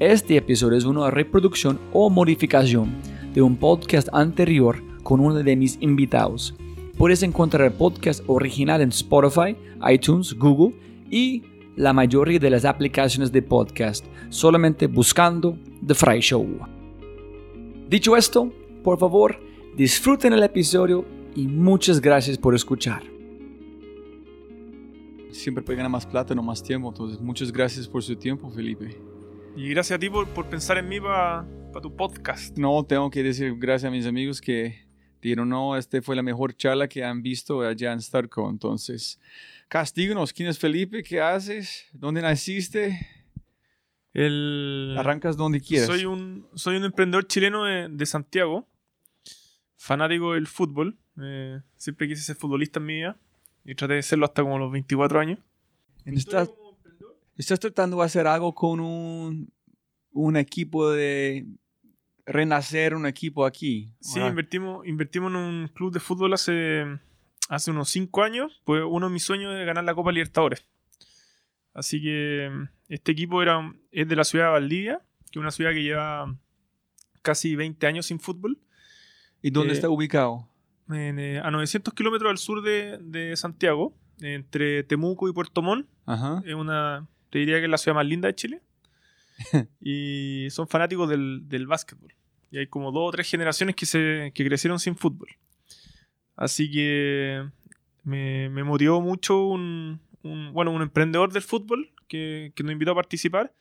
[0.00, 2.92] este episodio es una reproducción o modificación
[3.32, 6.54] de un podcast anterior con uno de mis invitados.
[6.98, 9.56] Puedes encontrar el podcast original en Spotify,
[9.88, 10.76] iTunes, Google
[11.10, 11.42] y
[11.76, 16.46] la mayoría de las aplicaciones de podcast, solamente buscando The Fry Show.
[17.88, 19.38] Dicho esto, por favor,
[19.76, 21.04] disfruten el episodio
[21.36, 23.04] y muchas gracias por escuchar.
[25.30, 29.13] Siempre puede ganar más plata, no más tiempo, entonces muchas gracias por su tiempo, Felipe.
[29.56, 31.46] Y gracias a ti por, pensar en mí para
[31.80, 32.58] tu podcast.
[32.58, 34.84] No, tengo que decir gracias a mis amigos que
[35.22, 38.50] dijeron, no, este fue la mejor charla que han visto allá en Starco.
[38.50, 39.20] Entonces,
[39.68, 41.04] castíganos, ¿quién es Felipe?
[41.04, 41.86] ¿Qué haces?
[41.92, 43.06] ¿Dónde naciste?
[44.12, 44.96] El...
[44.98, 45.86] Arrancas donde quieras.
[45.86, 48.66] Soy un, soy un emprendedor chileno de, Santiago,
[49.76, 50.98] fanático del fútbol.
[51.22, 53.16] Eh, siempre quise ser futbolista en mi vida
[53.64, 55.38] y traté de serlo hasta como los 24 años.
[56.04, 56.44] En esta
[57.36, 59.52] estás tratando de hacer algo con un,
[60.12, 61.46] un equipo de
[62.26, 63.92] renacer un equipo aquí.
[64.00, 66.84] Sí, invertimos, invertimos en un club de fútbol hace,
[67.48, 68.60] hace unos cinco años.
[68.64, 70.66] Pues uno de mis sueños es ganar la Copa Libertadores.
[71.74, 72.50] Así que
[72.88, 76.34] este equipo era, es de la ciudad de Valdivia, que es una ciudad que lleva
[77.22, 78.58] casi 20 años sin fútbol.
[79.42, 80.48] ¿Y dónde eh, está ubicado?
[80.92, 85.88] Eh, a 900 kilómetros al sur de, de, Santiago, entre Temuco y Puerto Montt.
[86.44, 88.62] Es una, te diría que es la ciudad más linda de Chile.
[89.80, 92.14] y son fanáticos del, del básquetbol.
[92.52, 95.30] Y hay como dos o tres generaciones que, se, que crecieron sin fútbol.
[96.36, 97.44] Así que
[98.04, 102.94] me, me motivó mucho un, bueno, un emprendedor del fútbol que, que, nos invitó a
[102.94, 103.52] participar.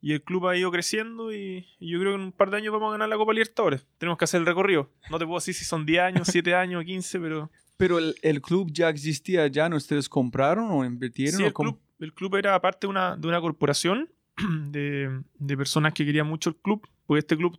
[0.00, 2.72] Y el club ha ido creciendo y, yo creo que en un par de años
[2.72, 3.84] vamos a ganar la Copa Libertadores.
[3.98, 4.92] Tenemos que hacer el recorrido.
[5.10, 7.50] No te puedo decir si son 10 años, 7 años, 15, pero...
[7.78, 11.38] Pero el, el, club ya existía, ¿ya no ustedes compraron o invirtieron?
[11.38, 14.10] Sí, el, club, el club era parte de una, corporación
[14.70, 15.22] de,
[15.56, 17.58] personas que querían mucho el club, porque este club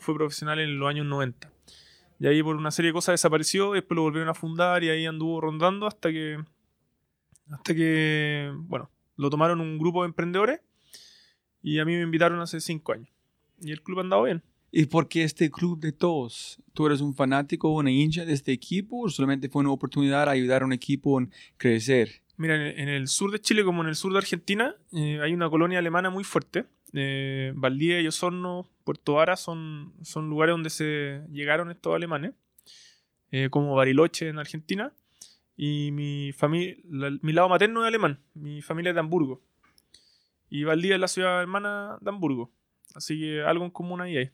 [0.00, 1.50] fue profesional en los años 90.
[2.20, 5.06] Y ahí por una serie de cosas desapareció, después lo volvieron a fundar y ahí
[5.06, 6.38] anduvo rondando hasta que,
[7.50, 10.60] hasta que, bueno, lo tomaron un grupo de emprendedores
[11.62, 13.08] y a mí me invitaron hace cinco años.
[13.60, 14.42] Y el club ha andado bien.
[14.70, 16.62] ¿Y por qué este club de todos?
[16.74, 20.26] ¿Tú eres un fanático o una hincha de este equipo o solamente fue una oportunidad
[20.26, 21.26] de ayudar a un equipo a
[21.56, 22.22] crecer?
[22.40, 25.50] Mira, en el sur de Chile como en el sur de Argentina eh, hay una
[25.50, 26.64] colonia alemana muy fuerte.
[26.94, 32.32] Eh, Valdivia y Osorno, Puerto Vara son, son lugares donde se llegaron estos alemanes,
[33.30, 34.90] eh, como Bariloche en Argentina.
[35.54, 36.76] Y mi, familia,
[37.20, 39.42] mi lado materno es alemán, mi familia es de Hamburgo.
[40.48, 42.50] Y Valdivia es la ciudad hermana de Hamburgo.
[42.94, 44.30] Así que algo en común ahí hay.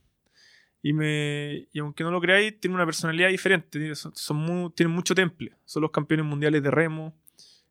[0.81, 3.97] Y, me, y aunque no lo creáis, tiene una personalidad diferente.
[3.97, 5.57] Son, son tienen mucho temple.
[5.65, 7.13] Son los campeones mundiales de remo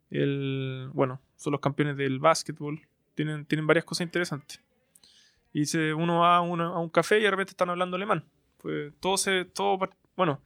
[0.10, 2.82] el, bueno, son los campeones del básquetbol.
[3.16, 4.62] Tienen, tienen varias cosas interesantes.
[5.54, 8.26] Y se, uno va a, a, un café y de repente están hablando alemán.
[8.58, 9.80] Pues todo se, todo,
[10.16, 10.42] bueno,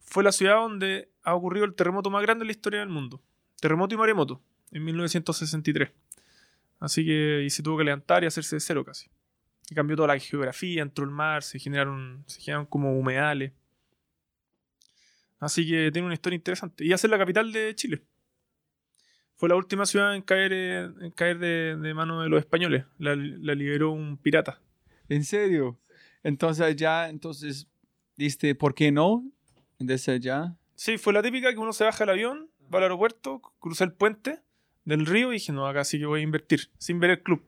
[0.00, 3.22] fue la ciudad donde ha ocurrido el terremoto más grande en la historia del mundo.
[3.60, 4.42] Terremoto y maremoto,
[4.72, 5.90] en 1963.
[6.80, 9.08] Así que y se tuvo que levantar y hacerse de cero casi.
[9.70, 13.52] Y cambió toda la geografía, entró el mar, se generaron, se generaron como humedales.
[15.38, 16.84] Así que tiene una historia interesante.
[16.84, 18.02] Y hace la capital de Chile
[19.42, 22.84] fue la última ciudad en caer, en caer de, de manos de los españoles.
[22.98, 24.60] La, liberó un pirata.
[25.08, 25.80] ¿En serio?
[26.22, 27.66] Entonces ya, entonces,
[28.16, 29.28] ¿diste por qué no?
[29.80, 30.54] Desde allá.
[30.76, 33.92] Sí, fue la típica que uno se baja del avión, va al aeropuerto, cruza el
[33.92, 34.38] puente
[34.84, 37.44] del río y dije, no, acá sí que voy a invertir, sin ver el club.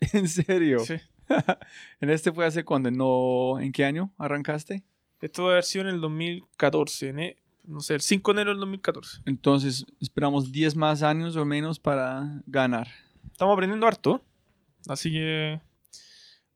[0.12, 0.80] ¿En serio?
[0.80, 0.96] Sí.
[2.02, 2.90] ¿En este fue hace cuándo?
[2.90, 3.58] ¿No?
[3.58, 4.84] ¿En qué año arrancaste?
[5.22, 7.18] Esto debe haber sido en el 2014, en
[7.64, 9.22] no sé, el 5 de enero del 2014.
[9.26, 12.88] Entonces, esperamos 10 más años o menos para ganar.
[13.30, 14.22] Estamos aprendiendo harto,
[14.88, 15.60] así que...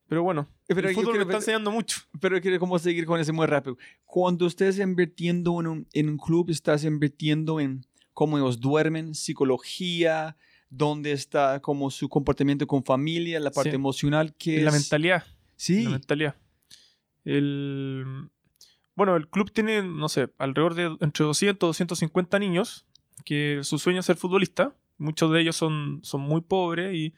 [0.07, 2.01] Pero bueno, pero el fútbol me está enseñando mucho.
[2.19, 3.77] Pero quiero como seguir con ese muy rápido.
[4.05, 10.37] Cuando estés invirtiendo en un, en un club, estás invirtiendo en cómo ellos duermen, psicología,
[10.69, 15.23] dónde está como su comportamiento con familia, la parte emocional, que La mentalidad.
[15.55, 15.83] Sí.
[15.83, 16.35] La mentalidad.
[17.23, 18.29] El,
[18.95, 22.85] bueno, el club tiene, no sé, alrededor de entre 200 y 250 niños
[23.25, 24.73] que su sueño es ser futbolista.
[24.97, 27.13] Muchos de ellos son, son muy pobres y,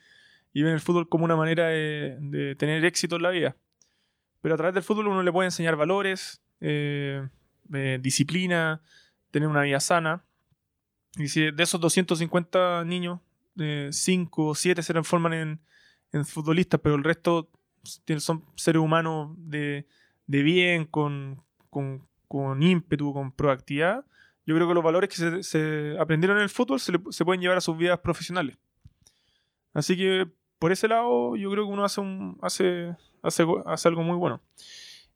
[0.53, 3.55] ven el fútbol como una manera de, tener éxito en la vida.
[4.41, 7.27] Pero a través del fútbol uno le puede enseñar valores, eh,
[7.71, 8.81] eh, disciplina,
[9.29, 10.23] tener una vida sana.
[11.15, 13.19] Y si de esos 250 niños,
[13.55, 15.59] 5 o 7 se transforman en,
[16.11, 17.49] en, futbolistas, pero el resto
[18.19, 19.87] son seres humanos de,
[20.27, 21.43] de bien, con,
[21.77, 24.03] con, con, ímpetu, con proactividad,
[24.47, 27.39] yo creo que los valores que se, se aprendieron en el fútbol se, se, pueden
[27.39, 28.57] llevar a sus vidas profesionales.
[29.73, 30.27] Así que
[30.57, 34.41] por ese lado yo creo que uno hace, un, hace, hace, hace algo muy bueno.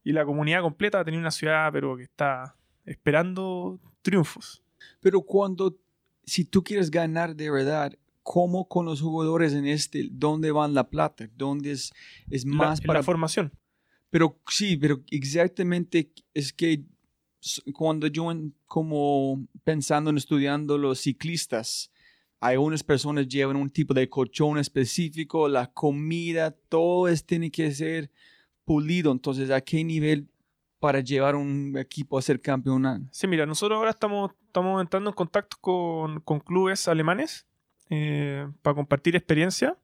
[0.04, 2.56] Y la comunidad completa ha tenido una ciudad, pero que está
[2.86, 4.64] esperando triunfos.
[5.00, 5.76] Pero cuando,
[6.26, 10.90] si tú quieres ganar de verdad, ¿cómo con los jugadores en este, dónde van la
[10.90, 11.28] plata?
[11.36, 11.92] ¿Dónde es,
[12.30, 13.00] es más para...
[13.00, 13.52] La formación.
[14.12, 16.84] Pero sí, pero exactamente es que
[17.74, 18.32] cuando yo
[18.68, 21.92] como pensando en estudiando los ciclistas,
[22.40, 27.72] hay unas personas llevan un tipo de colchón específico, la comida, todo es, tiene que
[27.72, 28.12] ser
[28.66, 29.12] pulido.
[29.12, 30.28] Entonces, ¿a qué nivel
[30.80, 33.10] para llevar un equipo a ser campeón?
[33.12, 37.46] Sí, mira, nosotros ahora estamos, estamos entrando en contacto con, con clubes alemanes
[37.90, 39.78] eh, para compartir experiencia.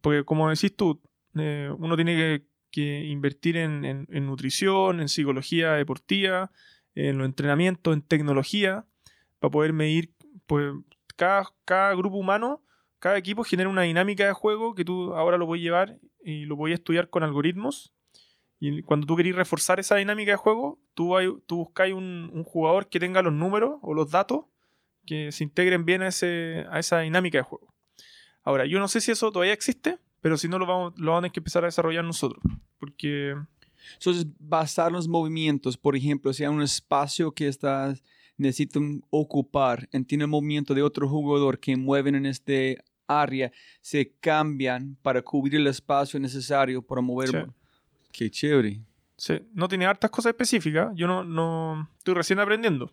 [0.00, 1.00] Porque como decís tú,
[1.34, 6.50] eh, uno tiene que, que invertir en, en, nutrición, en psicología deportiva,
[6.94, 8.86] en los entrenamientos, en tecnología,
[9.38, 10.10] para poder medir,
[10.46, 10.72] pues
[11.14, 12.64] cada, cada grupo humano,
[12.98, 16.56] cada equipo genera una dinámica de juego que tú ahora lo puedes llevar y lo
[16.56, 17.92] voy estudiar con algoritmos.
[18.58, 21.14] Y cuando tú querés reforzar esa dinámica de juego, tú,
[21.46, 24.46] tú buscáis un, un, jugador que tenga los números o los datos
[25.04, 27.74] que se integren bien a, ese, a esa dinámica de juego.
[28.44, 31.28] Ahora, yo no sé si eso todavía existe, pero si no, lo vamos, lo vamos
[31.28, 32.42] a que empezar a desarrollar nosotros.
[32.78, 33.36] Porque.
[33.94, 38.02] Entonces, basar los movimientos, por ejemplo, si hay un espacio que estás
[38.38, 44.96] necesitan ocupar, tiene el movimiento de otro jugador que mueven en este área, se cambian
[45.02, 47.28] para cubrir el espacio necesario para mover.
[47.28, 47.38] Sí.
[48.12, 48.80] Qué chévere.
[49.16, 50.92] Sí, no tiene hartas cosas específicas.
[50.94, 52.92] Yo no, no estoy recién aprendiendo.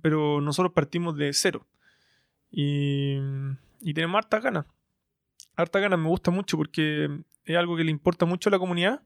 [0.00, 1.66] Pero nosotros partimos de cero.
[2.50, 3.16] Y,
[3.80, 4.66] y tenemos hartas ganas.
[5.56, 7.08] Hartas ganas me gusta mucho porque
[7.44, 9.02] es algo que le importa mucho a la comunidad.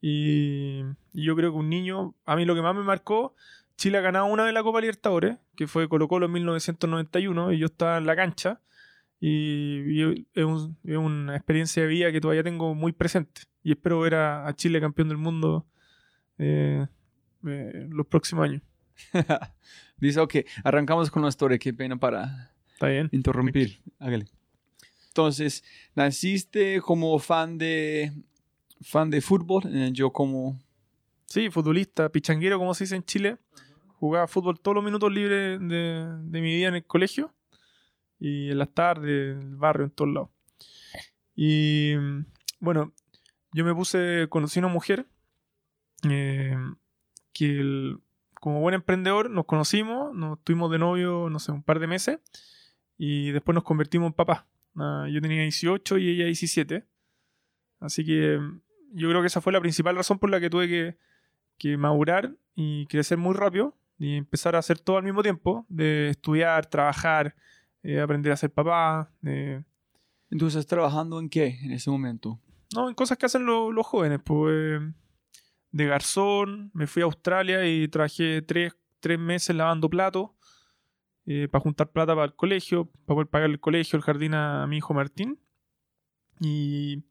[0.00, 0.82] Y,
[1.12, 3.34] y yo creo que un niño, a mí lo que más me marcó
[3.76, 7.58] Chile ha ganado una de la Copa Libertadores, que fue Colo Colo en 1991, y
[7.58, 8.60] yo estaba en la cancha,
[9.20, 13.72] y, y es, un, es, una experiencia de vida que todavía tengo muy presente, y
[13.72, 15.66] espero ver a, a Chile campeón del mundo
[16.38, 16.86] eh,
[17.46, 18.62] eh, los próximos años.
[19.96, 23.08] Dice, ok, arrancamos con la historia, qué pena para Está bien.
[23.12, 23.80] interrumpir.
[23.98, 24.26] Hágale.
[25.14, 25.62] Entonces,
[25.94, 28.12] naciste como fan de
[28.80, 30.58] fan de fútbol, eh, yo como
[31.26, 33.38] Sí, futbolista, pichanguero, como se dice en Chile.
[33.94, 37.32] Jugaba fútbol todos los minutos libres de, de mi vida en el colegio.
[38.18, 40.30] Y en las tardes, en el barrio, en todos lados.
[41.36, 41.94] Y
[42.58, 42.92] bueno,
[43.52, 45.06] yo me puse, conocí a una mujer
[46.10, 46.56] eh,
[47.32, 48.00] que el,
[48.40, 52.18] como buen emprendedor nos conocimos, nos tuvimos de novio, no sé, un par de meses.
[52.98, 54.48] Y después nos convertimos en papá.
[54.74, 56.84] Uh, yo tenía 18 y ella 17.
[57.80, 58.38] Así que
[58.92, 60.96] yo creo que esa fue la principal razón por la que tuve que
[61.58, 66.10] que madurar y crecer muy rápido y empezar a hacer todo al mismo tiempo, de
[66.10, 67.34] estudiar, trabajar,
[67.82, 69.10] eh, aprender a ser papá.
[69.24, 69.62] Eh.
[70.30, 72.40] Entonces, ¿estás trabajando en qué en ese momento?
[72.74, 74.20] No, en cosas que hacen lo, los jóvenes.
[74.24, 74.80] Pues
[75.70, 80.30] de garzón, me fui a Australia y trabajé tres, tres meses lavando platos
[81.26, 84.66] eh, para juntar plata para el colegio, para poder pagar el colegio, el jardín a,
[84.66, 85.38] mi hijo Martín.
[86.40, 87.04] Y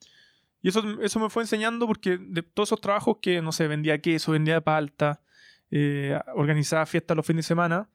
[0.63, 3.99] y eso, eso me fue enseñando porque de todos esos trabajos que, no sé, vendía
[3.99, 5.21] queso, vendía palta,
[5.69, 7.89] eh, organizaba fiestas los fines de semana,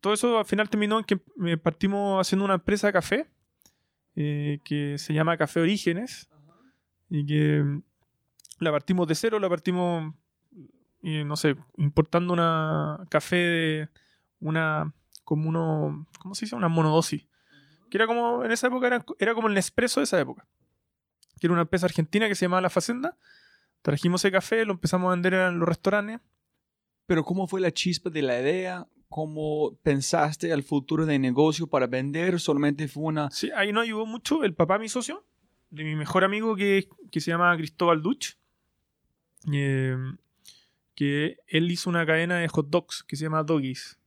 [0.00, 1.16] todo eso al final terminó en que
[1.58, 3.30] partimos haciendo una empresa de café
[4.16, 6.28] eh, que se llama Café Orígenes
[7.08, 7.64] y que
[8.58, 10.12] la partimos de cero, la partimos,
[11.04, 13.88] eh, no sé, importando una café de
[14.40, 14.92] una,
[15.30, 16.56] como uno, ¿cómo se dice?
[16.56, 17.26] Una monodosis.
[17.88, 20.46] Que era como, en esa época era, era como el Nespresso de esa época
[21.40, 23.16] que era una empresa argentina que se llamaba La Facenda.
[23.82, 26.20] Trajimos ese café, lo empezamos a vender en los restaurantes.
[27.06, 28.86] Pero ¿cómo fue la chispa de la idea?
[29.08, 32.38] ¿Cómo pensaste al futuro de negocio para vender?
[32.38, 33.30] ¿Solamente fue una...?
[33.30, 35.24] Sí, ahí nos ayudó mucho el papá, mi socio,
[35.70, 38.36] de mi mejor amigo que, que se llama Cristóbal Duch.
[39.50, 39.96] Eh,
[40.94, 43.98] que él hizo una cadena de hot dogs que se llama Doggies.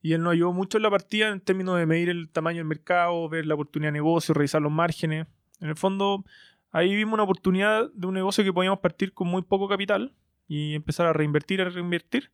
[0.00, 2.66] Y él nos ayudó mucho en la partida en términos de medir el tamaño del
[2.66, 5.26] mercado, ver la oportunidad de negocio, revisar los márgenes.
[5.60, 6.24] En el fondo,
[6.70, 10.14] ahí vimos una oportunidad de un negocio que podíamos partir con muy poco capital
[10.46, 12.30] y empezar a reinvertir, a reinvertir.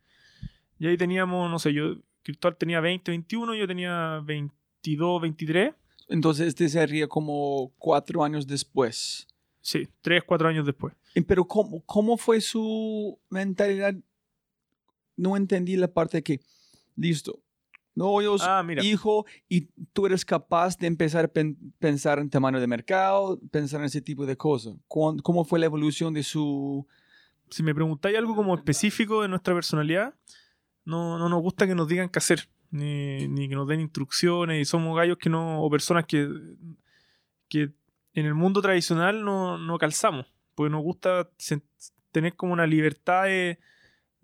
[0.78, 5.74] Y ahí teníamos, no sé, yo, Cristóbal tenía 20, 21, yo tenía 22, 23.
[6.08, 9.26] Entonces este sería como cuatro años después.
[9.60, 10.94] Sí, tres, cuatro años después.
[11.14, 13.94] Eh, Pero ¿cómo, cómo fue su mentalidad?
[15.16, 16.40] No entendí la parte que,
[16.96, 17.40] listo,
[17.94, 18.82] novios, Ah, mira.
[18.84, 23.80] hijo, y tú eres capaz de empezar a pen- pensar en tamaño de mercado, pensar
[23.80, 24.74] en ese tipo de cosas.
[24.88, 26.86] ¿Cuán- ¿Cómo fue la evolución de su...
[27.50, 30.14] si me preguntáis algo como específico de nuestra personalidad,
[30.84, 34.60] no, no nos gusta que nos digan qué hacer, ni, ni que nos den instrucciones,
[34.60, 36.28] y somos gallos que no, o personas que,
[37.48, 37.70] que
[38.14, 41.30] en el mundo tradicional no, no calzamos, porque nos gusta
[42.12, 43.58] tener como una libertad de,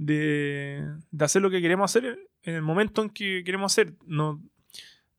[0.04, 3.94] de, de hacer lo que queremos hacer en el momento en que queremos hacer.
[4.06, 4.42] No,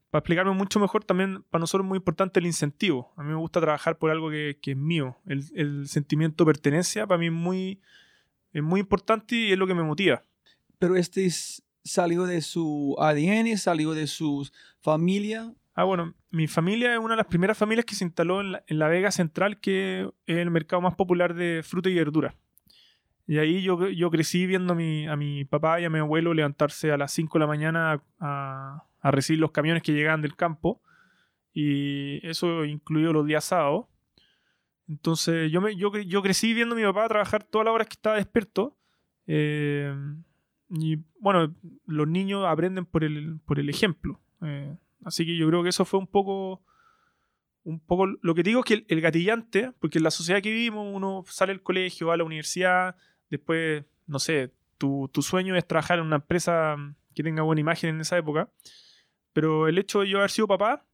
[0.10, 3.14] para explicarme mucho mejor, también para nosotros es muy importante el incentivo.
[3.16, 5.18] A mí me gusta trabajar por algo que, que es mío.
[5.26, 7.80] El, el sentimiento de pertenencia para mí es muy,
[8.54, 10.24] es muy importante y es lo que me motiva.
[10.80, 14.48] Pero este es- salió de su ADN, salió de su
[14.82, 15.54] familia.
[15.74, 18.64] Ah, bueno, mi familia es una de las primeras familias que se instaló en la,
[18.68, 22.36] en la Vega Central, que es el mercado más popular de fruta y verdura.
[23.32, 26.34] Y ahí yo, yo crecí viendo a mi, a mi papá y a mi abuelo
[26.34, 30.36] levantarse a las 5 de la mañana a, a recibir los camiones que llegaban del
[30.36, 30.82] campo.
[31.54, 33.86] Y eso incluyó los días sábados.
[34.90, 37.94] Entonces yo, me, yo, yo crecí viendo a mi papá trabajar todas las horas que
[37.94, 38.76] estaba despierto.
[39.28, 39.96] Eh,
[40.68, 44.20] y bueno, los niños aprenden por el, por el ejemplo.
[44.42, 46.66] Eh, así que yo creo que eso fue un poco.
[47.64, 50.52] Un poco lo que digo es que el, el gatillante, porque en la sociedad que
[50.52, 52.98] vivimos, uno sale del colegio, va a la universidad,
[53.32, 56.76] después, no sé, tu, tu sueño es trabajar en una empresa
[57.16, 58.50] que tenga buena imagen en esa época.
[59.34, 60.86] Pero el hecho de yo haber sido papá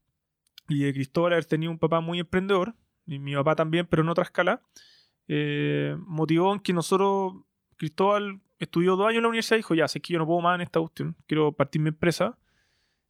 [0.70, 2.75] y de Cristóbal haber tenido un papá muy emprendedor,
[3.06, 4.62] y mi papá también, pero en otra escala,
[5.27, 7.34] eh, motivó en que nosotros,
[7.77, 10.41] Cristóbal estudió dos años en la universidad y dijo, ya, sé que yo no puedo
[10.41, 12.38] más en esta cuestión, quiero partir mi empresa.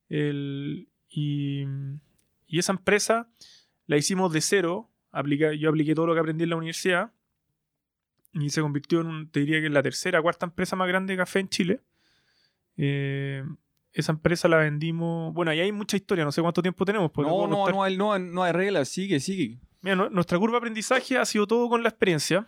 [0.10, 1.64] El- y,
[2.48, 3.30] y esa empresa
[3.86, 7.12] la hicimos de cero, aplica- yo apliqué todo lo que aprendí en la universidad
[8.42, 11.14] y se convirtió en, un- te diría que en la tercera, cuarta empresa más grande
[11.14, 11.82] de café en Chile.
[12.78, 13.44] Eh,
[13.94, 17.12] esa empresa la vendimos, bueno, ahí hay mucha historia, no sé cuánto tiempo tenemos.
[17.12, 19.60] te No, no, no hay, no, no hay reglas, sigue, sigue.
[19.82, 22.48] Mira, nu- nuestra curva de aprendizaje ha sido todo con la experiencia.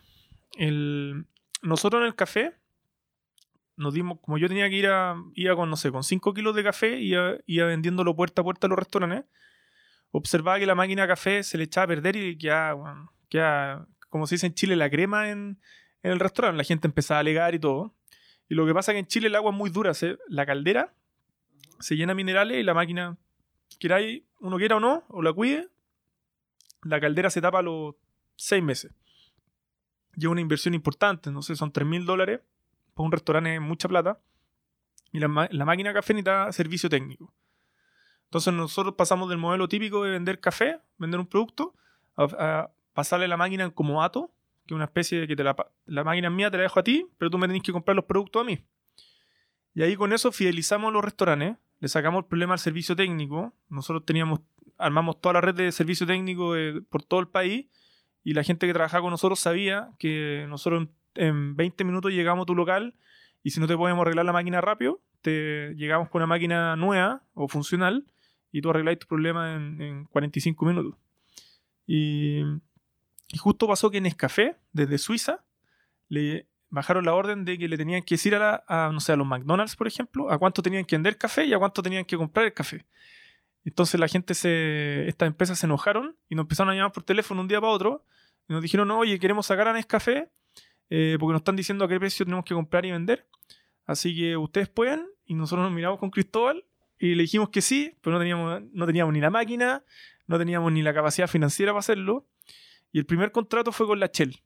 [0.58, 1.26] El-
[1.64, 2.54] nosotros en el café
[3.76, 6.56] nos dimos, como yo tenía que ir a, iba con, no sé, con 5 kilos
[6.56, 9.24] de café, iba, iba vendiéndolo puerta a puerta a los restaurantes,
[10.12, 13.88] observaba que la máquina de café se le echaba a perder y quedaba, bueno, quedaba,
[14.10, 15.60] como se dice en Chile, la crema en,
[16.04, 16.58] en el restaurante.
[16.58, 17.94] La gente empezaba a alegar y todo.
[18.50, 19.94] Y lo que pasa es que en Chile el agua es muy dura.
[19.94, 20.94] se- la caldera
[21.80, 23.18] se llena minerales y la máquina,
[23.80, 25.70] queráis, uno quiera o no, o la cuide,
[26.84, 27.96] la caldera se tapa a los
[28.36, 28.92] seis meses.
[30.18, 32.42] Es una inversión importante, no sé, son 3 mil dólares
[32.94, 34.20] para un restaurante es mucha plata.
[35.12, 37.34] Y la, la máquina café necesita servicio técnico.
[38.26, 41.74] Entonces nosotros pasamos del modelo típico de vender café, vender un producto,
[42.18, 44.30] a, a pasarle la máquina en comodato,
[44.68, 46.82] que es una especie de que te la, la máquina es mía, te la dejo
[46.82, 48.60] a ti, pero tú me tenés que comprar los productos a mí.
[49.74, 53.54] Y ahí con eso fidelizamos los restaurantes, le sacamos el problema al servicio técnico.
[53.70, 54.42] Nosotros teníamos,
[54.78, 56.56] armamos toda la red de servicio técnico
[56.90, 57.68] por todo el país
[58.22, 62.44] y la gente que trabajaba con nosotros sabía que nosotros en, en 20 minutos llegamos
[62.44, 62.96] a tu local
[63.44, 67.24] y si no te podemos arreglar la máquina rápido, te llegamos con una máquina nueva
[67.34, 68.06] o funcional
[68.52, 70.96] y tú arregláis tu problema en, en 45 minutos.
[71.88, 72.44] Y,
[73.32, 75.44] y justo pasó que en Nescafé, desde Suiza,
[76.08, 79.28] le bajaron la orden de que le tenían que decir a, no sé, a los
[79.28, 82.46] McDonald's, por ejemplo, a cuánto tenían que vender café y a cuánto tenían que comprar
[82.46, 82.86] el café.
[83.66, 85.08] Entonces la gente se.
[85.08, 88.06] Estas empresas se enojaron y nos empezaron a llamar por teléfono un día para otro.
[88.48, 90.30] Y nos dijeron, oye, queremos sacar a Nescafé
[90.90, 93.28] eh, porque nos están diciendo a qué precio tenemos que comprar y vender.
[93.86, 95.08] Así que ustedes pueden.
[95.26, 96.66] Y nosotros nos miramos con Cristóbal
[96.98, 99.84] y le dijimos que sí, pero no teníamos, no teníamos ni la máquina,
[100.26, 102.26] no teníamos ni la capacidad financiera para hacerlo.
[102.92, 104.42] Y el primer contrato fue con la Shell.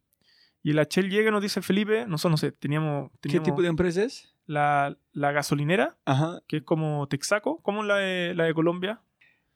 [0.62, 3.62] Y la Shell llega y nos dice, Felipe, nosotros no sé, teníamos, ¿Qué teníamos tipo
[3.62, 4.34] de empresa es?
[4.46, 6.42] la, la gasolinera, Ajá.
[6.48, 9.02] que es como Texaco, como la de, la de Colombia.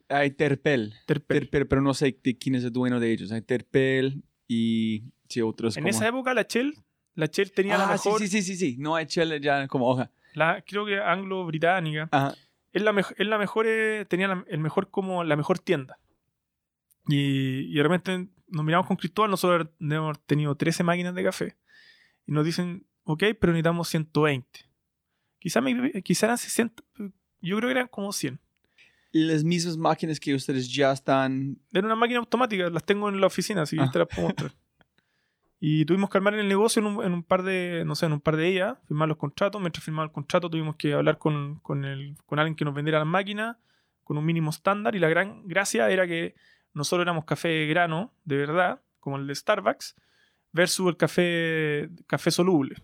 [0.08, 0.94] Hay Terpel.
[1.06, 1.40] Terpel.
[1.40, 3.32] Terpel, pero no sé de quién es el dueño de ellos.
[3.32, 5.90] Hay Terpel y sí, otros En como...
[5.90, 6.74] esa época la Shell,
[7.14, 8.76] la Shell tenía la ah, mejor, sí, sí, sí, sí, sí.
[8.78, 10.10] No hay Shell ya como hoja.
[10.34, 12.08] la, creo que anglo-británica.
[12.10, 12.34] Ajá.
[12.72, 15.98] Es la, es la mejor, eh, tenía la, el mejor como la mejor tienda.
[17.06, 21.56] Y, y de repente nos miramos con Cristóbal, nosotros hemos tenido 13 máquinas de café.
[22.26, 24.46] Y nos dicen, ok, pero necesitamos 120.
[25.38, 26.82] Quizá, me- quizá eran 60,
[27.40, 28.40] yo creo que eran como 100.
[29.12, 31.58] Las mismas máquinas que ustedes ya están...
[31.72, 33.90] Era una máquina automática, las tengo en la oficina, así que Ah.
[33.90, 34.52] te las puedo mostrar.
[35.60, 38.12] Y tuvimos que armar el negocio en un, en un par de, no sé, en
[38.12, 39.60] un par de días, firmar los contratos.
[39.60, 43.00] Mientras firmaba el contrato tuvimos que hablar con, con, el, con alguien que nos vendiera
[43.00, 43.56] las máquinas,
[44.04, 44.94] con un mínimo estándar.
[44.94, 46.36] Y la gran gracia era que
[46.74, 49.96] nosotros éramos café de grano, de verdad, como el de Starbucks,
[50.52, 52.76] versus el café, café soluble.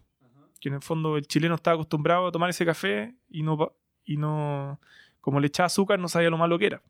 [0.60, 3.72] Que en el fondo el chileno estaba acostumbrado a tomar ese café y no,
[4.04, 4.80] y no
[5.20, 6.82] como le echaba azúcar, no sabía lo malo que era.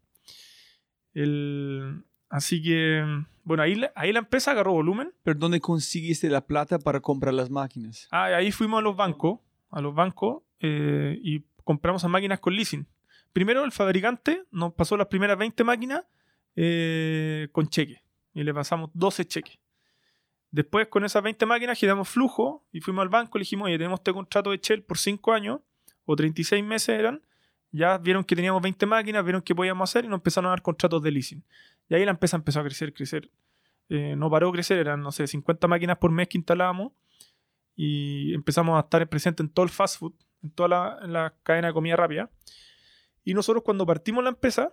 [1.12, 3.04] El, así que,
[3.44, 5.12] bueno, ahí, la- ahí la empresa agarró volumen.
[5.22, 8.08] ¿Pero dónde conseguiste la plata para comprar las máquinas?
[8.10, 12.54] Ah, ahí fuimos a los bancos, a los bancos eh, y compramos esas máquinas con
[12.54, 12.86] leasing.
[13.32, 16.04] Primero el fabricante nos pasó las primeras 20 máquinas
[16.56, 19.58] eh, con cheque y le pasamos 12 cheques.
[20.50, 24.00] Después con esas 20 máquinas giramos flujo y fuimos al banco y dijimos, oye, tenemos
[24.00, 25.60] este contrato de Shell por 5 años
[26.04, 27.22] o 36 meses eran.
[27.72, 30.62] Ya vieron que teníamos 20 máquinas, vieron qué podíamos hacer y nos empezaron a dar
[30.62, 31.42] contratos de leasing.
[31.88, 33.30] Y ahí la empresa empezó a crecer, crecer.
[33.88, 36.92] Eh, no paró de crecer, eran, no sé, 50 máquinas por mes que instalábamos
[37.74, 41.68] y empezamos a estar presentes en todo el fast food, en toda la, la cadena
[41.68, 42.30] de comida rápida.
[43.24, 44.72] Y nosotros cuando partimos la empresa,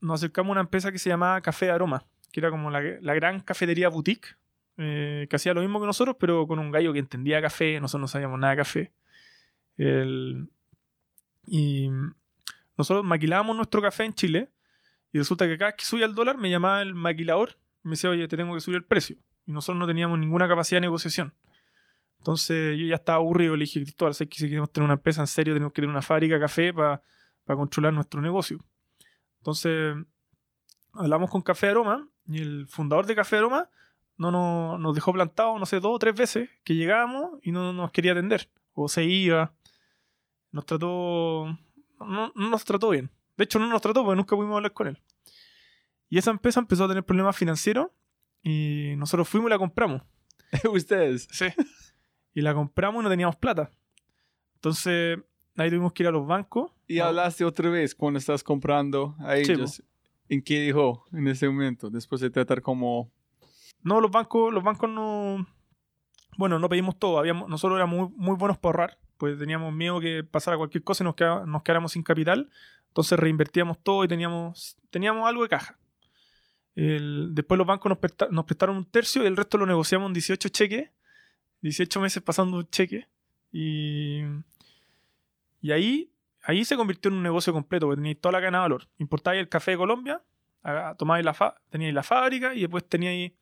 [0.00, 3.14] nos acercamos a una empresa que se llamaba Café Aroma, que era como la, la
[3.14, 4.36] gran cafetería boutique,
[4.78, 8.02] eh, que hacía lo mismo que nosotros, pero con un gallo que entendía café, nosotros
[8.02, 8.92] no sabíamos nada de café.
[9.76, 10.48] El-
[11.46, 11.88] y
[12.76, 14.50] nosotros maquilábamos nuestro café en Chile,
[15.12, 17.90] y resulta que cada vez que subía el dólar me llamaba el maquilador y me
[17.92, 19.16] decía, oye, te tengo que subir el precio.
[19.46, 21.32] Y nosotros no teníamos ninguna capacidad de negociación.
[22.18, 25.26] Entonces yo ya estaba aburrido, le dije, Cristóbal, que si queremos tener una empresa en
[25.28, 27.00] serio, tenemos que tener una fábrica de café para
[27.46, 28.58] controlar nuestro negocio.
[29.46, 29.94] Entonces
[30.92, 33.70] hablamos con Café Aroma y el fundador de Café Aroma
[34.16, 37.72] no nos, nos dejó plantado, no sé, dos o tres veces que llegábamos y no
[37.72, 38.50] nos quería atender.
[38.72, 39.54] O se iba.
[40.50, 41.56] Nos trató...
[42.00, 43.12] No, no nos trató bien.
[43.36, 45.00] De hecho, no nos trató porque nunca pudimos hablar con él.
[46.08, 47.86] Y esa empresa empezó a tener problemas financieros
[48.42, 50.02] y nosotros fuimos y la compramos.
[50.72, 51.28] Ustedes.
[51.30, 51.46] Sí.
[52.34, 53.70] Y la compramos y no teníamos plata.
[54.56, 55.20] Entonces,
[55.56, 56.70] ahí tuvimos que ir a los bancos.
[56.88, 57.04] Y No.
[57.06, 59.82] hablaste otra vez cuando estás comprando a ellos.
[60.28, 61.88] ¿En qué dijo en ese momento?
[61.90, 63.10] Después de tratar como...
[63.82, 65.46] No, los bancos, los bancos no.
[66.36, 67.18] Bueno, no pedimos todo.
[67.18, 68.98] Habíamos, nosotros éramos muy, muy buenos para ahorrar.
[69.18, 71.14] Pues teníamos miedo que pasara cualquier cosa y nos,
[71.46, 72.50] nos quedáramos sin capital.
[72.88, 75.78] Entonces reinvertíamos todo y teníamos, teníamos algo de caja.
[76.74, 80.08] El- después los bancos nos, presta- nos prestaron un tercio y el resto lo negociamos
[80.08, 80.90] en 18 cheques.
[81.62, 83.06] 18 meses pasando un cheque.
[83.52, 84.22] Y,
[85.60, 88.62] y ahí, ahí se convirtió en un negocio completo, porque teníais toda la cadena de
[88.62, 88.88] valor.
[88.98, 90.22] Importabais el café de Colombia,
[90.98, 93.32] tomáis la, fa- teníais la fábrica y después teníais,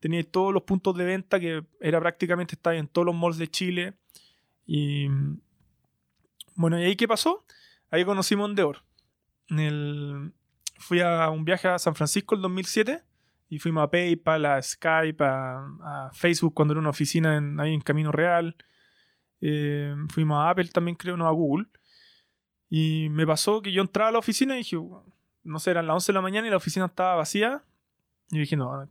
[0.00, 3.48] teníais todos los puntos de venta que era prácticamente estaba en todos los malls de
[3.48, 3.94] Chile.
[4.66, 5.08] Y
[6.54, 7.44] bueno, ¿y ahí qué pasó?
[7.90, 8.04] Ahí.
[9.50, 10.32] En el,
[10.78, 13.02] fui a un viaje a San Francisco el 2007
[13.48, 17.72] y fuimos a PayPal, a Skype, a, a Facebook cuando era una oficina en, ahí
[17.74, 18.56] en Camino Real.
[19.40, 21.66] Eh, fuimos a Apple también, creo, no a Google.
[22.68, 24.76] Y me pasó que yo entraba a la oficina y dije,
[25.44, 27.62] no sé, eran las 11 de la mañana y la oficina estaba vacía.
[28.30, 28.88] Y dije, no,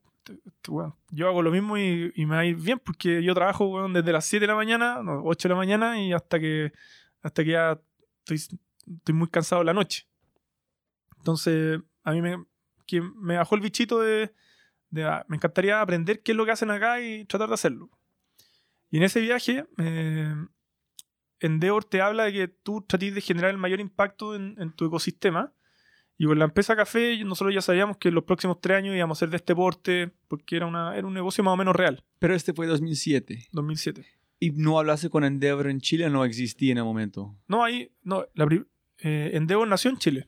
[0.68, 3.68] weón, yo hago lo mismo y, y me va a ir bien porque yo trabajo
[3.68, 6.74] weón, desde las 7 de la mañana, no, 8 de la mañana y hasta que,
[7.22, 7.80] hasta que ya
[8.20, 8.58] estoy,
[8.98, 10.08] estoy muy cansado la noche.
[11.18, 12.44] Entonces, a mí me,
[12.86, 14.34] que me bajó el bichito de,
[14.90, 17.90] de, ah, me encantaría aprender qué es lo que hacen acá y tratar de hacerlo.
[18.90, 20.34] Y en ese viaje, eh,
[21.40, 24.86] Endeavor te habla de que tú trates de generar el mayor impacto en, en tu
[24.86, 25.54] ecosistema.
[26.18, 29.18] Y con la empresa café, nosotros ya sabíamos que en los próximos tres años íbamos
[29.18, 32.04] a ser de este porte, porque era, una, era un negocio más o menos real,
[32.18, 33.50] Pero este fue 2007.
[33.52, 34.06] 2007.
[34.40, 36.10] ¿Y no hablaste con Endeavor en Chile?
[36.10, 37.36] No existía en el momento.
[37.48, 38.48] No, ahí, no, la,
[39.00, 40.28] eh, Endeavor nació en Chile.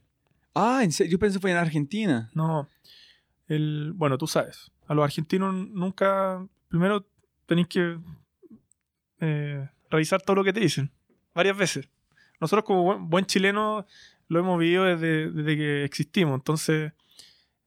[0.53, 1.13] Ah, ¿en serio?
[1.13, 2.29] yo pensé que fue en Argentina.
[2.33, 2.67] No,
[3.47, 7.07] el, bueno, tú sabes, a los argentinos nunca, primero
[7.47, 7.97] tenéis que
[9.19, 10.91] eh, revisar todo lo que te dicen,
[11.33, 11.89] varias veces.
[12.39, 13.85] Nosotros como buen, chileno
[14.27, 16.93] lo hemos vivido desde, que existimos, entonces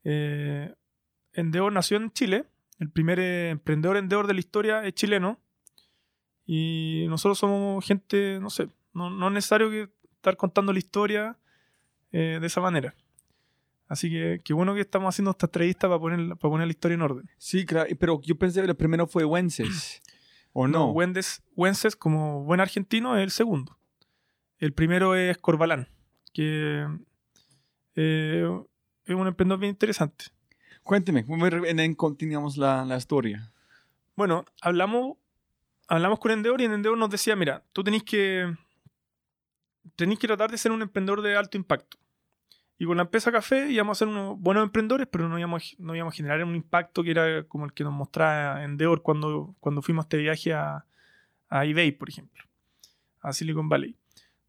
[0.03, 0.73] eh,
[1.33, 2.45] Endeavor nació en Chile,
[2.79, 5.39] el primer eh, emprendedor Endeavor de la historia es chileno
[6.45, 11.37] y nosotros somos gente, no sé, no, no es necesario que estar contando la historia
[12.11, 12.95] eh, de esa manera.
[13.87, 16.95] Así que qué bueno que estamos haciendo esta entrevista para poner, para poner la historia
[16.95, 17.29] en orden.
[17.37, 17.89] Sí, claro.
[17.99, 20.01] Pero yo pensé que el primero fue Wences.
[20.53, 20.91] ¿O no?
[20.91, 23.77] Wendes, Wences, como buen argentino, es el segundo.
[24.59, 25.89] El primero es Corbalán,
[26.33, 26.87] que
[27.95, 28.47] eh,
[29.05, 30.25] es un emprendedor bien interesante.
[30.83, 33.51] Cuénteme, ¿cómo re- en- en- continuamos la, la historia.
[34.15, 35.17] Bueno, hablamos,
[35.87, 38.53] hablamos con Endeavor y en Endeavor nos decía, mira, tú tenés que,
[39.95, 41.97] tenés que tratar de ser un emprendedor de alto impacto.
[42.77, 45.95] Y con la empresa café íbamos a ser unos buenos emprendedores, pero no íbamos, no
[45.95, 49.81] íbamos a generar un impacto que era como el que nos mostraba Endeavor cuando, cuando
[49.81, 50.85] fuimos a este viaje a,
[51.49, 52.43] a eBay, por ejemplo,
[53.21, 53.95] a Silicon Valley.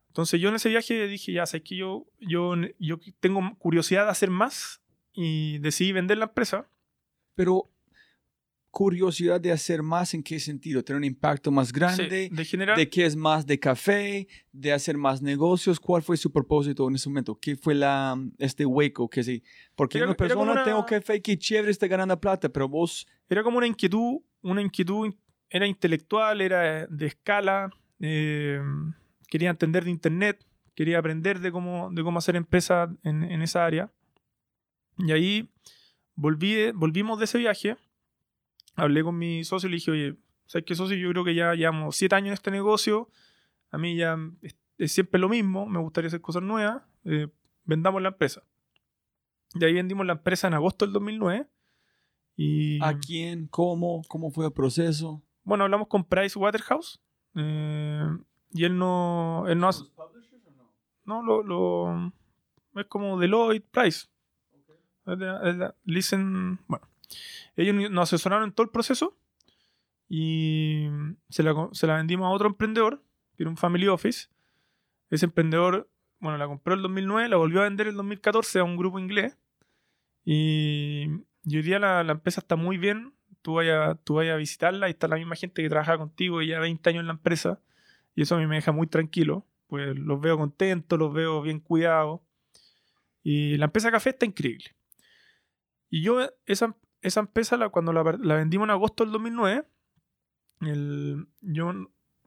[0.08, 4.10] Entonces yo en ese viaje dije, ya sabes que yo, yo, yo tengo curiosidad de
[4.10, 4.80] hacer más
[5.12, 6.68] y decidí vender la empresa.
[7.34, 7.68] Pero,
[8.74, 12.76] curiosidad de hacer más en qué sentido, tener un impacto más grande, Sí, de generar,
[12.76, 16.96] de qué es más de café, de hacer más negocios, ¿cuál fue su propósito en
[16.96, 17.38] ese momento?
[17.40, 19.42] ¿Qué fue la, este hueco que sí?
[19.76, 23.42] Porque Era- una persona, una- tengo café, qué chévere, está ganando plata, pero vos, era
[23.44, 25.16] como una inquietud, una inquietud, in-
[25.48, 28.60] era intelectual, era de escala, eh,
[29.28, 33.64] quería entender de internet, quería aprender de cómo, de cómo hacer empresas en, en esa
[33.64, 33.92] área.
[34.98, 35.48] Y ahí
[36.16, 37.76] volví, volvimos de ese viaje,
[38.74, 40.96] hablé con mi socio y le dije, oye, ¿sabes qué socio?
[40.96, 43.08] Yo creo que ya llevamos siete años en este negocio,
[43.70, 47.28] a mí ya es, es siempre lo mismo, me gustaría hacer cosas nuevas, eh,
[47.64, 48.42] vendamos la empresa.
[49.54, 51.46] Y ahí vendimos la empresa en agosto del 2009.
[52.36, 53.46] Y, ¿a quién?
[53.46, 54.02] ¿Cómo?
[54.08, 55.22] ¿Cómo fue el proceso?
[55.44, 57.00] bueno, hablamos con Price Waterhouse.
[57.36, 58.08] eh,
[58.52, 59.44] y él no.
[59.48, 59.84] Él no hace.
[61.04, 62.12] No, lo, lo-
[62.76, 64.06] Es como Deloitte Price.
[65.06, 66.58] Es de- es de- Listen.
[66.66, 66.88] Bueno.
[67.56, 69.16] Ellos nos asesoraron en todo el proceso.
[70.08, 70.88] Y
[71.28, 73.02] se la, se la vendimos a otro emprendedor,
[73.36, 74.28] que era un family office.
[75.10, 75.90] Ese emprendedor,
[76.20, 78.76] bueno, la compró en el 2009, la volvió a vender en el 2014 a un
[78.76, 79.38] grupo inglés.
[80.24, 81.06] Y,
[81.44, 83.14] y hoy día la, la empresa está muy bien.
[83.42, 86.48] Tú vayas, tú vayas a visitarla y está la misma gente que trabaja contigo y
[86.48, 87.60] ya 20 años en la empresa.
[88.14, 89.46] Y eso a mí me deja muy tranquilo.
[89.66, 92.20] Pues los veo contentos, los veo bien cuidados.
[93.22, 94.76] Y la empresa café está increíble.
[95.90, 99.64] Y yo, esa, esa empresa, la, cuando la, la vendimos en agosto del 2009,
[100.62, 101.72] el- yo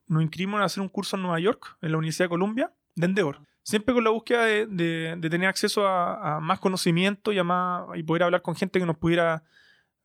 [0.07, 3.05] nos inscribimos a hacer un curso en Nueva York, en la Universidad de Columbia, de
[3.05, 3.41] Endeavor.
[3.63, 7.43] Siempre con la búsqueda de, de- de tener acceso a, a más conocimiento y, a
[7.43, 9.43] más, y poder hablar con gente que nos pudiera,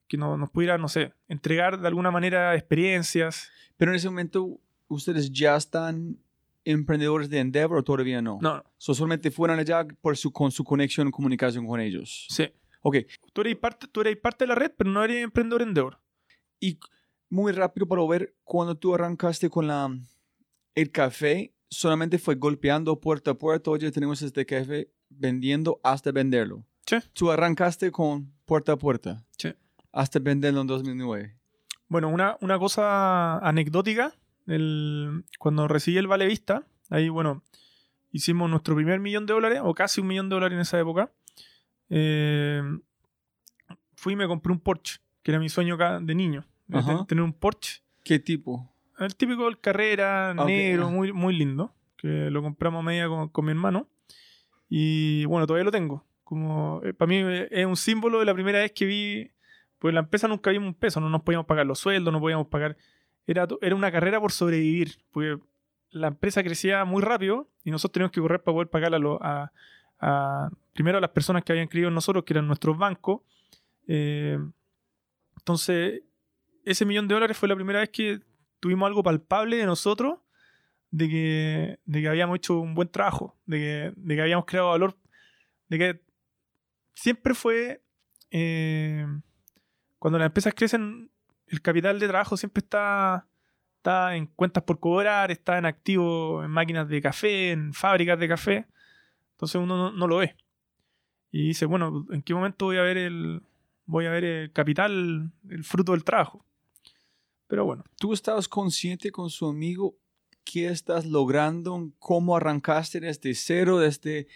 [0.08, 3.50] que no- nos pudiera, no sé, entregar de alguna manera experiencias.
[3.76, 4.58] Pero en ese momento,
[4.88, 6.18] ¿ustedes ya están
[6.64, 8.38] emprendedores de Endeavor o todavía no?
[8.42, 12.26] No, So, solamente fueron allá por su, con su conexión y comunicación con ellos.
[12.30, 12.48] sí.
[12.82, 12.96] Ok,
[13.32, 15.98] Tú eres parte, tú eres parte de la red, pero no eres emprendedor Endeavor.
[16.60, 16.78] y
[17.30, 19.88] muy rápido para ver, cuando tú arrancaste con la,
[20.74, 26.64] el café, solamente fue golpeando puerta a puerta, oye, tenemos este café vendiendo hasta venderlo.
[26.86, 26.96] Sí.
[27.14, 29.24] Tú arrancaste con puerta a puerta.
[29.38, 29.54] Sí.
[29.92, 31.38] Hasta venderlo en 2009.
[31.88, 34.12] Bueno, una, una cosa anecdótica,
[34.46, 37.42] el- cuando recibí el Vale Vista, ahí, bueno,
[38.10, 41.10] hicimos nuestro primer millón de dólares, o casi un millón de dólares en esa época.
[41.94, 42.62] Eh,
[43.94, 47.32] fui y me compré un Porsche, que era mi sueño de niño, de tener un
[47.34, 47.82] Porsche.
[48.02, 48.72] ¿Qué tipo?
[48.98, 50.90] El típico del carrera, Ok, negro, ah.
[50.90, 53.88] muy, muy lindo, que lo compramos a medida con, con mi hermano.
[54.68, 56.04] Y bueno, todavía lo tengo.
[56.24, 59.30] Como, para mí eh, es un símbolo de la primera vez que vi,
[59.78, 62.46] pues la empresa nunca vimos un peso, no nos podíamos pagar los sueldos, no podíamos
[62.46, 62.76] pagar,
[63.26, 65.38] era, era una carrera por sobrevivir, porque
[65.90, 69.22] la empresa crecía muy rápido y nosotros teníamos que correr para poder pagar a, lo-
[69.22, 69.52] a-
[70.72, 73.20] primero a las personas que habían creído en nosotros, que eran nuestros bancos.
[73.86, 74.38] Eh,
[75.38, 76.02] entonces,
[76.64, 78.20] ese millón de dólares fue la primera vez que
[78.60, 80.18] tuvimos algo palpable de nosotros,
[80.90, 84.70] de que, de que habíamos hecho un buen trabajo, de que, de que habíamos creado
[84.70, 84.96] valor,
[85.68, 86.00] de que
[86.94, 87.82] siempre fue,
[88.30, 89.06] eh,
[89.98, 91.10] cuando las empresas crecen,
[91.46, 93.26] el capital de trabajo siempre está,
[93.76, 98.28] está en cuentas por cobrar, está en activos, en máquinas de café, en fábricas de
[98.28, 98.66] café,
[99.42, 100.36] entonces uno no, no lo ve.
[101.32, 103.42] Y dice, bueno, ¿en qué momento voy a ver el,
[103.86, 106.46] voy a ver el capital, el fruto del trabajo?
[107.48, 109.96] Pero bueno, ¿Tú estabas consciente con su amigo
[110.44, 114.28] qué estás logrando, cómo arrancaste desde cero, desde,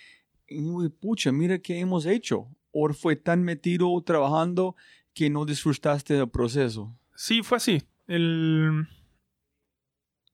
[0.50, 2.48] uy, pucha, mira qué hemos hecho?
[2.72, 4.74] ¿O fue tan metido trabajando
[5.14, 6.98] que no disfrutaste del proceso?
[7.14, 7.80] Sí, fue así.
[8.08, 8.88] El...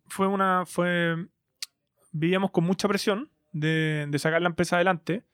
[0.07, 0.65] Fue una.
[0.65, 1.29] fue.
[2.11, 5.25] Vivíamos con mucha presión de, de sacar la empresa adelante.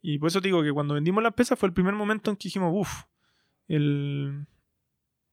[0.00, 2.48] Y por eso digo que cuando vendimos la empresa fue el primer momento en que
[2.48, 3.04] dijimos, uff,
[3.68, 4.46] el.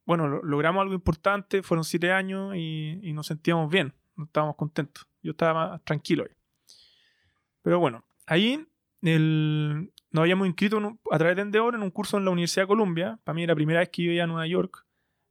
[0.05, 5.07] Bueno, lo- logramos algo importante, fueron siete años y, nos sentíamos bien, nos estábamos contentos.
[5.21, 6.35] Yo estaba más tranquilo ahí.
[7.61, 8.65] Pero bueno, ahí
[9.03, 12.67] el, nos habíamos inscrito a través de Endeavor en un curso en la Universidad de
[12.69, 13.19] Columbia.
[13.23, 14.85] Para mí era la primera vez que yo iba a Nueva York.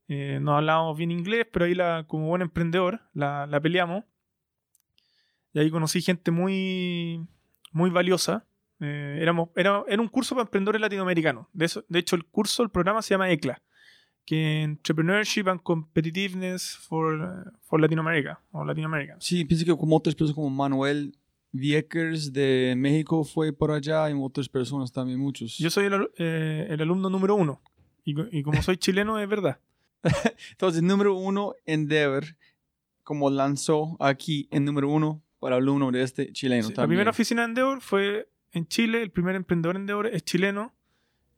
[0.07, 1.75] Eh, no hablábamos bien inglés, pero ahí
[2.07, 4.05] como buen emprendedor la, la peleamos.
[5.53, 7.25] Y ahí conocí gente muy,
[7.71, 8.45] muy valiosa.
[8.79, 11.47] Eh, éramos, era, era un curso para emprendedores latinoamericanos.
[11.53, 13.61] De, eso, de hecho, el curso, el programa se llama ECLA,
[14.25, 19.23] que Entrepreneurship and Competitiveness for, for Latin America, o Latin Americans.
[19.23, 21.15] Sí, pienso que como otras personas como Manuel
[21.51, 25.57] Viekers de México fue por allá y otras personas también, muchos.
[25.57, 27.61] Yo soy el, eh, el alumno número uno.
[28.03, 29.59] Y, y como soy chileno, es verdad.
[30.51, 32.23] Entonces, número uno, Endeavor,
[33.03, 36.89] como lanzó aquí en número uno para alumno de este chileno Sí, la también.
[36.97, 40.73] primera oficina de Endeavor fue en Chile, el primer emprendedor Endeavor es chileno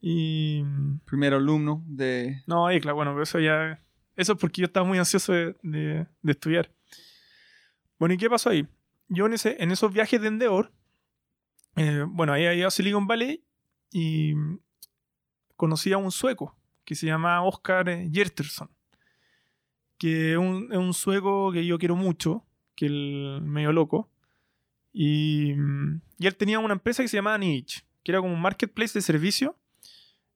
[0.02, 0.64] Y.
[1.06, 2.44] Primer alumno de...
[2.46, 3.82] No, ICLA, bueno, pero eso ya.
[4.16, 6.70] Eso es porque yo estaba muy ansioso de, de- de estudiar.
[7.98, 8.68] Bueno, ¿y qué pasó ahí?
[9.08, 10.72] Yo en, ese, en esos viajes de Endeavor,
[11.78, 13.44] eh, bueno, ahí ido a Silicon Valley
[13.92, 14.34] y
[15.56, 18.70] conocí a un sueco que se llama Oscar eh, Gjerterson,
[19.98, 24.10] que es un, es un sueco que yo quiero mucho, que el medio loco.
[24.92, 28.42] Y, mm, y él tenía una empresa que se llamaba Niche, que era como un
[28.42, 29.58] marketplace de servicio.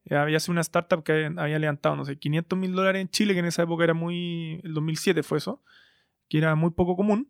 [0.06, 3.34] Eh, Había sido una startup que había levantado, no sé, 500 mil dólares en Chile,
[3.34, 4.60] que en esa época era muy.
[4.64, 5.62] El 2007 fue eso,
[6.30, 7.28] que era muy poco común.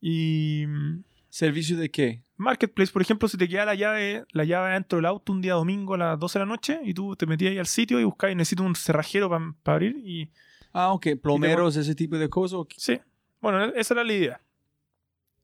[0.00, 0.64] Y.
[0.66, 2.24] mm, ¿Servicio de qué?
[2.36, 5.54] Marketplace, por ejemplo, si te queda la llave, la llave dentro del auto un día
[5.54, 8.04] domingo a las 12 de la noche y tú te metías ahí al sitio y
[8.04, 10.28] buscabas, necesito un cerrajero para abrir y
[10.72, 11.08] Ah, ok.
[11.22, 12.60] Plomeros, ese tipo de cosas.
[12.76, 12.98] Sí,
[13.40, 14.40] bueno, e- esa era la idea.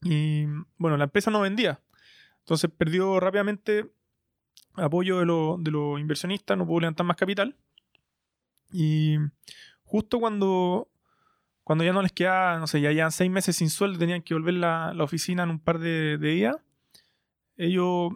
[0.03, 0.47] Y
[0.79, 1.81] bueno, la empresa no vendía.
[2.41, 3.91] Entonces perdió rápidamente
[4.75, 7.57] apoyo de, lo- de los inversionistas, no pudo levantar más capital.
[8.73, 9.17] Y
[9.85, 10.89] justo cuando,
[11.65, 14.35] cuando ya no les quedaba, no sé, ya llevan seis meses sin sueldo, tenían que
[14.35, 16.57] volver la oficina en un par de, de días,
[17.57, 18.13] ellos,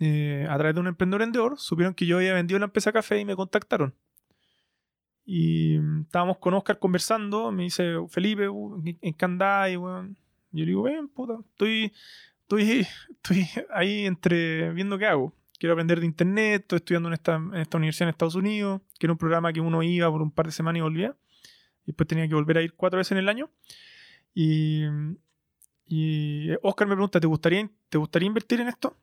[0.00, 3.18] eh, a través de un emprendedor vendedor, supieron que yo había vendido la empresa café
[3.20, 3.94] y me contactaron.
[5.32, 7.52] Y mm, estábamos con Oscar conversando.
[7.52, 10.16] Me dice, Felipe, uh, ¿en- ¿en qué andáis, weón?
[10.50, 11.92] Yo le digo, ven, puta, estoy,
[12.42, 15.32] estoy, estoy ahí entre viendo qué hago.
[15.60, 19.06] Quiero aprender de internet, estoy estudiando en esta, en esta universidad en Estados Unidos, que
[19.06, 21.14] era un programa que uno iba por un par de semanas y volvía.
[21.86, 23.50] Después tenía que volver a ir cuatro veces en el año.
[24.34, 24.82] Y,
[25.86, 28.96] y Oscar me pregunta, ¿te gustaría, ¿te gustaría invertir en esto?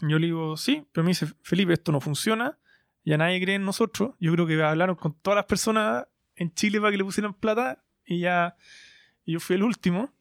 [0.00, 2.58] Yo le digo, sí, pero me dice, Felipe, esto no funciona,
[3.04, 4.14] ya nadie cree en nosotros.
[4.20, 7.82] Yo creo que hablaron con todas las personas en Chile para que le pusieran plata
[8.04, 8.56] y ya
[9.24, 10.12] y yo fui el último.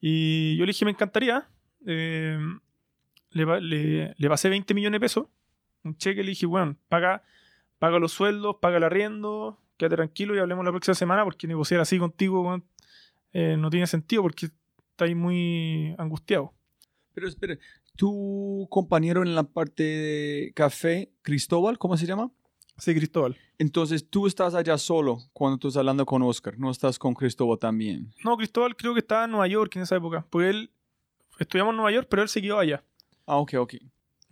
[0.00, 1.48] Y yo le dije, me encantaría.
[1.86, 2.38] Eh,
[3.30, 5.26] le, le- le pasé 20 millones de pesos,
[5.82, 7.22] un cheque, le dije, bueno, paga,
[7.78, 11.80] paga los sueldos, paga el arriendo, quédate tranquilo y hablemos la próxima semana porque negociar
[11.80, 12.64] así contigo weón,
[13.32, 14.50] eh, no tiene sentido porque
[14.92, 16.52] estáis muy angustiado.
[17.12, 17.56] Pero espera,
[17.96, 22.30] tu compañero en la parte de café, Cristóbal, ¿cómo se llama?
[22.76, 23.36] Sí, Cristóbal.
[23.58, 28.12] Entonces tú estás allá solo cuando estás hablando con Oscar, no estás con Cristóbal también.
[28.24, 30.70] No, Cristóbal creo que estaba en Nueva York en esa época, porque él,
[31.38, 32.82] estudiamos en Nueva York, pero él se quedó allá.
[33.26, 33.74] Ah, ok, ok.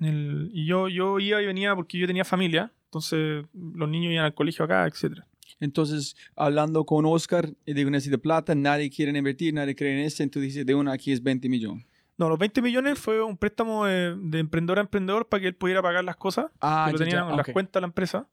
[0.01, 4.25] El- y yo, yo iba y venía porque yo tenía familia, entonces los niños iban
[4.25, 5.27] al colegio acá, etcétera.
[5.61, 10.53] Entonces, hablando con Oscar, digo, necesito plata, nadie quiere invertir, nadie cree en esto, entonces
[10.53, 11.87] dice, de una aquí es 20 millones.
[12.19, 15.55] No, los 20 millones fue un préstamo de, de emprendedor a emprendedor para que él
[15.57, 17.53] pudiera pagar las cosas Ah, que lo tenían en las ok.
[17.53, 18.29] cuentas de la empresa.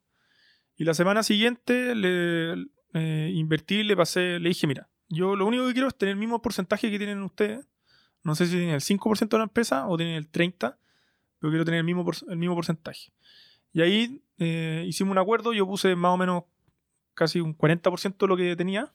[0.76, 5.66] Y la semana siguiente le eh, invertí, le pasé, le dije, mira, yo lo único
[5.68, 7.66] que quiero es tener el mismo porcentaje que tienen ustedes.
[8.24, 10.78] No sé si tienen el 5% de la empresa o tienen el 30%,
[11.40, 13.12] pero quiero tener el mismo, el mismo porcentaje.
[13.72, 16.44] Y ahí eh, hicimos un acuerdo, yo puse más o menos
[17.14, 18.94] casi un 40% de lo que tenía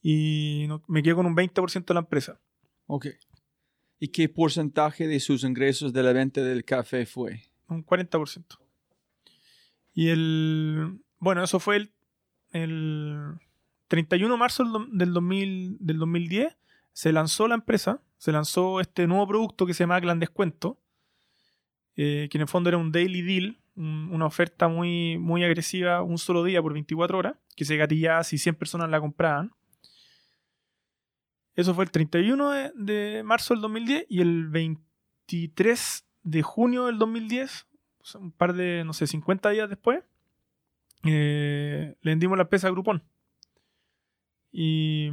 [0.00, 2.40] y no- me quedé con un 20% de la empresa.
[2.86, 3.06] Ok.
[4.04, 7.42] ¿Y qué porcentaje de sus ingresos de la venta del café fue?
[7.68, 8.58] un 40%.
[9.94, 10.98] Y el.
[11.20, 11.92] Bueno, eso fue el,
[12.50, 13.34] el
[13.86, 16.56] 31 de marzo del, do- del, 2000, del 2010.
[16.92, 20.80] Se lanzó la empresa, se lanzó este nuevo producto que se llama Gran Descuento,
[21.94, 26.02] eh, que en el fondo era un daily deal, un- una oferta muy, muy agresiva,
[26.02, 29.52] un solo día por 24 horas, que se gatillaba si 100 personas la compraban.
[31.54, 36.98] Eso fue el 31 de, de marzo del 2010 y el 23 de junio del
[36.98, 37.66] 2010,
[38.00, 40.02] o sea, un par de, no sé, 50 días después,
[41.04, 43.02] eh, le vendimos la empresa a Groupon.
[44.52, 45.10] Y.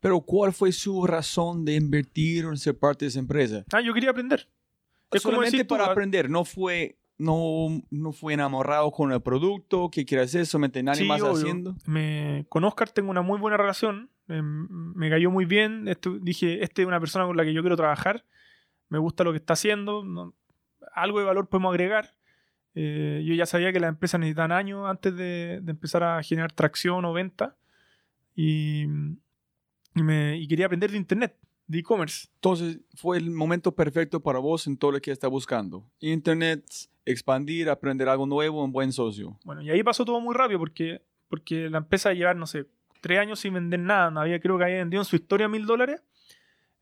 [0.00, 3.64] Pero ¿cuál fue su razón de invertir en ser parte de esa empresa?
[3.72, 4.48] Ah, yo quería aprender.
[5.10, 9.22] Es como Solamente tú, para ah, aprender, no fue, no, no fue enamorado con el
[9.22, 11.32] producto, que quiere hacer, solamente nadie Sí, más obvio.
[11.34, 11.76] haciendo.
[11.86, 14.10] me, con Oscar tengo una muy buena relación.
[14.28, 15.88] Eh, me cayó muy bien.
[15.88, 18.24] Esto- dije, este es una persona con la que yo quiero trabajar.
[18.88, 20.04] Me gusta lo que está haciendo.
[20.04, 20.34] no-
[20.94, 22.14] algo de valor podemos agregar.
[22.76, 26.52] Eh, yo ya sabía que las empresas necesitan años antes de, de empezar a generar
[26.52, 27.56] tracción o venta.
[28.36, 28.84] Y,
[29.94, 32.28] y me, y quería aprender de internet, de e-commerce.
[32.34, 35.84] Entonces fue el momento perfecto para vos en todo lo que está buscando.
[36.00, 36.64] Internet,
[37.04, 39.38] expandir, aprender algo nuevo, un buen socio.
[39.44, 42.66] Bueno, y ahí pasó todo muy rápido porque, porque la empresa a llevar, no sé,
[43.04, 44.10] tres años sin vender nada.
[44.10, 46.02] No había, creo que había vendido en su historia mil dólares.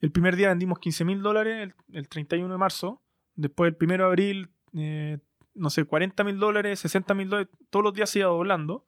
[0.01, 3.03] El primer día vendimos 15 mil dólares, el, el 31 de marzo.
[3.35, 5.19] Después, el 1 de abril, eh,
[5.55, 7.53] no sé, 40 mil dólares, 60 mil dólares.
[7.71, 8.87] Todos los días se iba doblando.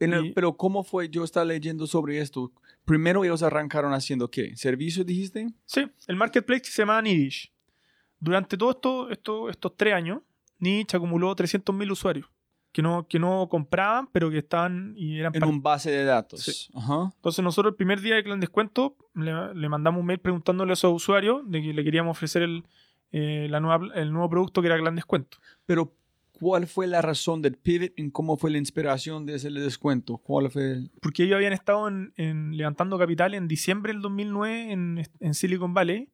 [0.00, 1.08] En el- Y- pero ¿cómo fue?
[1.08, 2.52] Yo estaba leyendo sobre esto.
[2.84, 4.56] Primero ellos arrancaron haciendo qué?
[4.56, 5.46] ¿Servicio dijiste?
[5.66, 7.52] Sí, el marketplace se llamaba Nidish.
[8.18, 10.20] Durante todos esto, esto- estos tres años,
[10.58, 12.26] Niche acumuló 300.000 usuarios
[12.72, 16.40] que no, que no compraban, pero que estaban y eran En un base de datos.
[16.42, 16.70] Sí.
[16.74, 17.12] Ajá.
[17.16, 20.74] Entonces nosotros el primer día de Clan Descuento le, le mandamos un mail preguntándole a
[20.74, 22.64] esos usuarios de que le queríamos ofrecer el,
[23.12, 25.38] eh, la nueva, el nuevo producto que era Clan Descuento.
[25.66, 25.92] Pero,
[26.32, 30.18] ¿cuál fue la razón del pivot y cómo fue la inspiración de ese descuento?
[30.18, 34.70] ¿Cuál fue el- Porque ellos habían estado en, en levantando capital en diciembre del 2009
[34.72, 36.08] en, en Silicon Valley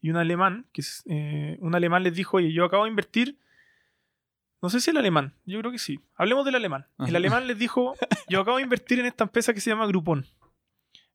[0.00, 3.38] y un alemán, que es, eh, un alemán les dijo, oye, yo acabo de invertir,
[4.62, 6.86] no sé si el alemán, yo creo que sí, hablemos del alemán.
[6.98, 7.94] El alemán les dijo,
[8.28, 10.24] yo acabo de invertir en esta empresa que se llama Groupon.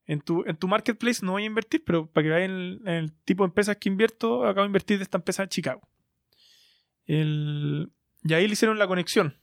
[0.06, 3.14] En tu, en tu marketplace no voy a invertir, pero para que vean el, el
[3.24, 5.82] tipo de empresas que invierto, acabo de invertir de esta empresa de Chicago.
[7.06, 7.92] El-
[8.24, 9.38] y ahí le hicieron la conexión.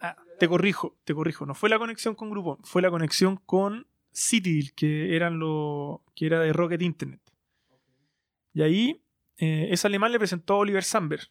[0.00, 1.46] Ah, te corrijo, te corrijo.
[1.46, 6.26] No fue la conexión con Groupon, fue la conexión con Citydel, que eran lo, que
[6.26, 7.20] era de Rocket Internet.
[8.52, 9.02] Y ahí
[9.38, 11.28] eh, ese alemán le presentó a Oliver Samberg,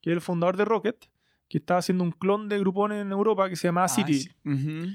[0.00, 1.08] que es el fundador de Rocket,
[1.48, 4.28] que estaba haciendo un clon de Groupon en Europa que se llamaba Ah, sí.
[4.44, 4.88] Ujú.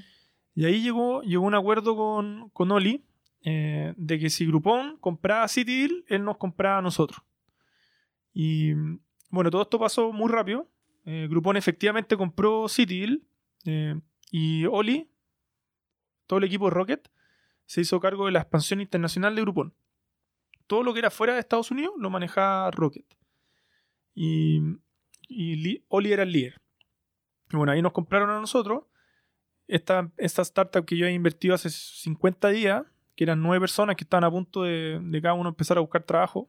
[0.54, 3.04] Y ahí llegó, llegó un acuerdo con, con Oli
[3.42, 7.20] eh, de que si Groupon compraba Citydel, él nos compraba a nosotros.
[8.32, 8.72] Y
[9.30, 10.70] bueno, todo esto pasó muy rápido.
[11.04, 13.26] Eh, Groupon efectivamente compró Citydel
[13.66, 15.10] eh, y Oli,
[16.26, 17.10] todo el equipo de Rocket,
[17.66, 19.74] se hizo cargo de la expansión internacional de Groupon.
[20.66, 23.06] Todo lo que era fuera de Estados Unidos lo manejaba Rocket.
[24.14, 24.60] Y,
[25.28, 26.60] y Li- Oli era el líder.
[27.52, 28.84] Y bueno, ahí nos compraron a nosotros
[29.68, 32.84] esta, startup que yo había invertido hace 50 días,
[33.16, 36.02] que eran nueve personas que estaban a punto de, de cada uno empezar a buscar
[36.02, 36.48] trabajo,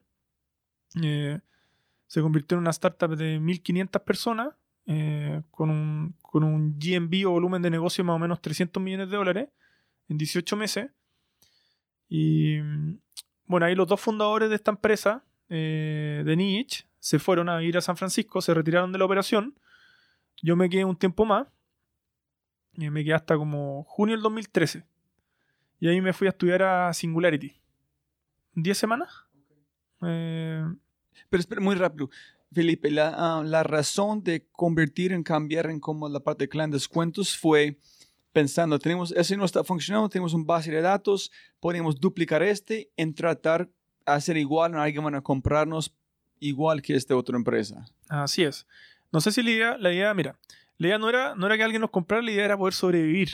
[1.02, 1.40] eh,
[2.08, 4.50] se convirtió en una startup de 1.500 personas,
[4.88, 8.82] eh, con, un, con un GMV o volumen de negocio de más o menos 300
[8.82, 9.50] millones de dólares
[10.10, 10.92] en 18 meses.
[12.08, 13.00] Y mm,
[13.48, 17.78] bueno, ahí los dos fundadores de esta empresa, eh, de Niche, se fueron a ir
[17.78, 19.54] a San Francisco, se retiraron de la operación.
[20.42, 21.46] Yo me quedé un tiempo más.
[22.74, 24.84] Y me quedé hasta como junio del 2013.
[25.80, 27.62] Y ahí me fui a estudiar a Singularity.
[28.56, 29.10] ¿10 semanas?
[30.02, 30.66] Eh,
[31.30, 32.10] Pero espera, muy rápido.
[32.52, 36.72] Felipe, la, ah, la razón de convertir en cambiar en como la parte de clan
[36.72, 37.78] descuentos fue
[38.32, 43.14] pensando, tenemos, ese no está funcionando, tenemos un base de datos, podemos duplicar este en
[43.14, 43.70] tratar
[44.08, 45.96] hacer igual, alguien van a comprarnos
[46.40, 47.86] igual que esta otra empresa.
[48.10, 48.66] así es.
[49.12, 50.38] No sé si la idea, la idea, mira,
[50.78, 53.30] la idea no era, no era que alguien nos comprara, la idea era poder sobrevivir.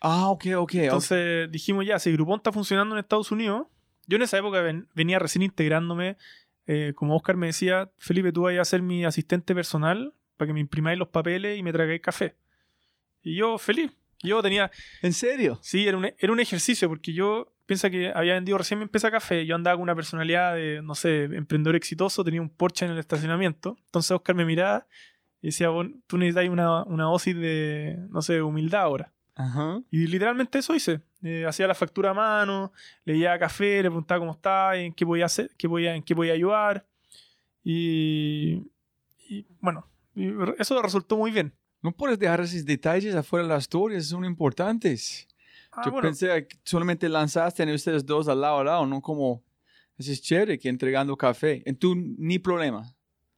[0.00, 0.74] Ah, ok, ok.
[0.74, 3.66] Entonces dijimos ya, si Groupon está funcionando en Estados Unidos,
[4.06, 6.16] yo en esa época ven- venía recién integrándome,
[6.66, 10.52] eh, como Oscar me decía, Felipe, tú vas a ser mi asistente personal para que
[10.54, 12.36] me imprimáis los papeles y me traigáis café.
[13.22, 13.90] Y yo, feliz.
[14.22, 14.70] Yo tenía,
[15.02, 15.58] ¿En serio?
[15.62, 19.10] Sí, era un, era un ejercicio, porque yo piensa que había vendido recién mi empresa
[19.10, 19.44] café.
[19.44, 22.98] Yo andaba con una personalidad de, no sé, emprendedor exitoso, tenía un Porsche en el
[22.98, 23.76] estacionamiento.
[23.84, 24.86] Entonces Oscar me miraba
[25.42, 29.12] y decía, "Bueno, tú necesitas una, una dosis de, no sé, humildad ahora.
[29.34, 29.82] Ajá.
[29.90, 31.02] Y literalmente eso hice.
[31.22, 32.72] Eh, hacía la factura a mano,
[33.04, 36.16] le llevaba café, le preguntaba cómo estaba, en qué podía hacer, qué podía, en qué
[36.16, 36.86] podía ayudar.
[37.62, 38.62] Y,
[39.28, 41.52] y, bueno, y eso resultó muy bien.
[41.82, 45.27] No puedes dejar esos detalles afuera de las historias, son importantes.
[45.78, 49.00] Ah, Yo bueno, pensé que solamente lanzaste en ustedes dos al lado a lado, no
[49.00, 49.42] como...
[49.96, 51.62] Eso es chévere que entregando café.
[51.66, 52.82] En tu ni problema.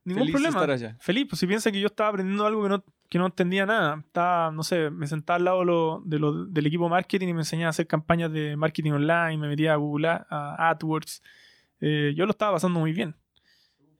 [0.05, 0.57] ningún feliz problema.
[0.61, 0.97] estar allá.
[1.01, 4.03] Feliz, pues si piensa que yo estaba aprendiendo algo que no, que no entendía nada.
[4.07, 7.41] Estaba, no sé, me sentaba al lado lo- de lo- del equipo marketing y me
[7.41, 11.23] enseñaba a hacer campañas de marketing online, me metía a Google a AdWords.
[11.81, 13.17] Eh, yo lo estaba pasando muy bien.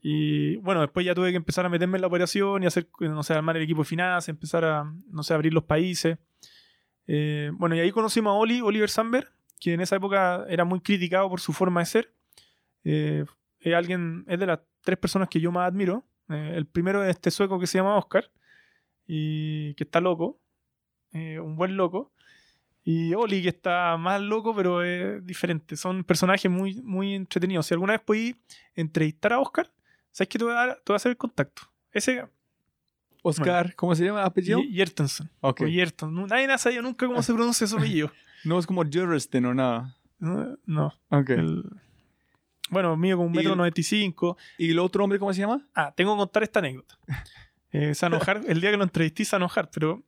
[0.03, 3.23] Y bueno, después ya tuve que empezar a meterme en la operación y hacer, no
[3.23, 6.19] sé, armar el equipo de finanzas, empezar a, no sé, abrir los países.
[7.13, 10.81] Eh, bueno, y ahí conocimos a Oli, Oliver Samberg, que en esa época era muy
[10.81, 12.15] criticado por su forma de ser.
[12.85, 13.25] Eh,
[13.59, 16.05] es alguien, es de las tres personas que yo más admiro.
[16.29, 18.31] Eh, el primero es este sueco que se llama Oscar,
[19.09, 20.39] y que está loco,
[21.13, 22.13] eh, un buen loco.
[22.85, 25.75] Y Oli, que está más loco, pero es diferente.
[25.75, 27.67] Son personajes muy, muy entretenidos.
[27.67, 28.37] Si alguna vez podí
[28.77, 29.69] entrevistar a Oscar,
[30.13, 30.77] ¿sabes qué te voy a, dar?
[30.77, 31.63] Te voy a hacer el contacto.
[31.91, 32.25] Ese,
[33.23, 34.61] Oscar, ¿cómo se llama el apellido?
[34.61, 35.31] Ye- Yertensen.
[35.41, 35.63] Ok.
[35.63, 36.27] O Yerton.
[36.27, 38.11] Nadie ha sabido nunca cómo se pronuncia su apellido.
[38.45, 39.95] No es como Juristin o nada.
[40.19, 40.57] No.
[40.65, 40.87] no.
[41.11, 41.29] Ok.
[41.31, 41.63] El-
[42.71, 44.39] bueno, mío con un metro noventa y cinco.
[44.57, 45.69] ¿Y el otro hombre cómo se llama?
[45.75, 46.99] Ah, tengo que contar esta anécdota.
[47.73, 50.03] Eh, Sanojar, el día que lo entrevisté, Sanojar, pero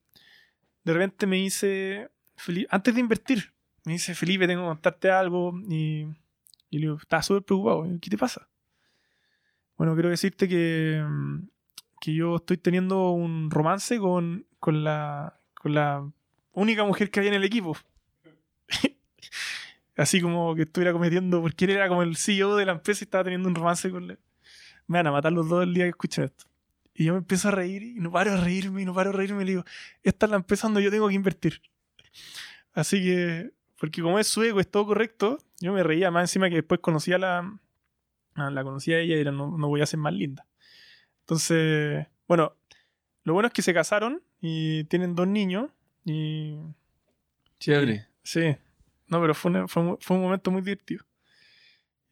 [0.82, 3.52] de repente me dice, Felipe, antes de invertir,
[3.84, 5.52] me dice, Felipe, tengo que contarte algo.
[5.68, 6.00] Y,
[6.70, 7.84] y le digo, estaba súper preocupado.
[8.00, 8.48] ¿Qué te pasa?
[9.76, 11.48] Bueno, quiero decirte que, mm,
[12.02, 16.04] que yo estoy teniendo un romance con, con, la, con la
[16.50, 17.76] única mujer que había en el equipo.
[19.96, 23.06] Así como que estuviera cometiendo, porque él era como el CEO de la empresa y
[23.06, 24.18] estaba teniendo un romance con la...
[24.88, 26.46] Me van a matar los dos el día que escuchen esto.
[26.92, 29.18] Y yo me empiezo a reír y no paro de reírme y no paro de
[29.18, 29.64] reírme y le digo,
[30.02, 31.62] esta es la empresa donde yo tengo que invertir.
[32.72, 36.56] Así que, porque como es sueco, es todo correcto, yo me reía más encima que
[36.56, 37.60] después conocía a la,
[38.34, 40.44] la conocía a ella y era, no voy a ser más linda.
[41.22, 42.54] Entonces, bueno,
[43.24, 45.70] lo bueno es que se casaron y tienen dos niños
[46.04, 46.56] y...
[47.58, 48.06] Chévere.
[48.24, 48.56] Sí,
[49.06, 51.04] no, pero fue, una- fue, un- fue un momento muy divertido.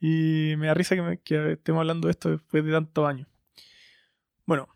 [0.01, 3.29] Y me da risa que, me- que estemos hablando de esto después de tantos años.
[4.47, 4.69] Bueno,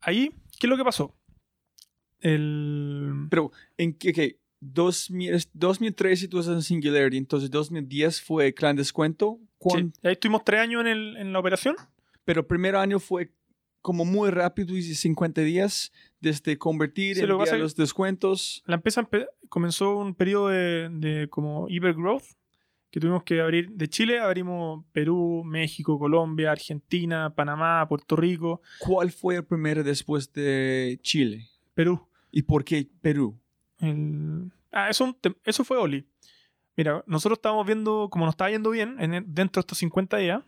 [0.00, 1.14] ahí, ¿qué es lo que pasó?
[2.20, 3.26] El...
[3.30, 4.12] Pero, ¿en qué?
[4.12, 4.38] qué?
[4.62, 9.38] 2000 es 2013 tú estás en Singularity, entonces 2010 fue Clan Descuento.
[9.58, 11.76] ¿Cuán- Sí, ahí estuvimos tres años en, el- en la operación.
[12.24, 13.32] Pero el primer año fue
[13.82, 18.62] como muy rápido, dice 50 días, desde convertir, Sí, lo enviar es- los descuentos.
[18.66, 19.08] La empresa
[19.48, 22.24] comenzó un periodo de, de como hypergrowth
[22.90, 29.10] que tuvimos que abrir de Chile, abrimos Perú, México, Colombia, Argentina, Panamá, Puerto Rico, ¿Cuál
[29.12, 31.48] fue el primero después de Chile?
[31.74, 32.06] Perú.
[32.32, 33.38] ¿Y por qué Perú?
[33.78, 36.06] El- Ah, eso, eso fue Oli.
[36.76, 40.42] Mira, nosotros estábamos viendo, como nos estaba yendo bien en, dentro de estos 50 días,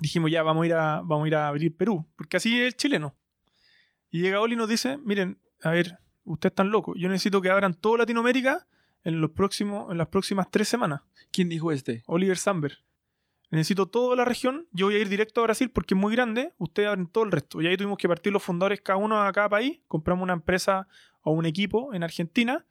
[0.00, 2.66] dijimos ya, vamos a, ir a, vamos a ir a abrir Perú, porque así es
[2.66, 3.16] el chileno.
[4.10, 7.50] Y llega Oli y nos dice, miren, a ver, ustedes están locos, yo necesito que
[7.50, 8.66] abran toda Latinoamérica
[9.04, 11.02] en, los próximos, en las próximas tres semanas.
[11.30, 12.02] ¿Quién dijo este?
[12.06, 12.78] Oliver Samber.
[13.50, 16.52] Necesito toda la región, yo voy a ir directo a Brasil porque es muy grande,
[16.58, 17.62] ustedes abren todo el resto.
[17.62, 20.86] Y ahí tuvimos que partir los fundadores cada uno a cada país, compramos una empresa
[21.22, 22.66] o un equipo en Argentina,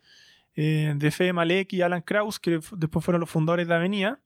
[0.56, 4.20] eh, de Fede Malek y Alan Kraus, que después fueron los fundadores de Avenida.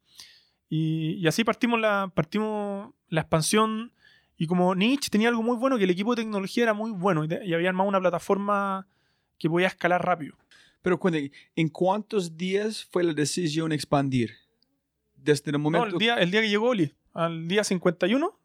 [0.73, 3.91] Y, y así partimos la, partimos la expansión.
[4.37, 7.25] Y como Niche tenía algo muy bueno, que el equipo de tecnología era muy bueno
[7.25, 8.87] y, había más una plataforma
[9.37, 10.37] que podía escalar rápido.
[10.81, 14.31] Pero cuéntame, ¿en cuántos días fue la decisión expandir?
[15.13, 15.87] Desde el No, momento...
[15.87, 18.39] el día, el día que llegó Oli, al día 51,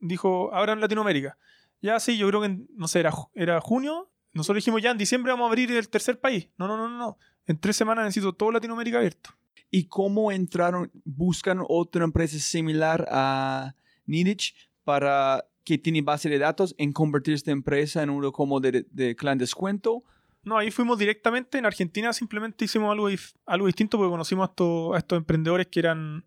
[0.00, 1.36] dijo, ahora en Latinoamérica.
[1.82, 4.10] Ya sí, yo creo que, en- no sé, era, era junio.
[4.32, 6.48] Nosotros dijimos, ya en diciembre vamos a abrir el tercer país.
[6.56, 7.18] No, no, no, no, no.
[7.46, 9.30] En tres semanas necesito toda Latinoamérica abierto.
[9.70, 13.74] ¿Y cómo entraron, buscan otra empresa similar a
[14.06, 14.54] Nidich
[14.84, 19.16] para que tiene base de datos en convertir esta empresa en uno como de, de
[19.16, 20.04] clan descuento?
[20.44, 21.58] No, ahí fuimos directamente.
[21.58, 23.08] En Argentina simplemente hicimos algo,
[23.46, 26.24] algo distinto porque conocimos a estos, a estos emprendedores que eran,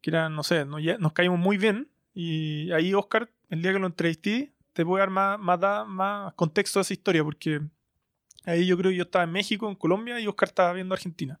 [0.00, 1.90] que eran, no sé, nos, nos caímos muy bien.
[2.14, 6.32] Y ahí, Oscar, el día que lo entrevisté, te voy a dar más, más, más
[6.34, 7.60] contexto a esa historia porque
[8.44, 11.38] ahí yo creo que yo estaba en México, en Colombia y Oscar estaba viendo Argentina.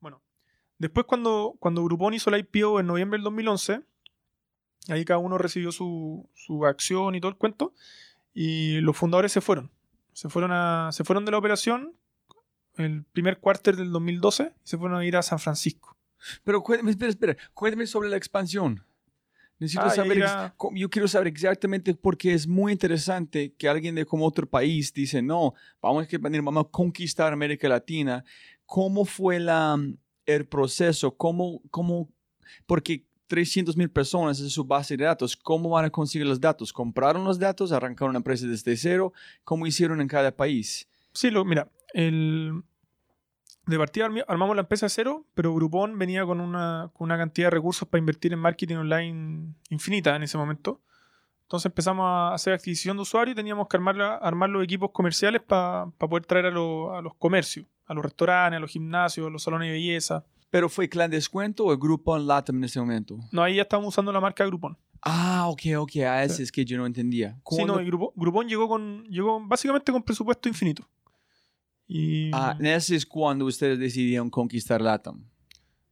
[0.00, 0.22] Bueno,
[0.78, 3.82] después cuando, cuando Groupon hizo la IPO en noviembre del 2011,
[4.88, 7.72] ahí cada uno recibió su, su acción y todo el cuento
[8.34, 9.70] y los fundadores se fueron.
[10.12, 11.94] Se fueron, a, se fueron de la operación
[12.76, 15.96] el primer cuarter del 2012 y se fueron a ir a San Francisco.
[16.44, 18.84] Pero cuéntame, espera, espera, cuéntame sobre la expansión.
[19.58, 20.22] Necesito Ah, saber,
[20.74, 25.22] yo quiero saber exactamente porque es muy interesante que alguien de como otro país dice,
[25.22, 28.22] no, vamos a expandir, vamos a conquistar América Latina.
[28.66, 29.78] ¿Cómo fue la,
[30.26, 31.16] el proceso?
[31.16, 32.08] ¿Cómo, cómo,
[32.66, 36.72] porque 300 mil personas es su base de datos, ¿cómo van a conseguir los datos?
[36.72, 37.72] ¿Compraron los datos?
[37.72, 39.12] ¿Arrancaron una empresa desde cero?
[39.44, 40.88] ¿Cómo hicieron en cada país?
[41.12, 42.62] Sí, lo, mira, el,
[43.66, 47.50] de partida armamos la empresa cero, pero Groupon venía con una, con una cantidad de
[47.50, 50.80] recursos para invertir en marketing online infinita en ese momento.
[51.46, 54.90] Entonces empezamos a hacer adquisición de usuarios y teníamos que armar, la- armar los equipos
[54.90, 59.26] comerciales para poder traer a, lo- a los comercios, a los restaurantes, a los gimnasios,
[59.28, 60.24] a los salones de belleza.
[60.50, 63.18] ¿Pero fue Clan Descuento o Groupon Latam en ese momento?
[63.30, 64.76] No, ahí ya estábamos usando la marca Groupon.
[65.02, 67.34] Ah, ok, ok, a ese es que yo no entendía.
[67.34, 70.84] Sí, ¿Cuándo- no, y Groupon, Groupon llegó con llegó básicamente con presupuesto infinito.
[71.86, 75.22] Y Ah, ese es cuando ustedes decidieron conquistar Latam.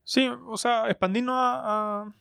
[0.02, 2.14] sí, o sea, expandirnos a, a,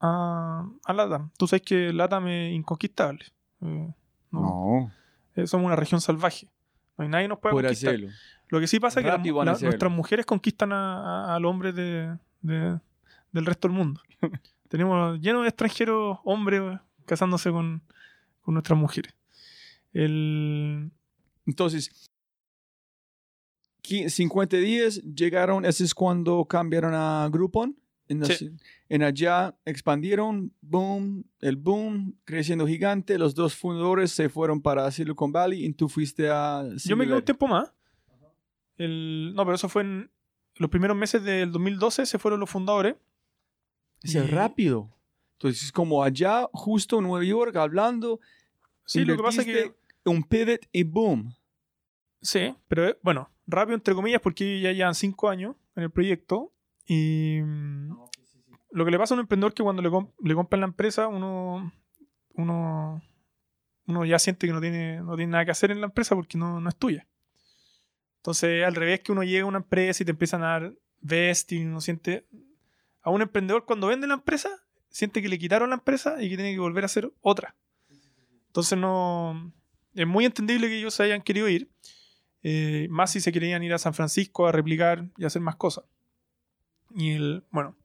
[0.00, 1.30] a, a LATAM.
[1.38, 3.24] Tú sabes que LATAM es inconquistable.
[3.62, 3.92] Eh,
[4.30, 4.92] no,
[5.34, 6.48] eh, somos una región salvaje.
[6.96, 7.94] No hay nadie nos puede puede conquistar.
[7.94, 8.10] hacerlo.
[8.48, 11.72] Lo que sí pasa es que la- la- nuestras mujeres conquistan a, a- al hombre
[11.72, 12.78] de, de-
[13.32, 14.00] del resto del mundo.
[14.68, 16.62] Tenemos lleno de extranjeros hombres
[17.06, 17.82] casándose con,
[18.42, 19.14] con nuestras mujeres.
[19.92, 20.90] El,
[21.46, 22.10] Entonces,
[23.82, 27.76] qui- 50 días llegaron, ese es cuando cambiaron a Groupon.
[28.08, 28.50] En, Sí.
[29.02, 33.18] allá expandieron, boom, el boom, creciendo gigante.
[33.18, 36.62] Los dos fundadores se fueron para Silicon Valley y tú fuiste a...
[36.62, 36.80] Yo me quedé un
[37.20, 37.24] Singularity.
[37.26, 37.72] tiempo más.
[38.76, 40.10] El, no, pero eso fue en
[40.56, 42.96] los primeros meses del 2012, se fueron los fundadores.
[44.02, 44.90] Sea, y- rápido.
[45.34, 48.20] Entonces, como allá, justo en Nueva York, hablando,
[48.84, 49.74] Sí, lo que pasa es que...
[50.06, 51.34] un pivot y boom.
[52.22, 56.52] Sí, pero eh, bueno, rápido entre comillas porque ya llevan cinco años en el proyecto
[56.88, 57.96] y mm,
[58.72, 61.06] lo que le pasa a un emprendedor que cuando le, com- le compran la empresa
[61.06, 61.72] uno,
[62.34, 63.02] uno,
[63.86, 66.36] uno ya siente que no tiene, no tiene nada que hacer en la empresa porque
[66.36, 67.06] no, no es tuya.
[68.16, 71.68] Entonces, al revés que uno llega a una empresa y te empiezan a dar vesting,
[71.68, 72.26] uno siente...
[73.00, 74.50] A un emprendedor cuando vende la empresa,
[74.90, 77.54] siente que le quitaron la empresa y que tiene que volver a hacer otra.
[78.48, 79.52] Entonces no...
[79.94, 81.70] Es muy entendible que ellos se hayan querido ir.
[82.42, 85.84] eh, más si se querían ir a San Francisco a replicar y hacer más cosas.
[86.94, 87.44] Y el...
[87.50, 87.76] Bueno.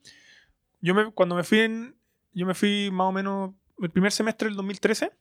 [0.81, 1.95] Yo me, cuando me fui en...
[2.33, 5.11] Yo me fui más o menos el primer semestre del 2013.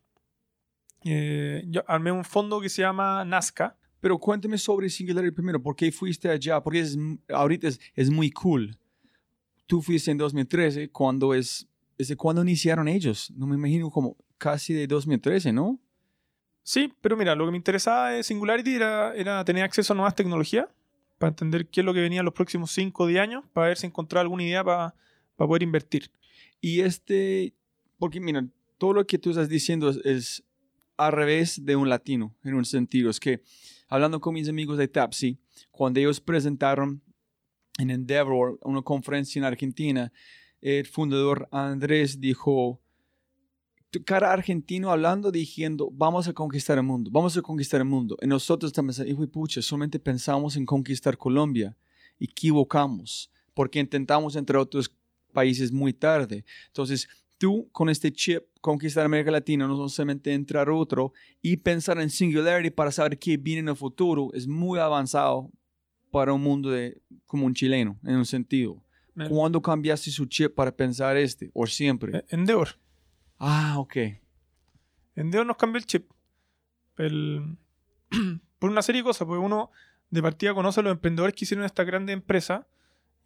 [1.04, 3.76] eh, yo armé un fondo que se llama Nazca.
[4.00, 5.62] Pero cuéntame sobre Singularity primero.
[5.62, 6.60] ¿Por qué fuiste allá?
[6.60, 8.76] Porque es, ahorita es, es muy cool.
[9.66, 13.30] Tú fuiste en 2013, cuando es, es cuando iniciaron ellos.
[13.36, 15.78] No me imagino como casi de 2013, ¿no?
[16.64, 20.16] Sí, pero mira, lo que me interesaba de Singularity era, era tener acceso a nuevas
[20.16, 20.66] tecnologías
[21.22, 23.68] para entender qué es lo que venía en los próximos 5 o 10 años, para
[23.68, 24.92] ver si encontraba alguna idea para,
[25.36, 26.10] para poder invertir.
[26.60, 27.54] Y este,
[27.96, 28.44] porque mira,
[28.76, 30.44] todo lo que tú estás diciendo es, es
[30.96, 33.08] al revés de un latino, en un sentido.
[33.08, 33.40] Es que
[33.86, 35.38] hablando con mis amigos de Tapsi,
[35.70, 37.00] cuando ellos presentaron
[37.78, 40.12] en Endeavor una conferencia en Argentina,
[40.60, 42.81] el fundador Andrés dijo,
[44.00, 48.16] cara argentino hablando, diciendo, vamos a conquistar el mundo, vamos a conquistar el mundo.
[48.22, 51.76] Y nosotros también, hijo y pucha, solamente pensamos en conquistar Colombia.
[52.18, 54.90] Equivocamos, porque intentamos entre otros
[55.32, 56.44] países muy tarde.
[56.68, 62.08] Entonces, tú con este chip conquistar América Latina, no solamente entrar otro y pensar en
[62.08, 65.50] Singularity para saber qué viene en el futuro, es muy avanzado
[66.10, 68.82] para un mundo de, como un chileno, en un sentido.
[69.28, 71.50] ¿Cuándo cambiaste su chip para pensar este?
[71.52, 72.18] ¿O siempre?
[72.18, 72.68] Eh, Endeavor.
[73.44, 73.96] Ah, ok.
[75.16, 76.08] Endeavor nos cambió el chip.
[76.96, 77.56] El-
[78.60, 79.72] por una serie de cosas, porque uno
[80.10, 82.68] de partida conoce a los emprendedores que hicieron esta grande empresa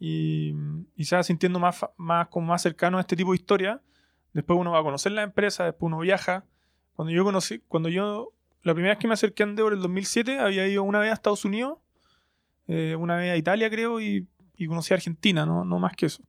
[0.00, 0.54] y,
[0.94, 3.82] y se va sintiendo más, más, como más cercano a este tipo de historia.
[4.32, 6.46] Después uno va a conocer la empresa, después uno viaja.
[6.94, 9.82] Cuando yo conocí, cuando yo, la primera vez que me acerqué a Endeavor en el
[9.82, 11.76] 2007, había ido una vez a Estados Unidos,
[12.68, 14.26] eh, una vez a Italia creo, y,
[14.66, 16.22] conocí a Argentina, no, no más que eso.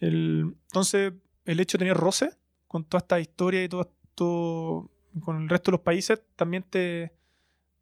[0.00, 1.12] Entonces,
[1.44, 2.36] el hecho de tener roce
[2.76, 4.90] con toda esta historia y todo esto
[5.24, 7.10] con el resto de los países también te,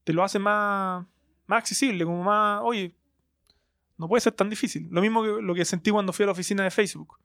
[0.05, 1.05] te lo hace más,
[1.47, 2.95] más accesible, como más, oye,
[3.99, 4.87] no puede ser tan difícil.
[4.91, 7.19] Lo mismo que lo que sentí cuando fui a la oficina de Facebook.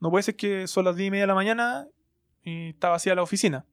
[0.00, 1.86] No puede ser que son las 10 y media de la mañana
[2.42, 3.64] y está vacía la oficina.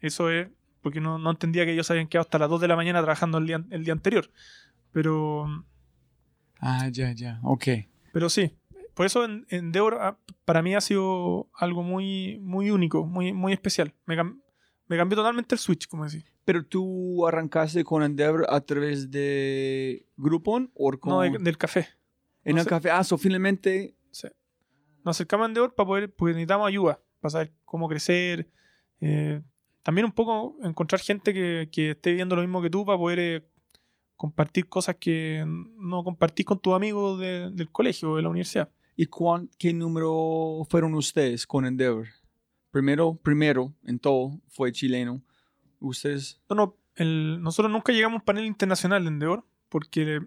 [0.00, 0.48] Eso es
[0.80, 3.38] porque no, no entendía que ellos habían quedado hasta las 2 de la mañana trabajando
[3.38, 4.30] el día, el día anterior.
[4.92, 5.64] Pero,
[6.60, 7.40] Ah, ya, ya.
[7.42, 7.64] Ok.
[8.12, 8.56] pero sí,
[9.00, 13.54] por eso en, Endeavor ah, para mí ha sido algo muy, muy único, muy, muy
[13.54, 13.94] especial.
[14.04, 14.42] Me, cam-
[14.88, 16.26] me cambió totalmente el switch, como decís.
[16.44, 21.12] Pero tú arrancaste con Endeavor a través de Groupon o con...
[21.14, 21.88] No, de- del café.
[22.44, 22.68] en no el sé.
[22.68, 22.90] café.
[22.90, 23.94] Ah, so finalmente...
[24.10, 24.28] Sí.
[25.02, 28.50] Nos acercamos a Endeavor para poder, porque necesitamos ayuda, para saber cómo crecer.
[29.00, 29.40] eh,
[29.82, 33.18] también un poco encontrar gente que, que esté viendo lo mismo que tú para poder
[33.18, 33.48] eh,
[34.14, 38.68] compartir cosas que no compartís con tus amigos de- del colegio o de la universidad.
[39.02, 42.08] ¿Y cuán, qué número fueron ustedes con Endeavor?
[42.70, 45.22] Primero, primero en todo, fue chileno.
[45.80, 46.38] Ustedes...
[46.50, 50.20] No, no, el- nosotros nunca llegamos a un panel internacional de Endeavor porque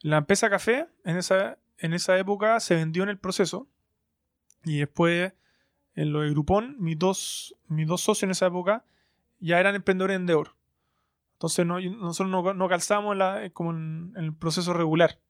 [0.00, 3.68] la empresa café en esa, en esa época se vendió en el proceso
[4.64, 5.32] y después
[5.94, 8.84] en lo de Groupon, mis dos, mis dos socios en esa época
[9.38, 10.56] ya eran emprendedores de Endeavor.
[11.34, 15.20] Entonces no- nosotros no, no calzábamos en la- como en, en el proceso regular.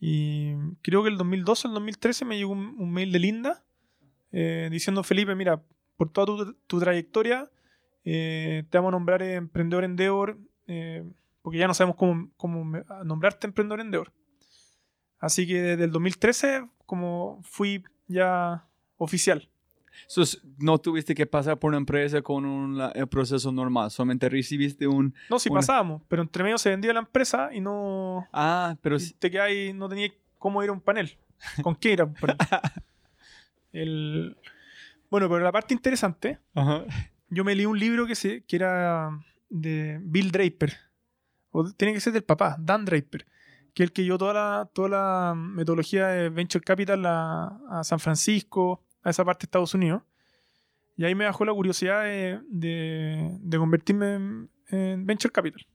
[0.00, 3.62] Y creo que el 2012 el 2013 me llegó un, mail de Linda
[4.32, 5.62] eh, diciendo, Felipe, mira,
[5.96, 7.50] por toda tu, trayectoria,
[8.04, 11.04] eh, te vamos a nombrar emprendedor Endeavor, eh,
[11.42, 14.12] porque ya no sabemos cómo, cómo nombrarte emprendedor Endeavor.
[15.18, 19.49] Así que desde el 2013, como fui ya oficial.
[20.06, 20.22] So,
[20.58, 25.14] no tuviste que pasar por una empresa con un el proceso normal, solamente recibiste un...
[25.28, 28.26] No, sí pasábamos, pero entre medio se vendía la empresa y no.
[28.32, 28.96] Ah, pero...
[28.96, 31.16] y te quedabas ahí, no tenía cómo ir a un panel.
[31.62, 32.36] ¿Con qué ir a un panel?
[33.72, 34.36] El-
[35.10, 36.84] Bueno, pero la parte interesante, Ajá.
[37.28, 39.10] yo me leí un libro que, se, que era
[39.48, 40.76] de Bill Draper.
[41.50, 43.26] O tiene que ser del papá, Dan Draper.
[43.74, 47.84] Que es el que llevó toda la, toda la metodología de Venture Capital a, a
[47.84, 50.02] San Francisco, a esa parte de Estados Unidos.
[50.96, 55.66] Y ahí me bajó la curiosidad de, de- de convertirme en, en Venture Capital.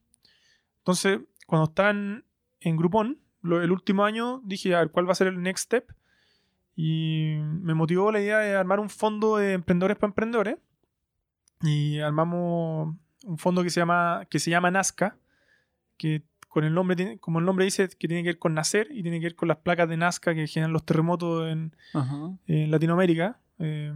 [0.79, 2.23] Entonces, cuando estaba en,
[2.59, 5.65] en Groupon, lo- el último año, dije, a ver, ¿cuál va a ser el next
[5.65, 5.91] step?
[6.75, 10.57] Y me motivó la idea de armar un fondo de emprendedores para emprendedores.
[11.61, 15.17] Y armamos un fondo que se llama, que se llama Nazca,
[15.97, 16.23] que
[16.55, 19.19] con el nombre, como el nombre dice, que tiene que ver con nacer y tiene
[19.19, 21.75] que ver con las placas de Nazca que generan los terremotos en,
[22.47, 23.37] en Latinoamérica.
[23.59, 23.93] Eh,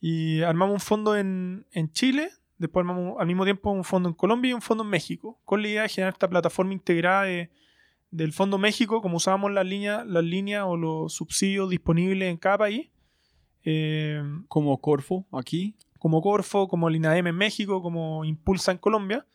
[0.00, 4.14] Y armamos un fondo en, en Chile, después armamos al mismo tiempo un fondo en
[4.14, 7.50] Colombia y un fondo en México, con la idea de generar esta plataforma integrada de-
[8.10, 12.58] del Fondo México, como usábamos las líneas las líneas o los subsidios disponibles en cada
[12.58, 12.88] país,
[13.64, 15.74] eh, Como Corfo aquí.
[15.98, 19.26] como Corfo, como el INADEM en México, como Impulsa en Colombia.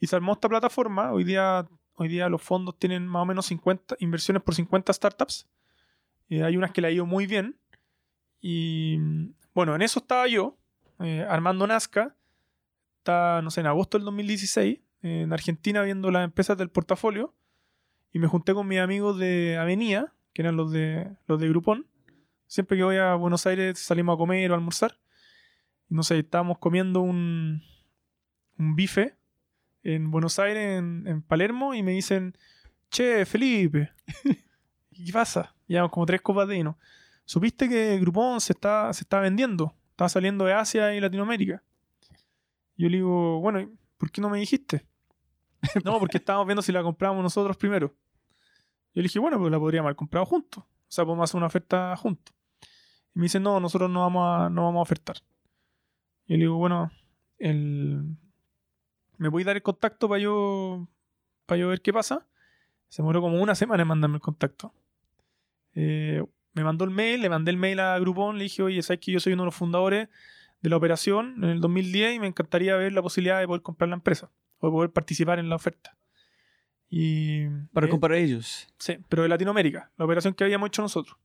[0.00, 1.12] Y se armó esta plataforma.
[1.12, 5.48] Hoy día, hoy día los fondos tienen más o menos 50 inversiones por 50 startups.
[6.28, 7.58] Eh, hay unas que le ha ido muy bien.
[8.40, 8.98] Y
[9.54, 10.56] bueno, en eso estaba yo,
[11.00, 12.16] eh, armando Nazca.
[12.98, 17.34] Está, no sé, en agosto del 2016, eh, en Argentina, viendo las empresas del portafolio.
[18.12, 21.86] Y me junté con mis amigos de Avenida, que eran los de, los de Groupon.
[22.46, 24.98] Siempre que voy a Buenos Aires salimos a comer o a almorzar.
[25.88, 27.62] No sé, estábamos comiendo un,
[28.58, 29.17] un bife
[29.94, 32.36] en Buenos Aires, en, en Palermo, y me dicen,
[32.90, 33.92] che, Felipe,
[34.90, 35.54] ¿y ¿qué pasa?
[35.66, 36.78] Llevamos como tres copas de vino.
[37.24, 39.74] ¿Supiste que Groupon se está, se está vendiendo?
[39.90, 41.62] Está saliendo de Asia y Latinoamérica.
[42.76, 44.86] Yo le digo, bueno, ¿y ¿por qué no me dijiste?
[45.84, 47.88] no, porque estábamos viendo si la comprábamos nosotros primero.
[48.94, 50.64] Yo le dije, bueno, pues la podríamos haber comprado juntos.
[50.64, 52.34] O sea, podemos hacer una oferta juntos.
[53.14, 55.16] Y me dice, no, nosotros no vamos a, no vamos a ofertar.
[56.26, 56.90] Yo le digo, bueno,
[57.38, 58.16] el...
[59.18, 60.88] ¿me voy a dar el contacto para yo,
[61.46, 62.26] para yo ver qué pasa?
[62.88, 64.72] Se demoró como una semana en mandarme el contacto.
[65.74, 69.00] Eh, me mandó el mail, le mandé el mail a Groupon, le dije, oye, sabes
[69.00, 70.08] que yo soy uno de los fundadores
[70.60, 73.88] de la operación en el 2010 y me encantaría ver la posibilidad de poder comprar
[73.88, 75.96] la empresa o de poder participar en la oferta.
[76.88, 78.66] Y Para eh, comprar ellos.
[78.78, 81.16] Sí, pero de Latinoamérica, la operación que habíamos hecho nosotros.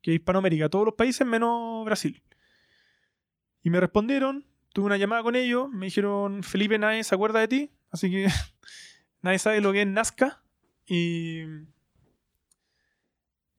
[0.00, 2.22] Que es Hispanoamérica, todos los países menos Brasil.
[3.62, 4.44] Y me respondieron,
[4.76, 8.26] tuve una llamada con ellos, me dijeron, Felipe, nadie se acuerda de ti, así que
[9.22, 10.42] nadie sabe lo que es Nazca.
[10.86, 11.44] Y,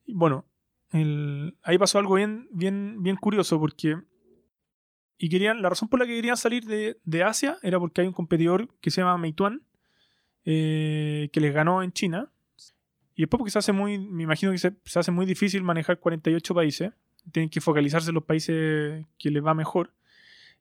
[0.06, 0.44] bueno,
[1.62, 3.96] ahí pasó algo bien, bien, bien curioso porque...
[5.18, 8.06] Y querían, la razón por la que querían salir de, de Asia era porque hay
[8.06, 9.64] un competidor que se llama Meituan,
[10.44, 12.30] eh, que les ganó en China.
[13.16, 15.98] Y después porque se hace muy, me imagino que se, se hace muy difícil manejar
[15.98, 16.92] 48 países.
[17.32, 19.97] Tienen que focalizarse en los países que les va mejor.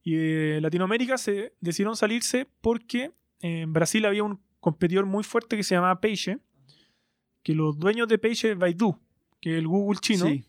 [0.08, 5.64] Y de Latinoamérica se decidieron salirse porque en Brasil había un competidor muy fuerte que
[5.64, 6.40] se llamaba Peixe,
[7.44, 8.98] que los dueños de Peixe es Baidu,
[9.42, 10.46] que es el Google chino, Sí.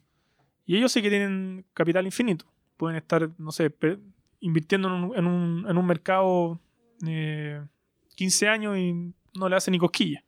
[0.64, 2.44] y ellos sí que tienen capital infinito.
[2.76, 3.74] Pueden estar, no sé,
[4.38, 6.60] invirtiendo en un, en un- en un mercado
[7.04, 7.60] eh,
[8.14, 10.22] 15 años y no le hacen ni cosquilla.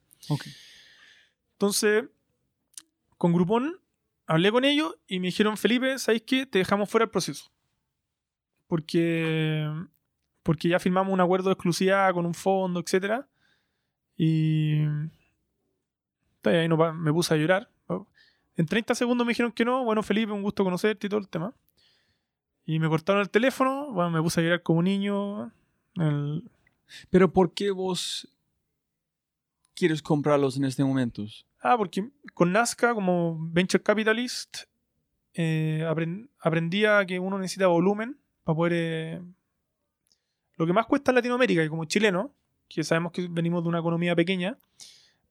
[1.53, 2.05] Entonces,
[3.17, 3.79] con Groupon
[4.27, 6.47] hablé con ellos y me dijeron, Felipe, ¿sabéis qué?
[6.47, 7.51] Te dejamos fuera del proceso.
[8.71, 9.69] Porque,
[10.45, 13.25] porque ya firmamos un acuerdo de exclusividad con un fondo, etc.
[14.17, 14.85] Y
[16.45, 17.69] ahí no me puse a llorar.
[18.57, 19.83] En 30 segundos me dijeron que no.
[19.85, 21.53] Bueno, Felipe, un gusto conocerte y todo el tema.
[22.65, 23.91] Y me cortaron el teléfono.
[23.93, 25.51] Bueno, me puse a llorar como niño.
[25.97, 26.49] El-
[27.11, 28.29] Pero ¿por qué vos
[29.75, 31.25] quieres comprarlos en este momento?
[31.61, 34.59] Ah, porque con Nazca, como Venture Capitalist,
[35.35, 38.17] eh, apren- aprendía que uno necesita volumen
[38.51, 38.73] para poder...
[38.75, 39.21] eh,
[40.57, 42.33] Lo que más cuesta en Latinoamérica, y como chileno,
[42.69, 44.57] que sabemos que venimos de una economía pequeña,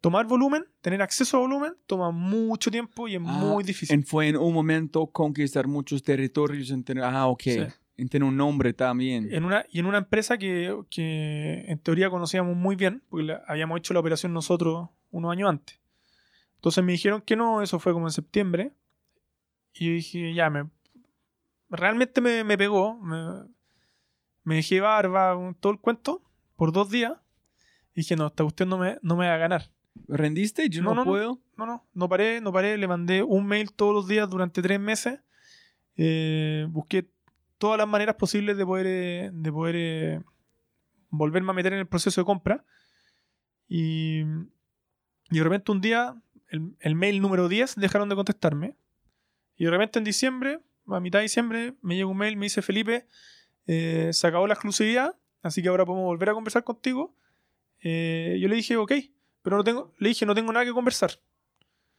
[0.02, 3.94] tomar volumen, tener acceso a volumen, toma mucho tiempo y es Ah, muy difícil.
[3.94, 7.60] En, fue en un momento conquistar muchos territorios, en tener, ah, ok, Sí.
[7.98, 9.32] en tener un nombre también.
[9.34, 13.44] En una, y en una empresa que, que en teoría conocíamos muy bien, porque la-
[13.48, 15.80] habíamos hecho la operación nosotros unos años antes.
[16.56, 18.72] Entonces me dijeron que no, eso fue como en septiembre.
[19.74, 20.66] Y yo dije, ya, me,
[21.70, 23.00] realmente me, me pegó.
[23.02, 23.46] Me,
[24.44, 26.24] me dejé barba, todo el cuento,
[26.56, 27.14] por dos días.
[27.94, 29.72] Y dije, no, esta cuestión no me, no me va a ganar.
[30.08, 30.70] ¿Rendiste?
[30.70, 31.12] Yo No, no, no, no.
[31.12, 31.40] puedo.
[31.58, 32.78] No, no, no paré, no paré.
[32.78, 35.20] Le mandé un mail todos los días durante tres meses.
[35.98, 37.10] Eh, busqué
[37.58, 40.22] todas las maneras posibles de poder, eh, de poder eh,
[41.10, 42.64] volverme a meter en el proceso de compra.
[43.68, 46.16] Y, y de repente un día,
[46.48, 48.76] el, el mail número 10 dejaron de contestarme.
[49.58, 50.62] Y de repente en diciembre,
[50.92, 53.08] a mitad de diciembre, me llega un mail, me dice Felipe,
[53.68, 57.16] eh, se acabó la exclusividad, así que ahora podemos volver a conversar contigo.
[57.82, 58.92] Eh, yo le dije, ok,
[59.42, 61.12] pero no tengo, le dije, no tengo nada que conversar.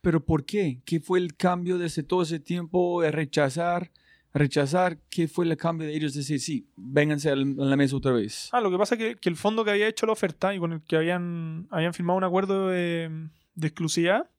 [0.01, 0.81] ¿Pero por qué?
[0.85, 3.91] ¿Qué fue el cambio desde todo ese tiempo de rechazar?
[4.33, 8.49] Rechazar, ¿qué fue el cambio de ellos decir, sí, vénganse a la mesa otra vez?
[8.53, 10.59] Ah, lo que pasa es que, que el fondo que había hecho la oferta y
[10.59, 14.31] con el que habían, habían firmado un acuerdo de, de exclusividad,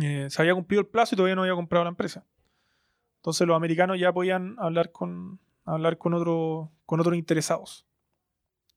[0.00, 2.24] eh, se había cumplido el plazo y todavía no había comprado la empresa.
[3.24, 7.86] Entonces los americanos ya podían hablar con, hablar con, otro, con otros interesados.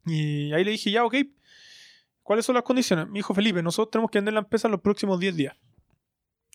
[0.05, 1.15] Y ahí le dije, ya, ok,
[2.23, 3.07] ¿cuáles son las condiciones?
[3.09, 5.57] Me dijo Felipe, nosotros tenemos que vender la empresa en los próximos 10 días.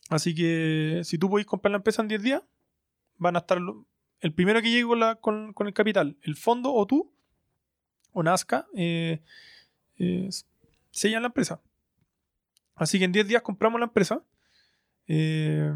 [0.09, 2.41] Así que si tú podés comprar la empresa en 10 días,
[3.17, 3.59] van a estar
[4.21, 4.87] el primero que llegue
[5.21, 7.13] con- con el capital, el fondo o tú,
[8.11, 9.21] o Nazca, eh,
[9.99, 10.29] eh,
[10.89, 11.61] sellan la empresa.
[12.73, 14.23] Así que en 10 días compramos la empresa.
[15.05, 15.71] Eh,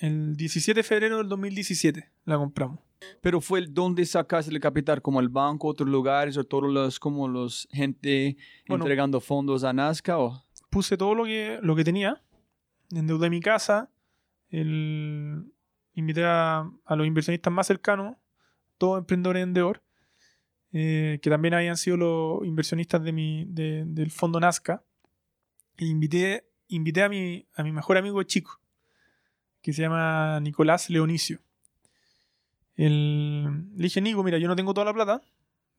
[0.00, 2.80] el 17 de febrero del 2017 la compramos.
[3.22, 6.98] Pero fue el donde sacaste el capital, como el banco, otros lugares, o todos los,
[7.00, 8.36] como los gente
[8.68, 8.84] Bueno.
[8.84, 10.44] entregando fondos a Nazca, o...
[10.68, 12.22] Puse todo lo que, lo que tenía.
[12.90, 13.90] Endeudé mi casa.
[14.50, 15.52] El,
[15.94, 18.16] invité a, a los inversionistas más cercanos,
[18.78, 19.82] todos emprendedores endeudor,
[20.72, 24.84] eh, que también habían sido los inversionistas de mi, de- del fondo Nazca.
[25.78, 28.59] E invité, invité a, mi, a mi mejor amigo chico,
[29.62, 31.40] que se llama Nicolás Leonicio.
[32.76, 33.44] El-
[33.76, 35.22] le dije, Nico, mira, yo no tengo toda la plata.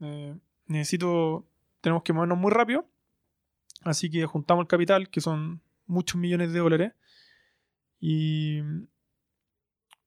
[0.04, 1.46] eh, necesito,
[1.80, 2.88] tenemos que movernos muy rápido.
[3.84, 6.94] Así que juntamos el capital, que son muchos millones de dólares.
[8.00, 8.62] Y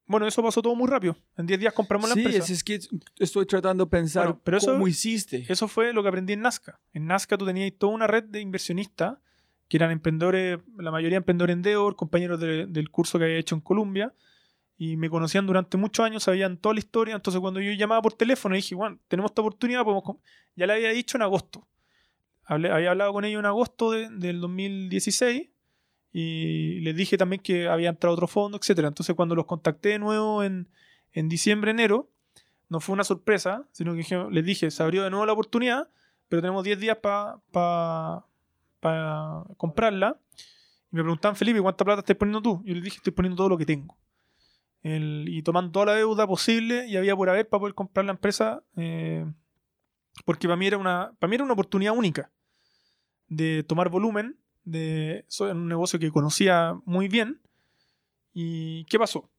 [0.07, 1.17] bueno, eso pasó todo muy rápido.
[1.37, 2.45] En 10 días compramos la Sí, empresa.
[2.45, 2.81] es, es que
[3.19, 5.45] estoy tratando de pensar Bueno, pero eso- cómo hiciste.
[5.49, 6.81] Eso fue lo que aprendí en Nazca.
[6.93, 9.19] En Nazca tú tenías toda una red de inversionistas
[9.69, 13.55] que eran emprendedores, la mayoría emprendedores en Endeavor, compañeros de- del curso que había hecho
[13.55, 14.13] en Colombia,
[14.77, 17.15] y me conocían durante muchos años, sabían toda la historia.
[17.15, 20.19] Entonces, cuando yo llamaba por teléfono, dije, bueno, tenemos esta oportunidad, podemos com-".
[20.57, 21.67] ya le había dicho en agosto.
[22.47, 25.49] Hablé- había hablado con ellos en agosto de- del 2016
[26.13, 28.89] y les dije también que había entrado otro fondo, etcétera.
[28.89, 30.69] Entonces, cuando los contacté de nuevo en,
[31.13, 32.11] en diciembre, enero,
[32.69, 35.89] no fue una sorpresa, sino que les dije, se abrió de nuevo la oportunidad,
[36.29, 38.25] pero tenemos 10 días para
[39.57, 40.21] comprarla.
[40.93, 42.63] Y me preguntaban, Felipe, ¿cuánta plata estás poniendo tú?
[42.65, 43.97] Yo les dije, estoy poniendo todo lo que tengo.
[44.83, 48.63] Y tomando toda la deuda posible y había por haber para poder comprar la empresa,
[48.77, 49.25] eh,
[50.27, 52.31] porque para mí, era una, para mí era una oportunidad única
[53.29, 57.41] de tomar volumen, de era un negocio que conocía muy bien.
[58.35, 59.31] ¿Y qué pasó?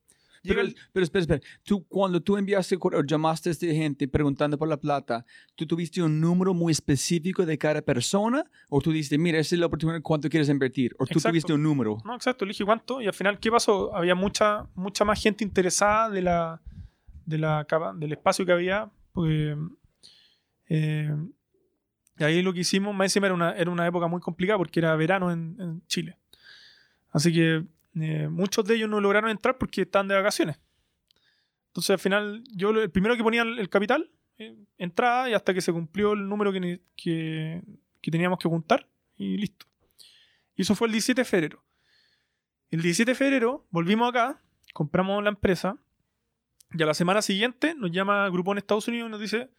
[0.47, 1.41] Pero, el- pero espera, espera.
[1.63, 5.25] Tú, cuando tú enviaste correo, llamaste a esta gente preguntando por la plata,
[5.55, 8.43] ¿tú tuviste un número muy específico de cada persona?
[8.69, 10.93] ¿O tú dijiste, mira, esa es la oportunidad, ¿cuánto quieres invertir?
[10.99, 11.29] ¿O tú Exacto.
[11.29, 11.97] tuviste un número?
[12.05, 13.95] No, exacto, le dije cuánto y al final, ¿qué pasó?
[13.95, 16.61] Había mucha, mucha más gente interesada de la,
[17.25, 17.65] de la,
[17.97, 18.89] del espacio que había.
[19.13, 19.55] Pues,
[20.69, 21.15] eh,
[22.17, 24.79] y ahí lo que hicimos, más encima era una, era una época muy complicada porque
[24.79, 26.17] era verano en, en Chile.
[27.11, 27.63] Así que
[27.99, 30.59] eh, muchos de ellos no lograron entrar porque estaban de vacaciones.
[31.67, 35.53] Entonces al final, yo el primero que ponía el, el capital, eh, entraba y hasta
[35.53, 37.61] que se cumplió el número que, que,
[38.11, 38.87] teníamos que juntar
[39.17, 39.65] y listo.
[40.55, 41.63] Y eso fue el 17 de febrero.
[42.69, 44.41] El 17 de febrero volvimos acá,
[44.73, 45.77] compramos la empresa
[46.71, 49.49] y a la semana siguiente nos llama Groupon Estados Unidos y nos dice,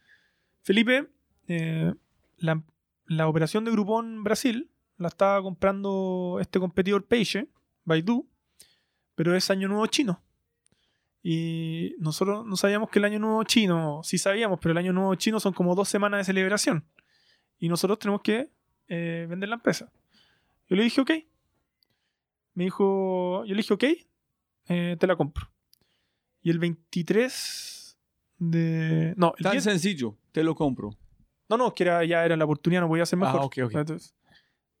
[0.61, 1.07] Felipe,
[1.47, 1.93] eh,
[2.37, 2.61] la,
[3.05, 7.47] la operación de Groupon Brasil la estaba comprando este competidor Peixe,
[7.87, 8.29] Baidu,
[9.15, 10.21] pero es año nuevo chino.
[11.23, 15.15] Y nosotros no sabíamos que el año nuevo chino, sí sabíamos, pero el año nuevo
[15.15, 16.85] chino son como dos semanas de celebración.
[17.57, 18.51] Y nosotros tenemos que
[18.89, 19.91] eh, vender la empresa.
[20.69, 21.11] Yo le dije, ok.
[22.53, 23.83] Me dijo, yo le dije, ok,
[24.67, 25.49] eh, te la compro.
[26.41, 27.97] Y el 23
[28.37, 29.13] de...
[29.15, 30.89] No, el Tan 10 sencillo, te lo compro.
[31.49, 33.41] no, no, que era, ya era la oportunidad, no podía ser mejor.
[33.41, 33.75] Ah, ok, ok.
[33.75, 34.15] Entonces,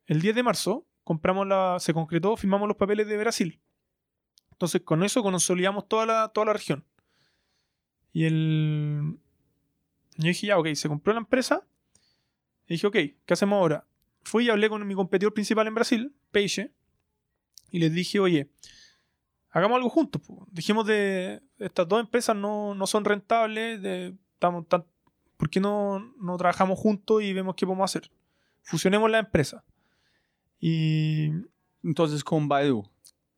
[0.05, 3.61] el 10 de marzo compramos la, se concretó, firmamos los papeles de Brasil.
[4.51, 6.83] Entonces, con eso consolidamos toda la, toda la región.
[8.11, 9.17] Y el.
[10.17, 11.65] Yo dije, ya, ok, se compró la empresa.
[12.67, 12.95] Y dije, ok,
[13.25, 13.87] ¿qué hacemos ahora?
[14.23, 16.73] Fui y hablé con mi competidor principal en Brasil, Peixe,
[17.71, 18.49] y les dije, oye,
[19.51, 20.21] hagamos algo juntos.
[20.21, 20.45] po.
[20.51, 21.41] Dejemos de.
[21.57, 24.83] Estas dos empresas no, no son rentables, de, estamos tan,
[25.37, 28.11] ¿por qué no, no trabajamos juntos y vemos qué podemos hacer?
[28.61, 29.63] Fusionemos la empresa.
[30.59, 31.29] Y.
[31.83, 32.83] Entonces con Baidu.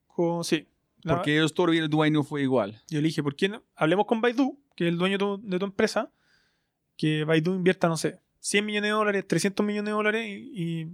[0.07, 0.67] con- sí.
[1.03, 2.81] la- Porque ellos todavía el dueño fue igual.
[2.89, 3.63] yo le dije, ¿por qué no?
[3.75, 6.11] Hablemos con Baidu, que es el dueño de tu, de tu empresa,
[6.97, 10.51] que Baidu invierta, no sé, 100 millones de dólares, 300 millones de dólares y,
[10.81, 10.87] y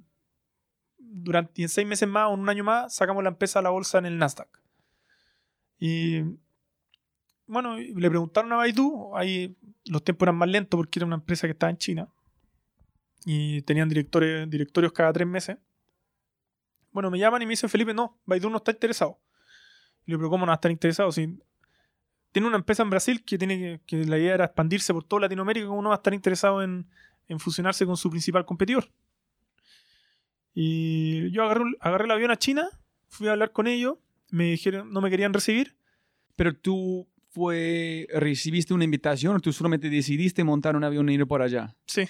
[0.97, 3.61] durante y en seis meses más o en un año más sacamos la empresa a
[3.61, 4.47] la bolsa en el Nasdaq.
[5.79, 6.21] Y
[7.47, 9.55] bueno, le preguntaron a Baidu, ahí
[9.85, 12.07] los tiempos eran más lentos porque era una empresa que estaba en China
[13.25, 15.57] y tenían directores, directorios cada tres meses.
[16.95, 19.19] Bueno, me llaman y me dicen, Felipe, no, Baidu no está interesado.
[20.05, 21.11] Y le digo, ¿cómo no va a estar interesado?
[21.11, 21.37] Si
[22.31, 25.23] tiene una empresa en Brasil que tiene que, que la idea era expandirse por toda
[25.23, 26.87] Latinoamérica, ¿cómo no va a estar interesado en,
[27.27, 28.89] en fusionarse con su principal competidor?
[30.53, 32.69] Y yo agarré, el avión a China,
[33.09, 33.97] fui a hablar con ellos,
[34.29, 35.75] me dijeron, no me querían recibir.
[36.37, 41.27] Pero tú fue, recibiste una invitación o tú solamente decidiste montar un avión e ir
[41.27, 41.75] por allá.
[41.87, 42.07] Sí,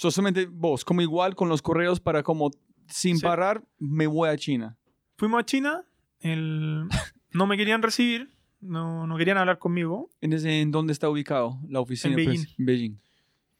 [0.00, 2.50] So, solamente vos, como igual con los correos para como
[2.90, 3.22] sin Sí.
[3.22, 4.76] parar, me voy a China.
[5.16, 5.84] fuimos a China,
[6.20, 6.86] el-
[7.32, 8.30] no me querían recibir,
[8.60, 10.08] no, no querían hablar conmigo.
[10.20, 12.14] ¿En, ese, ¿En dónde está ubicado la oficina?
[12.14, 12.54] En pres- Beijing.
[12.58, 12.98] Beijing.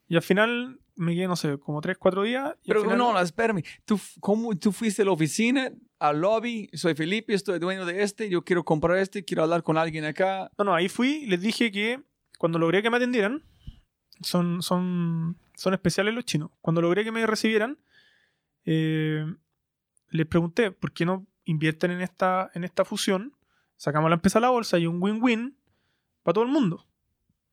[0.09, 2.55] Y al final me quedé, no sé, como 3, 4 días.
[2.65, 3.63] y Pero final- no, espérame.
[3.85, 8.29] ¿Tú, cómo, tú fuiste a la oficina, al lobby, soy Felipe, estoy dueño de este,
[8.31, 10.51] yo quiero comprar este, quiero hablar con alguien acá.
[10.59, 12.01] No, no, ahí fui les dije que
[12.39, 13.43] cuando logré que me atendieran,
[14.23, 16.51] son, son, son especiales los chinos.
[16.61, 17.79] Cuando logré que me recibieran,
[18.73, 19.27] eh,
[20.11, 23.35] les pregunté por qué no invierten en esta, en esta fusión,
[23.77, 25.57] sacamos la empresa a la bolsa y un win-win
[26.23, 26.87] para todo el mundo.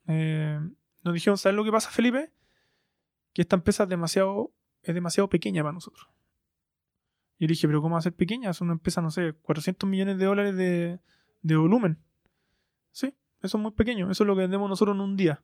[0.07, 0.59] Eh,
[1.03, 2.31] nos dijeron, ¿sabes lo que pasa, Felipe?
[3.33, 4.53] Que esta empresa es demasiado,
[4.83, 6.07] es demasiado pequeña para nosotros.
[7.39, 8.51] Y yo dije, ¿pero cómo va a ser pequeña?
[8.51, 10.99] Es una empresa, no sé, 400 millones de dólares de,
[11.41, 11.97] de volumen.
[12.91, 14.11] Sí, eso es muy pequeño.
[14.11, 15.43] Eso es lo que vendemos nosotros en un día.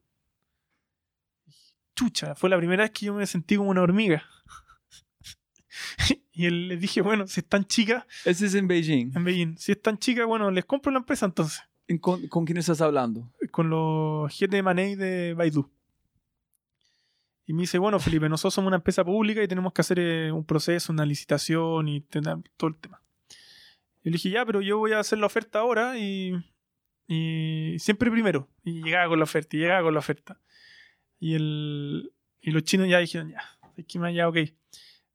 [1.96, 4.24] Chucha, fue la primera vez que yo me sentí como una hormiga.
[6.32, 9.12] y él les dije, bueno, si es tan chica Ese es en Beijing.
[9.16, 11.62] en Beijing, si es tan chica, bueno, les compro la empresa entonces.
[11.88, 13.32] ¿En- ¿Con, con quién estás hablando?
[13.52, 15.70] Con los GT de Money de Baidu.
[17.46, 20.32] Y me dice, bueno, Felipe, nosotros somos una empresa pública y tenemos que hacer eh,
[20.32, 23.02] un proceso, una licitación y todo el tema.
[24.02, 26.32] Y le dije, ya, pero yo voy a hacer la oferta ahora y,
[27.08, 28.48] y siempre primero.
[28.64, 30.40] Y llegaba con la oferta, y llegaba con la oferta.
[31.20, 33.42] Y, el, y los chinos ya dijeron, ya,
[33.88, 34.38] que me- ya, ok.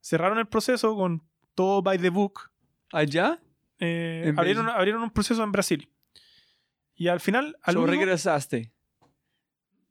[0.01, 1.23] Cerraron el proceso con
[1.55, 2.51] todo by the book.
[2.91, 3.39] ¿Allá?
[3.79, 5.89] Eh, abrieron, abrieron un proceso en Brasil.
[6.95, 8.71] Y al final, al So, único- regresaste.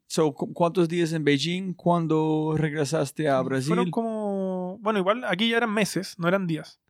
[0.07, 1.75] So, ¿cu- ¿Cuántos días en Beijing?
[1.75, 3.69] ¿Cuándo regresaste a Brasil?
[3.69, 4.79] Fueron como.
[4.81, 6.81] Bueno, igual aquí ya eran meses, no eran días.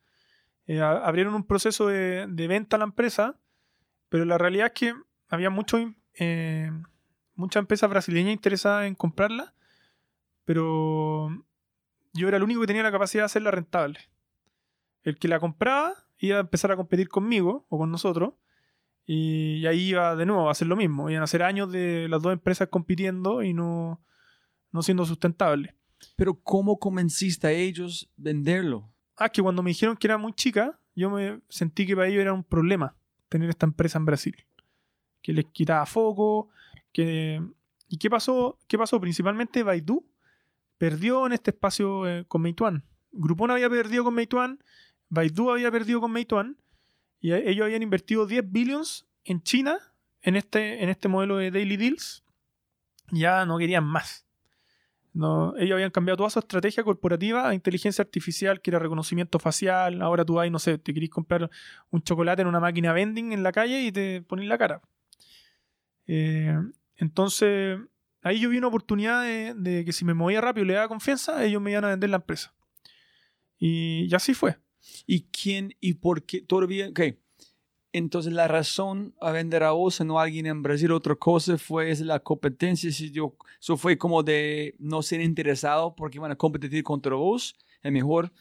[0.67, 3.37] Eh, a- abrieron un proceso de, de venta a la empresa,
[4.09, 4.95] pero la realidad es que
[5.29, 5.79] había mucho,
[6.15, 6.71] eh,
[7.35, 9.55] muchas empresas brasileñas interesadas en comprarla,
[10.45, 11.29] pero
[12.13, 14.01] yo era el único que tenía la capacidad de hacerla rentable.
[15.03, 18.35] El que la compraba iba a empezar a competir conmigo o con nosotros.
[19.07, 21.09] Y ahí iba de nuevo a hacer lo mismo.
[21.09, 24.03] Iban a hacer años de las dos empresas compitiendo y no,
[24.71, 25.75] no siendo sustentable.
[26.17, 28.93] Pero ¿cómo convenciste a ellos venderlo?
[29.17, 32.21] Ah, que cuando me dijeron que era muy chica, yo me sentí que para ellos
[32.21, 32.97] era un problema
[33.29, 34.37] tener esta empresa en Brasil.
[35.23, 36.51] Que les quitaba foco.
[36.93, 37.43] Que...
[37.89, 38.59] ¿Y qué pasó?
[38.69, 39.01] ¿Qué pasó?
[39.01, 40.05] Principalmente Baidu
[40.79, 42.85] perdió en este espacio eh, con Meituan.
[43.13, 44.63] Groupon había perdido con Meituan,
[45.09, 46.57] Baidu había perdido con Meituan,
[47.21, 49.79] y eh, ellos habían invertido 10 billions en China
[50.23, 52.25] en este, en este modelo de Daily Deals.
[53.11, 54.27] Ya no querían más.
[55.15, 60.01] No, ellos habían cambiado toda su estrategia corporativa a inteligencia artificial, que era reconocimiento facial.
[60.03, 61.51] Ahora tú vas, no sé, te querís comprar
[61.91, 64.81] un chocolate en una máquina vending en la calle y te pones la cara.
[66.07, 66.57] Eh,
[66.97, 67.81] entonces,
[68.23, 70.89] ahí yo vi una oportunidad de, de que si me movía rápido y le daba
[70.89, 72.55] confianza, ellos me iban a vender la empresa.
[73.59, 74.59] Y, y así fue.
[75.07, 76.41] ¿Y quién y por qué?
[76.41, 77.01] Todavía, ok.
[77.93, 81.91] Entonces la razón a vender a vos no a alguien en Brasil, otra cosa fue
[81.91, 82.93] es la competencia.
[82.93, 87.57] Si yo, eso fue como de no ser interesado porque van a competir contra vos.
[87.83, 88.33] Es mejor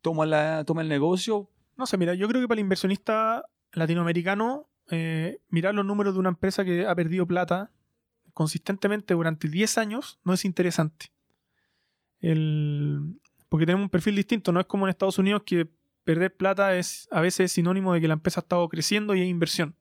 [0.00, 1.50] toma, la, toma el negocio.
[1.76, 6.20] No sé, mira, yo creo que para el inversionista latinoamericano, eh, mirar los números de
[6.20, 7.70] una empresa que ha perdido plata
[8.40, 11.12] consistentemente durante 10 años no es interesante.
[12.22, 13.20] El-
[13.50, 15.68] porque tenemos un perfil distinto, no es como en Estados Unidos que
[16.04, 19.28] perder plata es a veces sinónimo de que la empresa ha estado creciendo y hay
[19.28, 19.74] inversión.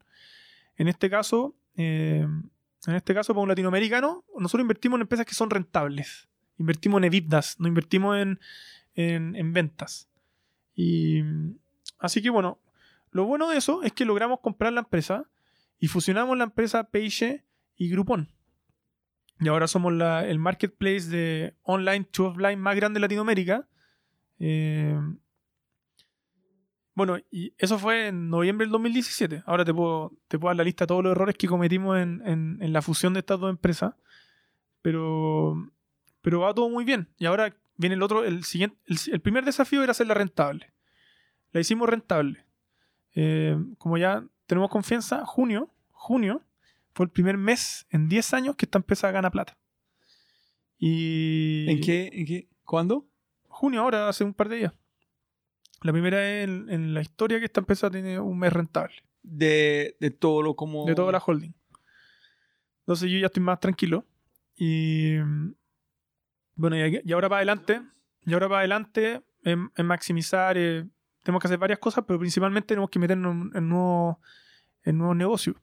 [0.76, 2.28] En este caso, eh,
[2.88, 6.28] en este caso, para un latinoamericano, nosotros invertimos en empresas que son rentables.
[6.58, 8.42] Invertimos en EBITDAs, no invertimos en,
[8.96, 10.10] en- en ventas.
[10.76, 11.22] Y
[11.98, 12.60] así que bueno,
[13.12, 15.24] lo bueno de eso es que logramos comprar la empresa
[15.80, 17.46] y fusionamos la empresa Peixe
[17.78, 18.28] y Groupon.
[19.40, 23.68] Y ahora somos el marketplace de online to offline más grande de Latinoamérica.
[24.40, 25.00] Eh,
[26.94, 29.44] bueno, y eso fue en noviembre del 2017.
[29.46, 32.22] Ahora te puedo, te puedo dar la lista de todos los errores que cometimos en,
[32.26, 33.94] en- la fusión de estas dos empresas.
[34.82, 35.56] Pero,
[36.22, 37.08] pero va todo muy bien.
[37.18, 40.74] Y ahora viene el otro, el siguiente, el, el primer desafío era hacerla rentable.
[41.54, 42.46] La hicimos rentable.
[43.16, 46.42] Eh, como ya tenemos confianza, junio, junio
[46.94, 49.58] fue el primer mes en 10 años que esta empresa gana plata.
[50.78, 52.10] Y ¿En qué?
[52.14, 52.50] ¿En qué?
[52.64, 53.10] ¿Cuándo?
[53.60, 54.74] junio ahora, hace un par de días.
[55.82, 58.96] La primera vez en, en la historia que esta empresa tiene un mes rentable.
[59.22, 60.86] De, de todo lo como...
[60.86, 61.54] De toda la holding.
[62.80, 64.06] Entonces yo ya estoy más tranquilo.
[64.56, 65.18] Y
[66.56, 67.82] bueno, y, y ahora para adelante,
[68.26, 70.86] y ahora para adelante, en, en maximizar, eh,
[71.24, 74.18] tenemos que hacer varias cosas, pero principalmente tenemos que meternos en, en nuevos
[74.84, 75.56] en nuevos negocios.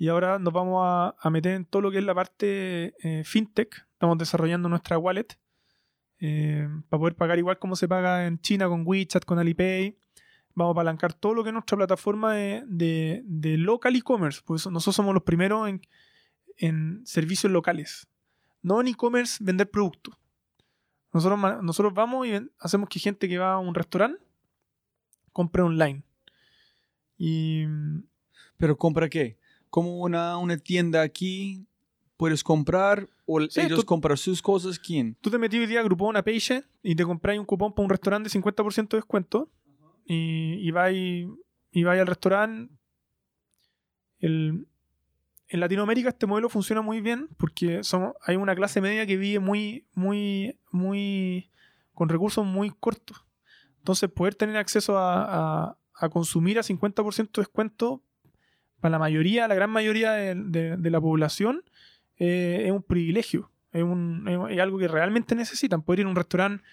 [0.00, 3.22] Y ahora nos vamos a, a meter en todo lo que es la parte eh,
[3.22, 3.86] fintech.
[3.92, 5.26] Estamos desarrollando nuestra wallet
[6.20, 9.98] eh, para poder pagar igual como se paga en China con WeChat, con Alipay,
[10.54, 14.40] vamos a apalancar todo lo que es nuestra plataforma de, de- local e-commerce.
[14.42, 15.82] Pues nosotros somos los primeros en,
[16.56, 18.08] en servicios locales.
[18.62, 20.14] No en e-commerce vender productos.
[21.12, 24.18] Nosotros, nosotros vamos y hacemos que gente que va a un restaurante
[25.30, 26.04] compre online.
[27.18, 27.66] Y
[28.56, 29.39] ¿Pero compra qué?
[29.70, 31.66] Como una, una tienda aquí,
[32.16, 35.16] puedes comprar o Sí, ellos tú- compran sus cosas, ¿quién?
[35.20, 37.84] tú te metí hoy día a Groupon a Page y te compráis un cupón para
[37.84, 39.48] un restaurante de 50% de descuento
[40.04, 41.28] y, y vais
[41.72, 42.72] y vais al restaurante.
[44.18, 44.66] El-
[45.52, 49.40] en Latinoamérica este modelo funciona muy bien porque somos, hay una clase media que vive
[49.40, 51.50] muy, muy, muy
[51.92, 53.24] con recursos muy cortos.
[53.78, 55.24] Entonces poder tener acceso a,
[55.70, 58.02] a- a consumir a 50% de descuento
[58.80, 61.62] para la mayoría, la gran mayoría de, la población
[62.18, 63.50] eh, es un privilegio.
[63.72, 63.84] Es,
[64.60, 65.82] algo que realmente necesitan.
[65.82, 66.64] Poder ir a un restaurante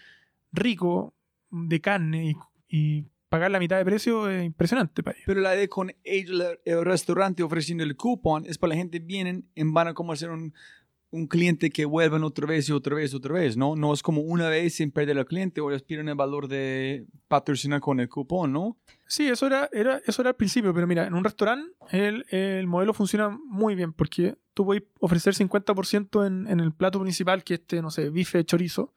[0.51, 1.14] rico
[1.51, 2.36] de carne
[2.68, 5.18] y, pagar la mitad de precio es impresionante para.
[5.26, 9.64] Pero la idea con el restaurante ofreciendo el cupón es para la gente vienen y
[9.64, 10.53] van a como ser un,
[11.10, 13.76] un cliente que vuelvan otra vez y otra vez otra vez, ¿no?
[13.76, 17.05] No es como una vez sin perder al cliente o les piden el valor de
[17.28, 18.78] patrocinar con el cupón, ¿no?
[19.05, 22.68] Sí, eso era, era, eso era al principio, pero mira, en un restaurante el, el
[22.68, 27.55] modelo funciona muy bien porque tú puedes ofrecer 50% en, en el plato principal, que
[27.55, 28.93] este, no sé, bife chorizo,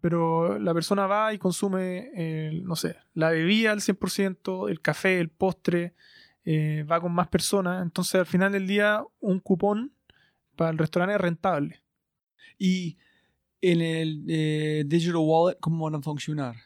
[0.00, 5.18] pero la persona va y consume, el, no sé, la bebida al 100%, el café,
[5.18, 5.94] el postre,
[6.44, 9.95] eh, va con más personas, entonces al final del día un cupón
[10.56, 11.82] para el restaurante es rentable.
[12.58, 12.96] Y
[13.60, 16.56] en el eh, Digital Wallet, ¿cómo van a funcionar?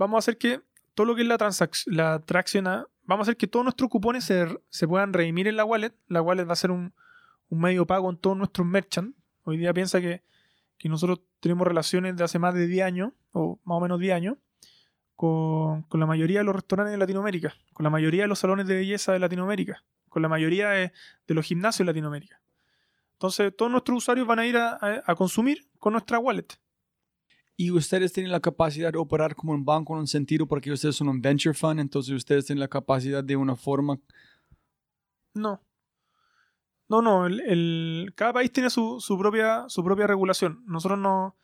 [0.00, 0.62] vamos a hacer que
[0.94, 1.38] todo lo que es la,
[1.86, 5.92] la tracción, vamos a hacer que todos nuestros cupones se, puedan redimir en la wallet.
[6.08, 6.92] La wallet va a ser un,
[7.50, 9.16] medio pago en todos nuestros merchants.
[9.44, 10.22] Hoy día piensa que,
[10.84, 14.38] nosotros tenemos relaciones de hace más de 10 años, o más o menos 10 años,
[15.14, 18.76] con la mayoría de los restaurantes de Latinoamérica, con la mayoría de los salones de
[18.76, 20.92] belleza de Latinoamérica, con la mayoría de,
[21.26, 22.42] de los gimnasios de Latinoamérica.
[23.14, 26.46] Entonces, todos nuestros usuarios van a ir a- a- a consumir con nuestra wallet.
[27.56, 30.96] Y ustedes tienen la capacidad de operar como un banco en un sentido porque ustedes
[30.96, 33.98] son un venture fund, entonces ustedes tienen la capacidad de una forma...
[35.34, 35.60] No.
[36.88, 37.26] No, no.
[37.26, 40.62] El, el- cada país tiene su, su propia, su propia regulación.
[40.66, 41.36] Nosotros no.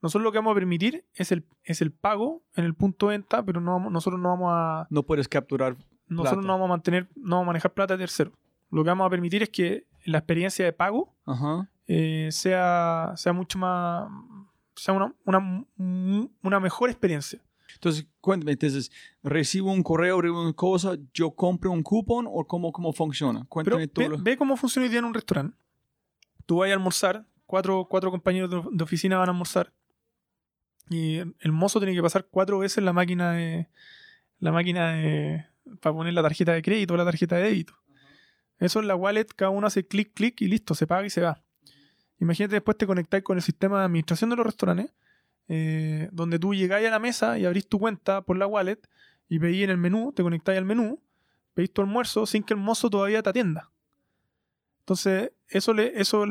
[0.00, 3.16] Nosotros lo que vamos a permitir es el, es el pago en el punto de
[3.18, 4.86] venta, pero no nosotros no vamos a.
[4.90, 5.76] No puedes capturar...
[6.08, 6.46] Nosotros Plata.
[6.46, 8.32] no vamos a mantener, no vamos a manejar plata de tercero.
[8.70, 11.68] Lo que vamos a permitir es que la experiencia de pago Ajá.
[11.86, 14.08] eh, sea, sea mucho más.
[14.76, 15.66] sea una, una,
[16.42, 17.40] una mejor experiencia.
[17.74, 18.90] Entonces, cuéntame, entonces,
[19.22, 23.40] ¿recibo un correo, recibo una cosa, yo compro un cupón o cómo, cómo funciona?
[23.40, 24.04] Pero Cuéntame todo.
[24.04, 25.56] ve, lo- ve cómo funciona hoy día en un restaurante.
[26.46, 29.72] Tú vas a almorzar, cuatro, cuatro compañeros de, de oficina van a almorzar.
[30.90, 33.68] Y el mozo tiene que pasar cuatro veces la máquina de.
[34.38, 35.44] La máquina de.
[35.80, 37.74] Para poner la tarjeta de crédito o la tarjeta de débito.
[38.58, 41.20] Eso en la wallet, cada uno hace clic, clic y listo, se paga y se
[41.20, 41.42] va.
[42.18, 44.92] Imagínate después te conectáis con el sistema de administración de los restaurantes,
[45.46, 48.80] eh, donde tú llegáis a la mesa y abrís tu cuenta por la wallet
[49.28, 51.00] y pedís en el menú, te conectáis al menú,
[51.54, 53.70] pedís tu almuerzo sin que el mozo todavía te atienda.
[54.80, 56.26] Entonces, eso le, eso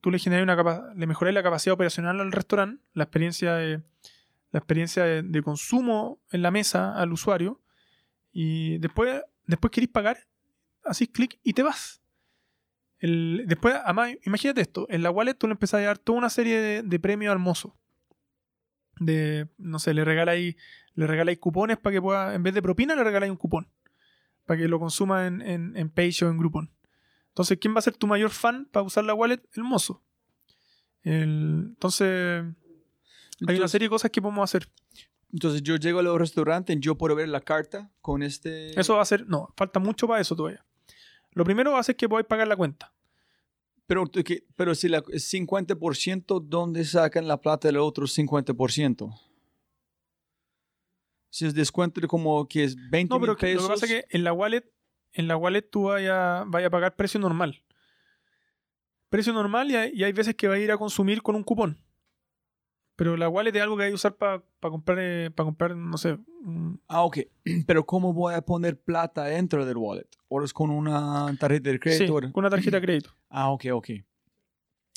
[0.00, 3.82] tú le generas una capa- le mejoráis la capacidad operacional al restaurante, la experiencia de,
[4.50, 7.60] la experiencia de, de consumo en la mesa al usuario,
[8.34, 10.18] y después, después queréis pagar,
[10.84, 12.02] así clic y te vas.
[12.98, 16.28] El- después, además, imagínate esto, en la wallet tú le empezás a dar toda una
[16.28, 17.78] serie de, de premios al mozo.
[19.00, 20.56] De, no sé, le regaláis,
[20.94, 23.68] le regaláis cupones para que pueda, en vez de propina, le regaláis un cupón.
[24.46, 26.70] Para que lo consuma en, en, en Page o en Groupon.
[27.28, 29.40] Entonces, ¿quién va a ser tu mayor fan para usar la wallet?
[29.54, 30.02] El mozo.
[31.02, 32.44] El- entonces,
[33.48, 34.68] hay una serie de cosas que podemos hacer.
[35.32, 38.78] Entonces, yo llego al restaurante y yo puedo ver la carta con este...
[38.78, 40.64] Eso va a ser, no, falta mucho para eso todavía.
[41.32, 42.92] Lo primero va a ser que podáis pagar la cuenta.
[43.86, 44.04] Pero,
[44.56, 49.20] pero si la es 50%, ¿dónde sacan la plata del otro 50%?
[51.30, 53.62] Si es descuento de como que es 20 No, pero pesos.
[53.62, 54.64] lo que pasa es que en la wallet,
[55.12, 57.62] en la wallet tú vayas vaya a pagar precio normal.
[59.08, 61.42] Precio normal y hay, y hay veces que va a ir a consumir con un
[61.42, 61.83] cupón.
[62.96, 65.98] Pero la wallet es algo que hay que usar para comprar, eh, para comprar, no
[65.98, 66.16] sé,
[66.88, 67.18] Ah, ok.
[67.66, 70.06] Pero ¿cómo voy a poner plata dentro del wallet?
[70.28, 72.12] ¿O es con una tarjeta de sí, crédito?
[72.32, 73.10] con una tarjeta de crédito.
[73.30, 73.90] Ah, ok, ok.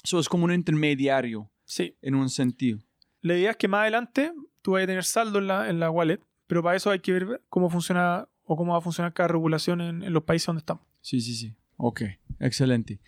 [0.03, 1.95] Eso es como un intermediario Sí.
[2.01, 2.79] en un sentido.
[3.21, 4.31] La idea es que más adelante
[4.61, 7.11] tú vayas a tener saldo en la, en la wallet, pero para eso hay que
[7.13, 10.59] ver cómo funciona o cómo va a funcionar cada regulación en, en los países donde
[10.59, 10.83] estamos.
[11.01, 11.55] Sí, sí, sí.
[11.77, 12.03] Ok,
[12.39, 12.99] excelente.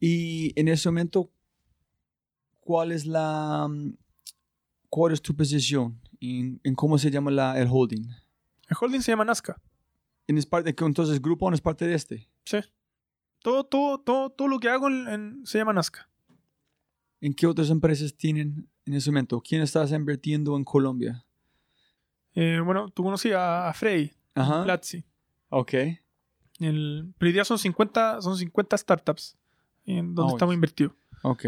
[0.00, 1.30] Y en ese momento,
[2.60, 3.68] ¿cuál es la...
[4.90, 8.02] ¿Cuál es tu posición en, en cómo se llama la, el holding?
[8.68, 9.60] El holding se llama Nazca.
[10.26, 12.28] En es parte, entonces Groupon es parte de este.
[12.44, 12.58] Sí.
[13.40, 16.08] Todo, todo, todo, todo lo que hago en- en- se llama Nazca.
[17.20, 19.40] ¿En qué otras empresas tienen en ese momento?
[19.40, 21.24] ¿Quién estás invirtiendo en Colombia?
[22.34, 24.62] Eh, bueno, tú conocías a, a Freddy, Ajá.
[24.64, 25.04] Platzi.
[25.48, 25.74] Ok.
[26.60, 29.36] El, pero hoy día son 50, son 50 startups
[29.84, 30.92] en donde Oh, estamos invertidos.
[31.22, 31.46] Ok.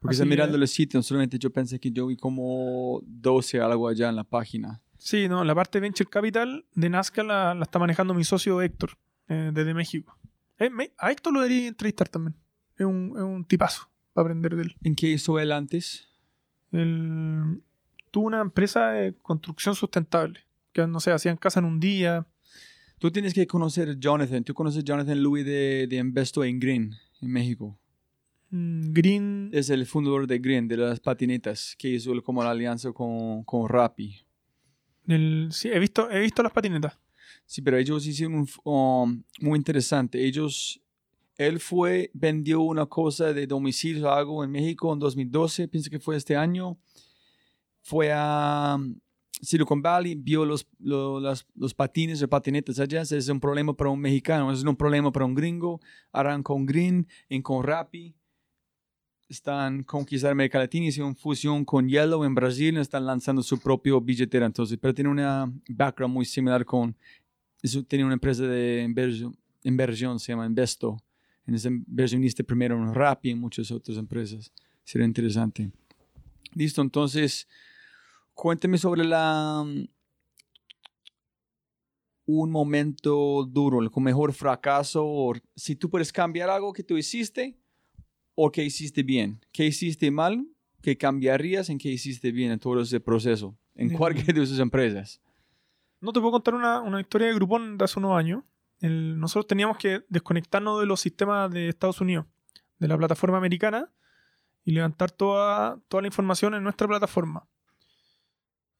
[0.00, 3.88] Porque está mirando que- los sitios, solamente yo pensé que yo vi como 12 algo
[3.88, 4.80] allá en la página.
[4.96, 8.60] Sí, no, la parte de Venture Capital de Nazca la, la está manejando mi socio
[8.62, 8.90] Héctor,
[9.28, 10.16] eh, desde México.
[10.58, 12.34] Eh, me- a Héctor lo debería entrevistar también.
[12.76, 14.76] Es un, es un tipazo para aprender de él.
[14.82, 16.08] ¿En qué hizo él antes?
[16.72, 17.62] Él
[18.10, 20.40] tuvo una empresa de construcción sustentable,
[20.72, 22.26] que no sé, hacían casa en un día.
[22.98, 24.42] Tú tienes que conocer a Jonathan.
[24.44, 27.78] Tú conoces a Jonathan Louis de, de Investo en Green, en México.
[28.50, 32.92] Mm, Green, Es el fundador de Green, de las patinetas, que hizo como la alianza
[32.92, 34.16] con, con Rappi.
[35.06, 36.98] el- sí, he visto, he visto las patinetas.
[37.46, 40.24] Sí, pero ellos hicieron un, um, muy interesante.
[40.24, 40.80] Ellos,
[41.36, 45.98] él fue, vendió una cosa de domicilio o algo en México en 2012, pienso que
[45.98, 46.78] fue este año.
[47.82, 48.98] Fue a um,
[49.40, 53.00] Silicon Valley, vio los, lo- las- los patines o patinetas allá.
[53.02, 55.80] Es un problema para un mexicano, es un problema para un gringo.
[56.12, 58.14] Harán con Green y con Rappi.
[59.28, 64.46] Están conquistando América Latina, hicieron fusión con Yellow en Brasil, están lanzando su propio billetera
[64.46, 66.96] entonces, pero tiene una background muy similar con
[67.62, 71.02] eso tiene una empresa de inversión, inversión se llama Investo.
[71.46, 74.52] En ese inversionista primero en Rappi y en muchas otras empresas.
[74.84, 75.70] Sería interesante.
[76.54, 77.48] Listo, entonces,
[78.34, 79.64] cuénteme sobre la
[82.26, 87.56] un momento duro, el mejor fracaso, o si tú puedes cambiar algo que tú hiciste
[88.40, 89.40] o que hiciste bien.
[89.50, 90.46] ¿Qué hiciste mal?
[90.80, 93.56] ¿Qué cambiarías en qué hiciste bien en todo ese proceso?
[93.74, 95.20] En cualquiera de sus empresas.
[96.00, 98.44] No te puedo contar una, una historia de Groupon de hace unos años.
[98.80, 102.26] El- nosotros teníamos que desconectarnos de los sistemas de Estados Unidos,
[102.78, 103.90] de la plataforma americana,
[104.64, 107.48] y levantar toda, toda la información en nuestra plataforma.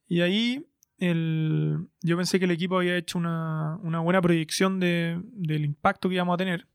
[0.06, 0.64] Y ahí
[0.98, 6.09] el- yo pensé que el equipo había hecho una, una buena proyección de- del impacto
[6.09, 6.66] que íbamos a tener.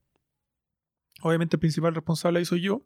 [1.24, 2.82] Obviamente el principal responsable ahí soy yo.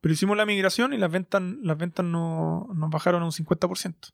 [0.00, 4.08] Pero hicimos la migración y las ventas, las ventas no- nos bajaron a un 50%.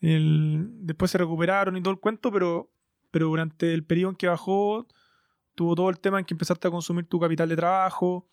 [0.00, 2.70] El- después se recuperaron y todo el cuento, pero,
[3.10, 4.86] pero durante el periodo en que bajó,
[5.54, 8.28] tuvo todo el tema en que empezaste a consumir tu capital de trabajo,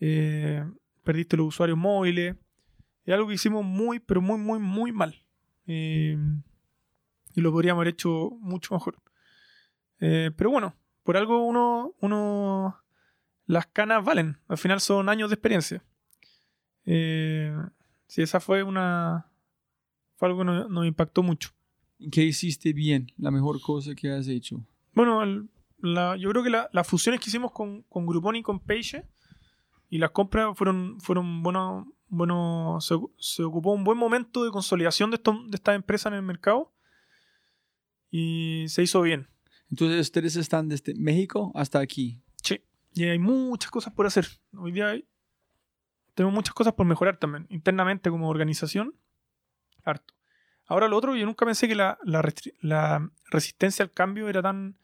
[0.00, 0.64] eh,
[1.04, 2.36] perdiste los usuarios móviles.
[3.04, 5.22] Es algo que hicimos muy, pero muy, muy, muy mal.
[5.66, 6.16] Eh,
[7.34, 8.96] y lo podríamos haber hecho mucho mejor.
[10.00, 12.78] Eh, pero bueno, por algo uno, uno.
[13.46, 14.38] Las canas valen.
[14.48, 15.82] Al final son años de experiencia.
[16.84, 17.54] Eh,
[18.06, 19.26] sí, esa fue una.
[20.16, 21.50] Fue algo que nos, nos impactó mucho.
[22.10, 23.12] ¿Qué hiciste bien?
[23.16, 24.64] La mejor cosa que has hecho.
[24.94, 28.42] Bueno, el- la- yo creo que la- las fusiones que hicimos con, con Groupon y
[28.42, 29.04] con Page
[29.90, 31.86] y las compras fueron, fueron buenos.
[32.08, 36.18] Bueno, se, se ocupó un buen momento de consolidación de, esto- de estas empresas en
[36.18, 36.72] el mercado
[38.10, 39.28] y se hizo bien.
[39.70, 42.20] Entonces, ustedes están desde México hasta aquí.
[42.94, 44.26] Y hay muchas cosas por hacer.
[44.56, 45.06] Hoy día hay-
[46.14, 48.94] tenemos muchas cosas por mejorar también, internamente como organización.
[49.84, 50.14] Harto.
[50.66, 52.22] Ahora lo otro, yo nunca pensé que la, la
[52.60, 54.76] la resistencia al cambio era tan...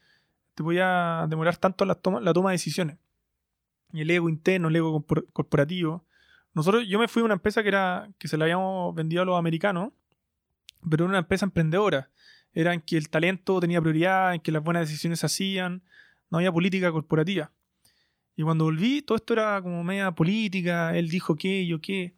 [0.55, 2.99] te podía demorar tanto la toma, la toma de decisiones.
[3.93, 6.05] Y el ego interno, el ego corpor- corporativo.
[6.55, 9.25] Nosotros, yo me fui a una empresa que era que se la habíamos vendido a
[9.25, 9.93] los americanos,
[10.89, 12.11] pero era una empresa emprendedora.
[12.55, 15.83] Era en que el talento tenía prioridad, en que las buenas decisiones se hacían,
[16.31, 17.53] no había política corporativa.
[18.39, 22.15] Y cuando volví, todo esto era como media política, él dijo qué, yo qué.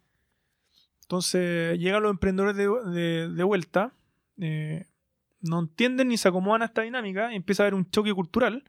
[1.00, 3.94] Entonces llegan los emprendedores de, vuelta,
[4.38, 4.86] eh,
[5.40, 8.64] no entienden ni se acomodan a esta dinámica y empieza a haber un choque cultural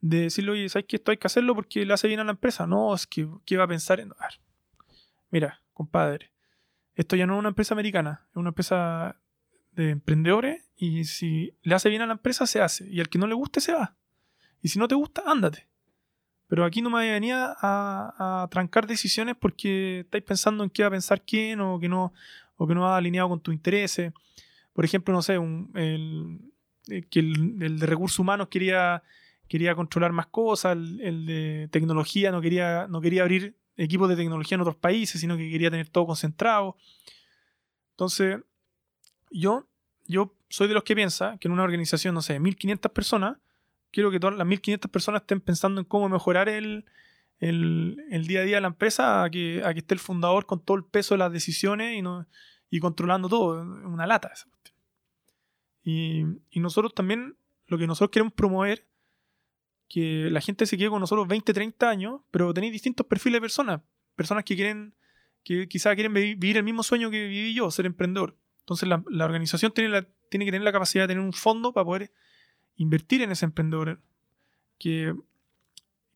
[0.00, 2.32] de decirle, oye, ¿sabes que esto hay que hacerlo porque le hace bien a la
[2.32, 2.66] empresa?
[2.66, 4.00] No, es que, ¿qué va a pensar?
[4.00, 4.10] En...
[4.18, 4.40] A ver,
[5.30, 6.32] mira, compadre,
[6.96, 9.20] esto ya no es una empresa americana, es una empresa
[9.70, 12.88] de emprendedores y si le hace bien a la empresa, se hace.
[12.90, 13.94] Y al que no le guste, se va.
[14.60, 15.70] Y si no te gusta, ándate.
[16.52, 20.88] Pero aquí no me venía a, a trancar decisiones porque estáis pensando en qué va
[20.88, 22.12] a pensar quién o que no,
[22.56, 24.12] o que no va alineado con tus intereses.
[24.74, 26.40] Por ejemplo, no sé, el,
[26.88, 29.02] eh, que el, el de recursos humanos quería,
[29.48, 34.16] quería controlar más cosas, el, el de tecnología no quería, no quería abrir equipos de
[34.16, 36.76] tecnología en otros países, sino que quería tener todo concentrado.
[37.92, 38.40] Entonces,
[39.30, 39.66] yo,
[40.04, 43.38] yo soy de los que piensa que en una organización, no sé, 1500 personas,
[43.92, 46.84] quiero que todas las 1500 personas estén pensando en cómo mejorar el,
[47.38, 47.96] el,
[48.26, 50.84] día a día de la empresa, a que, que esté el fundador con todo el
[50.84, 52.26] peso de las decisiones y, no,
[52.70, 53.62] y controlando todo.
[53.62, 54.76] Una lata esa cuestión.
[55.84, 57.36] Y, nosotros también,
[57.66, 58.86] lo que nosotros queremos promover,
[59.88, 63.40] que la gente se quede con nosotros 20, 30 años, pero tenéis distintos perfiles de
[63.42, 63.80] personas.
[64.16, 64.94] Personas que quieren,
[65.44, 68.36] que quizás quieren vi- vivir el mismo sueño que viví yo, ser emprendedor.
[68.60, 71.72] Entonces la, la organización tiene, la- tiene que tener la capacidad de tener un fondo
[71.72, 72.12] para poder
[72.76, 74.00] invertir en ese emprendedor.
[74.78, 75.14] Que,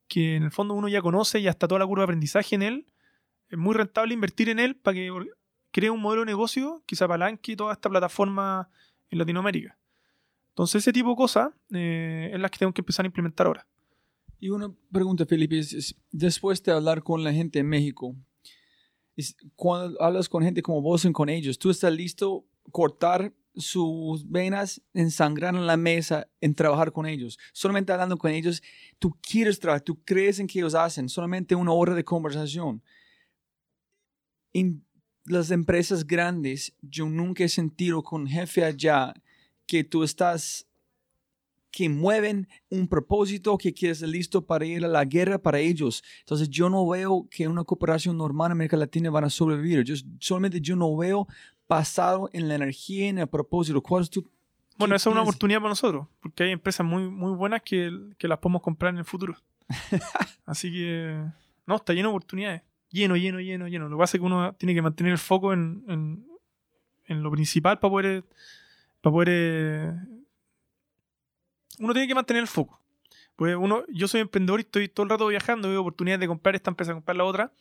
[0.09, 2.63] que en el fondo uno ya conoce, ya está toda la curva de aprendizaje en
[2.63, 2.87] él.
[3.49, 5.11] Es muy rentable invertir en él para que
[5.71, 8.69] cree un modelo de negocio que se apalanque toda esta plataforma
[9.11, 9.79] en Latinoamérica.
[10.49, 13.67] Entonces ese tipo de cosas eh, es las que tengo que empezar a implementar ahora.
[14.41, 18.17] Y una pregunta, Felipe, es, es, después de hablar con la gente en México,
[19.17, 24.31] es, cuando hablas con gente como vos y con ellos, ¿tú estás listo cortar sus
[24.31, 27.39] venas, ensangrar en la mesa, en trabajar con ellos?
[27.53, 28.63] Solamente hablando con ellos,
[28.99, 32.83] tú quieres trabajar, tú crees en que ellos hacen, solamente una hora de conversación.
[34.53, 34.85] En
[35.25, 39.15] las empresas grandes, yo nunca he sentido con jefe allá
[39.67, 40.67] que tú estás
[41.77, 46.03] que mueven un propósito, que quieres listo para ir a la guerra para ellos.
[46.21, 49.85] Entonces yo no veo que una cooperación normal en América Latina van a sobrevivir.
[49.85, 51.29] Yo, solamente yo no veo
[51.67, 53.83] pasado en la energía, en el propósito.
[53.83, 54.29] ¿Cuál es tu...
[54.79, 58.29] Bueno, esa es una oportunidad para nosotros, porque hay empresas muy, muy buenas que, que
[58.29, 59.35] las podemos comprar en el futuro.
[60.45, 61.25] Así que,
[61.65, 62.63] no, está lleno de oportunidades.
[62.91, 63.89] Lleno, lleno, lleno, lleno.
[63.89, 66.27] Lo que pasa es que uno tiene que mantener el foco en, en,
[67.07, 68.25] en lo principal para poder,
[69.01, 69.95] para poder eh,
[71.79, 72.81] uno tiene que mantener el foco.
[73.35, 76.55] Pues uno, yo soy emprendedor y estoy todo el rato viajando, veo oportunidades de comprar
[76.55, 77.53] esta empresa, comprar la otra,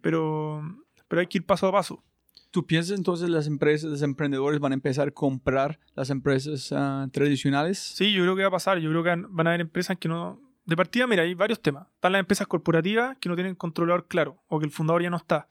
[0.00, 0.62] pero,
[1.08, 2.02] pero hay que ir paso a paso.
[2.50, 7.06] ¿Tú piensas entonces las empresas, los emprendedores van a empezar a comprar las empresas ah,
[7.12, 7.78] tradicionales?
[7.78, 8.78] Sí, yo creo que va a pasar.
[8.78, 10.40] Yo creo que van a haber empresas que no.
[10.64, 11.86] De partida, mira, hay varios temas.
[11.94, 15.16] Están las empresas corporativas que no tienen controlador claro, o que el fundador ya no
[15.16, 15.48] está.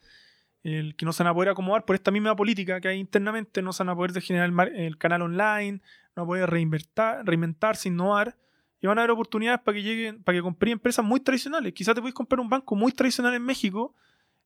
[0.62, 3.62] El que no se van a poder acomodar por esta misma política que hay internamente,
[3.62, 5.82] no se van a poder generar el, canal online,
[6.16, 8.36] no van a poder reinventar, reinventarse, innovar.
[8.82, 11.74] Y van a haber oportunidades para que lleguen, para que compren empresas muy tradicionales.
[11.74, 13.96] Quizás te puedes comprar un banco muy tradicional en México,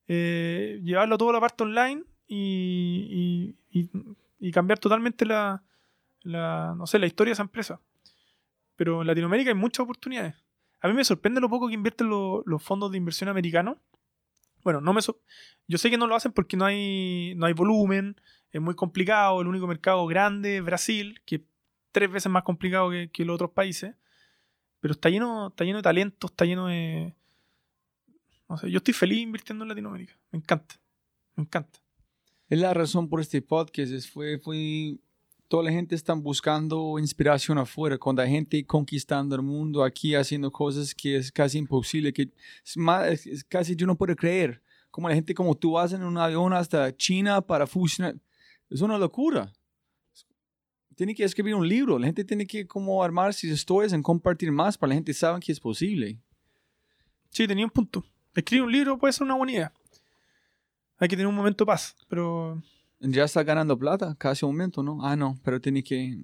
[0.06, 3.88] eh, llevarlo todo a la parte online y,
[4.40, 5.62] y- cambiar totalmente la,
[6.24, 7.80] no sé, la historia de esa empresa.
[8.76, 10.34] Pero en Latinoamérica hay muchas oportunidades.
[10.80, 13.78] A mí me sorprende lo poco que invierten lo- los fondos de inversión americanos.
[14.62, 15.20] Bueno, no me so-
[15.68, 18.16] yo sé que no lo hacen porque no hay, no hay volumen,
[18.52, 21.42] es muy complicado, el único mercado grande es Brasil, que es
[21.92, 23.94] tres veces más complicado que, que los otros países.
[24.80, 27.14] Pero está lleno, está lleno de talento, está lleno de...
[28.48, 30.14] No sé, yo estoy feliz invirtiendo en Latinoamérica.
[30.30, 30.74] Me encanta.
[31.36, 31.78] Me encanta.
[32.54, 33.90] Es la razón por este podcast.
[33.90, 34.96] Es, fue, fue,
[35.48, 37.98] toda la gente está buscando inspiración afuera.
[37.98, 42.30] Cuando hay gente conquistando el mundo aquí, haciendo cosas que es casi imposible, que
[42.64, 44.62] es, más, casi yo no puedo creer.
[44.92, 48.14] Como la gente como tú hacen en un avión hasta China para fusionar.
[48.70, 49.52] Es una locura.
[50.94, 51.98] Tiene que escribir un libro.
[51.98, 55.40] La gente tiene que como armar sus historias en compartir más para la gente sabe
[55.40, 56.20] que es posible.
[57.30, 58.04] Sí, tenía un punto.
[58.32, 59.72] Escribir un libro puede ser una buena idea.
[60.98, 62.62] Hay que tener un momento de paz, pero
[63.00, 64.98] Ya está ganando plata, casi un momento, ¿no?
[65.04, 66.18] Ah, no, pero tiene que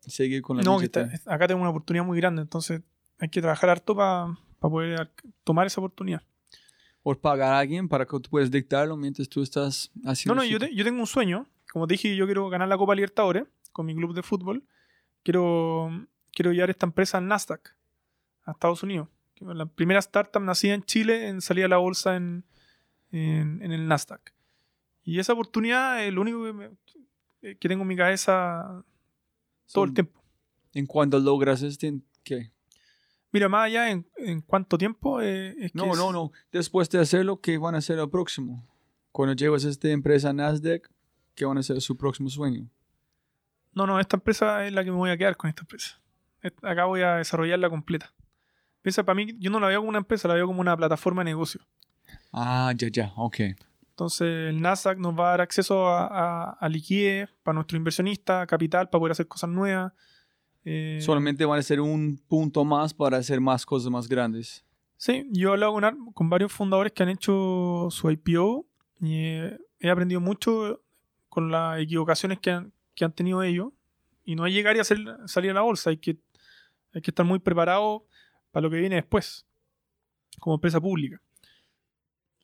[0.00, 2.82] seguir con la no, que está- acá tengo una oportunidad muy grande, entonces
[3.18, 5.12] hay que trabajar harto para poder ar-
[5.44, 6.22] tomar esa oportunidad.
[7.02, 10.34] O pagar a alguien para que tú puedas dictarlo mientras tú estás No, haciendo...
[10.36, 11.46] no, yo, su- te- yo tengo un sueño.
[11.72, 14.62] Como te dije, yo quiero ganar la Copa Libertadores con mi club de fútbol.
[15.22, 15.90] Quiero,
[16.32, 17.74] quiero llevar esta empresa al Nasdaq,
[18.44, 19.08] a Estados Unidos.
[19.40, 22.44] La primera startup nacida en Chile en salir a la bolsa en,
[23.14, 24.32] en, en el Nasdaq.
[25.02, 28.84] Y esa oportunidad es lo único que, me- que tengo en mi cabeza
[29.72, 30.22] todo el tiempo.
[30.72, 32.00] En cuanto logras este...
[32.22, 32.50] ¿Qué?
[33.32, 36.32] Mira, más allá en, en cuánto tiempo eh, es que No, es- no, no.
[36.52, 38.66] Después de hacerlo, ¿qué van a hacer el próximo?
[39.12, 40.90] Cuando llevas a esta empresa Nasdaq,
[41.34, 42.68] ¿qué van a ser su próximo sueño?
[43.72, 46.00] No, no, esta empresa es la que me voy a quedar con esta empresa.
[46.62, 48.14] Acá voy a desarrollarla completa.
[48.82, 51.22] Piensa, para mí, yo no la veo como una empresa, la veo como una plataforma
[51.22, 51.60] de negocio.
[52.36, 53.36] Ah, ya, ya, ok.
[53.90, 58.44] Entonces, el Nasdaq nos va a dar acceso a, a- a liquidez para nuestro inversionista,
[58.46, 59.92] capital, para poder hacer cosas nuevas.
[60.64, 64.64] Eh, Solamente van a ser un punto más para hacer más cosas más grandes.
[64.96, 68.66] Sí, yo he hablado con, ar- con varios fundadores que han hecho su IPO
[69.00, 70.80] y eh, he aprendido mucho
[71.28, 73.68] con las equivocaciones que han, que han tenido ellos.
[74.24, 76.16] Y no es llegar y hacer, salir a la bolsa, hay que,
[76.94, 78.06] hay que estar muy preparado
[78.50, 79.46] para lo que viene después,
[80.40, 81.20] como empresa pública.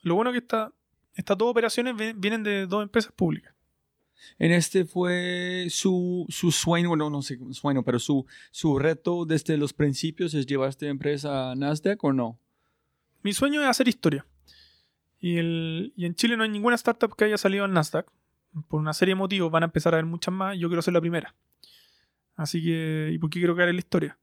[0.01, 0.73] Lo bueno es que esta,
[1.15, 3.53] estas dos operaciones vienen de dos empresas públicas.
[4.37, 9.57] En este fue su, su sueño, no, no sé sueño, pero su, su reto desde
[9.57, 12.39] los principios es llevar esta empresa a Nasdaq o no?
[13.23, 14.25] Mi sueño es hacer historia.
[15.19, 18.11] Y, el, y en Chile no hay ninguna startup que haya salido al Nasdaq.
[18.67, 20.57] Por una serie de motivos van a empezar a haber muchas más.
[20.57, 21.35] Yo quiero ser la primera.
[22.35, 24.17] Así que, ¿y por qué quiero caer en la historia?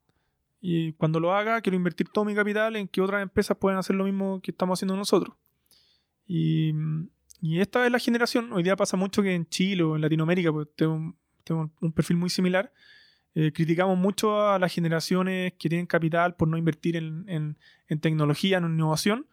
[0.61, 3.95] Y cuando lo haga, quiero invertir todo mi capital en que otras empresas puedan hacer
[3.95, 5.37] lo mismo que estamos haciendo nosotros.
[6.29, 6.73] Y,
[7.41, 8.53] y esta es la generación.
[8.53, 12.19] Hoy día pasa mucho que en Chile o en Latinoamérica, pues tengo, tengo un perfil
[12.19, 12.73] muy similar.
[13.35, 18.01] eh, criticamos mucho a las generaciones que tienen capital por no invertir en, en- en
[18.01, 19.27] tecnología, en innovación.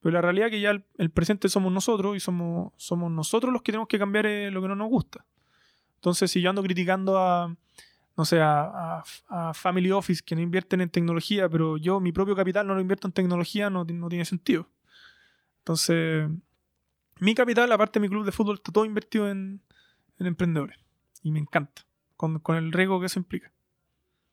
[0.00, 3.52] Pero la realidad es que ya el, el presente somos nosotros y somos, somos nosotros
[3.52, 5.26] los que tenemos que cambiar eh, lo que no nos gusta.
[5.96, 7.56] Entonces, si yo ando criticando a,
[8.16, 12.12] no sé, a, a- a Family Office que no invierten en tecnología, pero yo mi
[12.12, 14.68] propio capital no lo invierto en tecnología, no, no tiene sentido.
[15.72, 16.30] Entonces,
[17.20, 19.60] mi capital, aparte de mi club de fútbol, está todo invertido en,
[20.18, 20.78] en emprendedores.
[21.22, 21.84] Y me encanta,
[22.16, 23.52] con, con el riesgo que eso implica.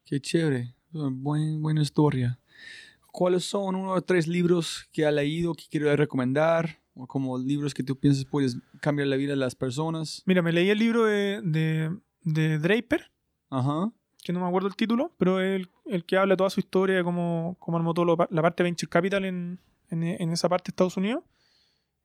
[0.06, 0.74] Qué chévere.
[0.94, 2.40] Buen, buena historia.
[3.12, 6.80] ¿Cuáles son uno o tres libros que ha leído que quiero recomendar?
[6.94, 10.24] O como libros que tú piensas puedes cambiar la vida de las personas.
[10.26, 13.12] Mira, me leí el libro de, de, de Draper,
[13.50, 13.92] Ajá.
[14.24, 16.96] que no me acuerdo el título, pero es el, el que habla toda su historia
[16.96, 19.60] de cómo, cómo armó toda lo- la parte de Venture Capital en,
[19.90, 21.24] en, en esa parte de Estados Unidos.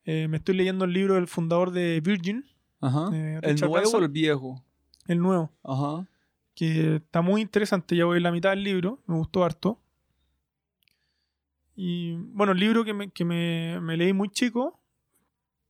[0.04, 2.44] Eh, me estoy leyendo el libro del fundador de Virgin,
[2.80, 3.10] Ajá.
[3.12, 4.64] Eh, ¿El nuevo o el viejo?
[5.06, 6.08] el nuevo, Ajá.
[6.54, 7.94] que está muy interesante.
[7.96, 9.78] Ya voy en la mitad del libro, me gustó harto.
[11.76, 14.80] Y bueno, el libro que me, que me, me leí muy chico,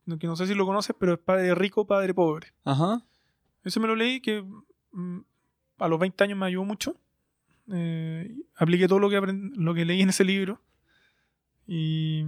[0.06, 2.48] no- que no sé si lo conoces, pero es Padre Rico, Padre Pobre.
[2.64, 3.02] Ajá.
[3.64, 4.42] Ese me lo leí que
[4.92, 5.18] mm,
[5.78, 6.96] a los 20 años me ayudó mucho.
[7.72, 9.20] Eh, apliqué todo lo que,
[9.56, 10.60] lo que leí en ese libro.
[11.66, 12.24] Y,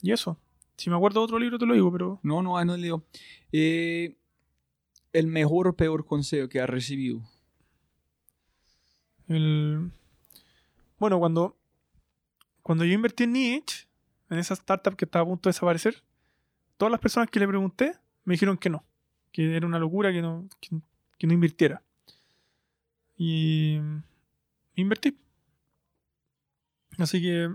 [0.00, 0.38] y eso.
[0.76, 3.04] Si me acuerdo de otro libro te lo digo, pero No, no, no leo.
[3.52, 4.16] Eh,
[5.12, 7.22] el mejor o peor consejo que has recibido.
[9.28, 9.90] el...
[10.98, 11.56] Bueno, cuando,
[12.62, 13.88] cuando yo invertí en Niche,
[14.30, 16.02] en esa startup que estaba a punto de desaparecer,
[16.76, 18.84] todas las personas que le pregunté me dijeron que no.
[19.32, 20.80] Que era una locura que no, que,
[21.18, 21.82] que no invirtiera.
[23.16, 23.78] Y
[24.76, 25.16] invertí.
[26.98, 27.52] Así que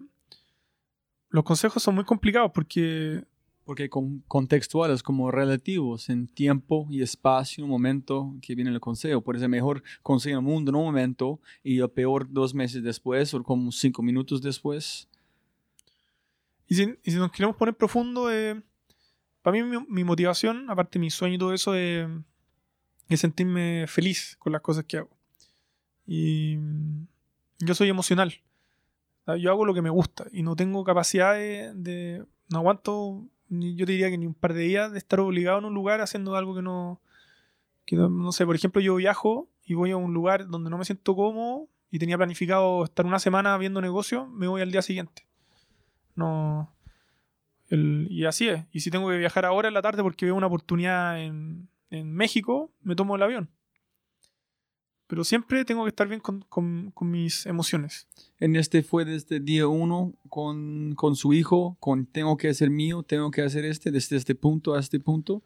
[1.29, 3.23] los consejos son muy complicados porque
[3.65, 9.19] Porque con, contextuales como relativos en tiempo y espacio, momento que viene el consejo.
[9.21, 13.33] Por eso mejor consejo el mundo en un momento y el peor dos meses después
[13.33, 15.09] o como cinco minutos después.
[16.69, 18.61] Y si, y si nos queremos poner profundo, eh,
[19.41, 22.07] para mí mi, mi motivación, aparte de mi sueño y todo eso, eh,
[23.09, 25.09] es sentirme feliz con las cosas que hago.
[26.05, 26.57] Y
[27.59, 28.33] yo soy emocional.
[29.27, 31.71] Sea, Yo hago lo que me gusta y no tengo capacidad de...
[31.75, 35.59] de- no aguanto, yo te diría que ni un par de días de estar obligado
[35.59, 36.99] en un lugar haciendo algo que no...
[37.85, 40.77] Que no, no sé, por ejemplo, yo viajo y voy a un lugar donde no
[40.77, 44.81] me siento cómodo y tenía planificado estar una semana viendo negocio, me voy al día
[44.81, 45.27] siguiente.
[46.15, 46.73] No.
[47.69, 48.65] el- y así es.
[48.71, 52.11] Y si tengo que viajar ahora en la tarde porque veo una oportunidad en, en
[52.13, 53.49] México, me tomo el avión.
[55.07, 58.07] Pero siempre tengo que estar bien con, con- con mis emociones.
[58.39, 63.03] En este fue desde día uno con, con su hijo, con tengo que hacer mío,
[63.03, 65.41] tengo que hacer este, desde este punto a este punto.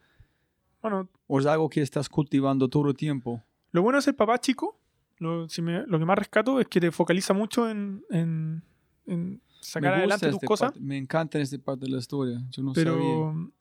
[0.82, 3.42] Bueno, ¿O es algo que estás cultivando todo el tiempo?
[3.74, 4.78] lo bueno de ser papá chico,
[5.20, 8.64] lo, si me- lo que más rescato es que te focaliza mucho en, en-
[9.06, 10.76] en sacar adelante tus esta cosas.
[10.82, 12.42] me encanta esta parte de la historia.
[12.50, 12.92] Yo no sabía.
[12.92, 13.52] pero,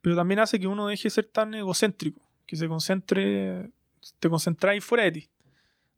[0.00, 3.70] pero también hace que uno deje de ser tan egocéntrico, que se concentre,
[4.18, 5.28] te concentráis fuera de ti.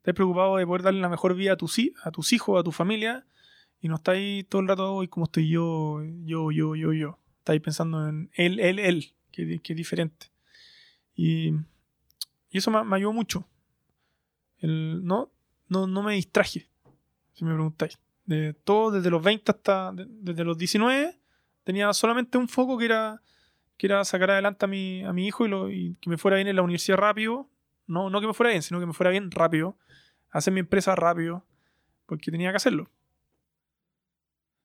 [0.02, 3.24] Estás preocupado de poder darle la mejor vida a tus, hijos, a tu familia,
[3.80, 7.18] y no estáis todo el rato, hoy como estoy yo, yo, yo, yo, yo.
[7.38, 10.26] Estáis pensando en él, él, él, que, es diferente.
[11.14, 11.52] Y,
[12.50, 13.46] eso me, ayudó mucho.
[14.60, 15.30] No,
[15.68, 16.68] no, no me distraje,
[17.34, 17.96] si me preguntáis.
[18.26, 21.16] De todo, desde los 20 hasta de- desde los 19,
[21.62, 23.22] tenía solamente un foco que era,
[23.76, 26.38] que era sacar adelante a mi, a mi hijo y, lo- y que me fuera
[26.38, 27.48] bien en la universidad rápido.
[27.86, 29.76] No, no que me fuera bien, sino que me fuera bien rápido.
[30.32, 31.44] Hacer mi empresa rápido.
[32.06, 32.90] Porque tenía que hacerlo.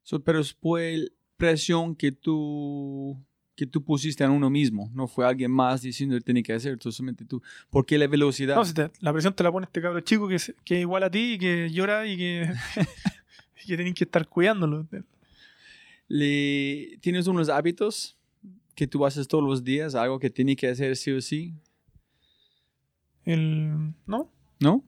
[0.01, 3.21] So, pero fue presión que tú,
[3.55, 4.89] que tú pusiste en uno mismo.
[4.93, 6.77] No fue alguien más diciendo que tenía que hacer.
[6.81, 7.41] solamente tú.
[7.69, 8.55] ¿Por qué la velocidad?
[8.55, 10.81] No, si te- la presión te la pone este cabro chico que, es- que es
[10.81, 12.49] igual a ti y que llora y que,
[13.63, 14.87] y que tenés que estar cuidándolo.
[16.07, 18.17] Le, ¿Tienes unos hábitos
[18.75, 19.93] que tú haces todos los días?
[19.95, 21.53] Algo que tiene que hacer sí o sí.
[23.25, 24.31] El, ¿No?
[24.61, 24.83] ¿No?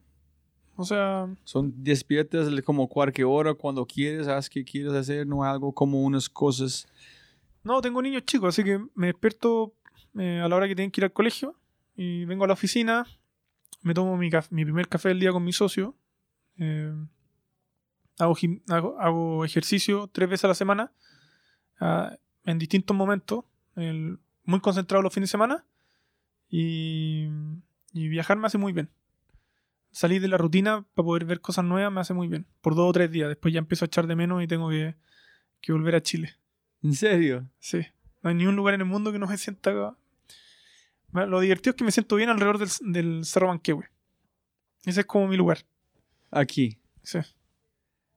[0.80, 5.72] O sea, Son despiertas como cualquier hora, cuando quieres, haz que quieres hacer, no algo
[5.72, 6.86] como unas cosas.
[7.62, 9.74] no, tengo niños chicos, así que me despierto
[10.18, 11.54] eh, a la hora que tienen que ir al colegio
[11.96, 13.06] y vengo a la oficina,
[13.82, 15.94] me tomo mi, mi primer café del día con mi socio,
[16.58, 16.92] eh,
[18.18, 18.34] hago,
[18.68, 20.92] hago, hago ejercicio tres veces a la semana,
[21.80, 23.44] ah, en distintos momentos,
[23.76, 25.64] el- muy concentrado los fines de semana
[26.48, 27.28] y,
[27.92, 28.88] y viajar me hace muy bien.
[29.92, 32.46] Salir de la rutina para poder ver cosas nuevas me hace muy bien.
[32.60, 33.28] Por dos o tres días.
[33.28, 34.96] Después ya empiezo a echar de menos y tengo que,
[35.60, 36.34] que volver a Chile.
[36.82, 37.48] ¿En serio?
[37.58, 37.86] Sí.
[38.22, 39.96] No hay ni un lugar en el mundo que no me sienta.
[41.12, 43.90] Lo divertido es que me siento bien alrededor del, del Cerro Manquehue.
[44.84, 45.58] Ese es como mi lugar.
[46.30, 46.78] Aquí.
[47.02, 47.18] Sí.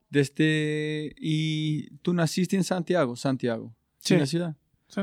[0.09, 1.13] Desde.
[1.17, 3.15] ¿Y tú naciste en Santiago?
[3.15, 3.75] Santiago.
[3.99, 4.13] Sí.
[4.13, 4.55] ¿En la ciudad?
[4.87, 5.01] Sí.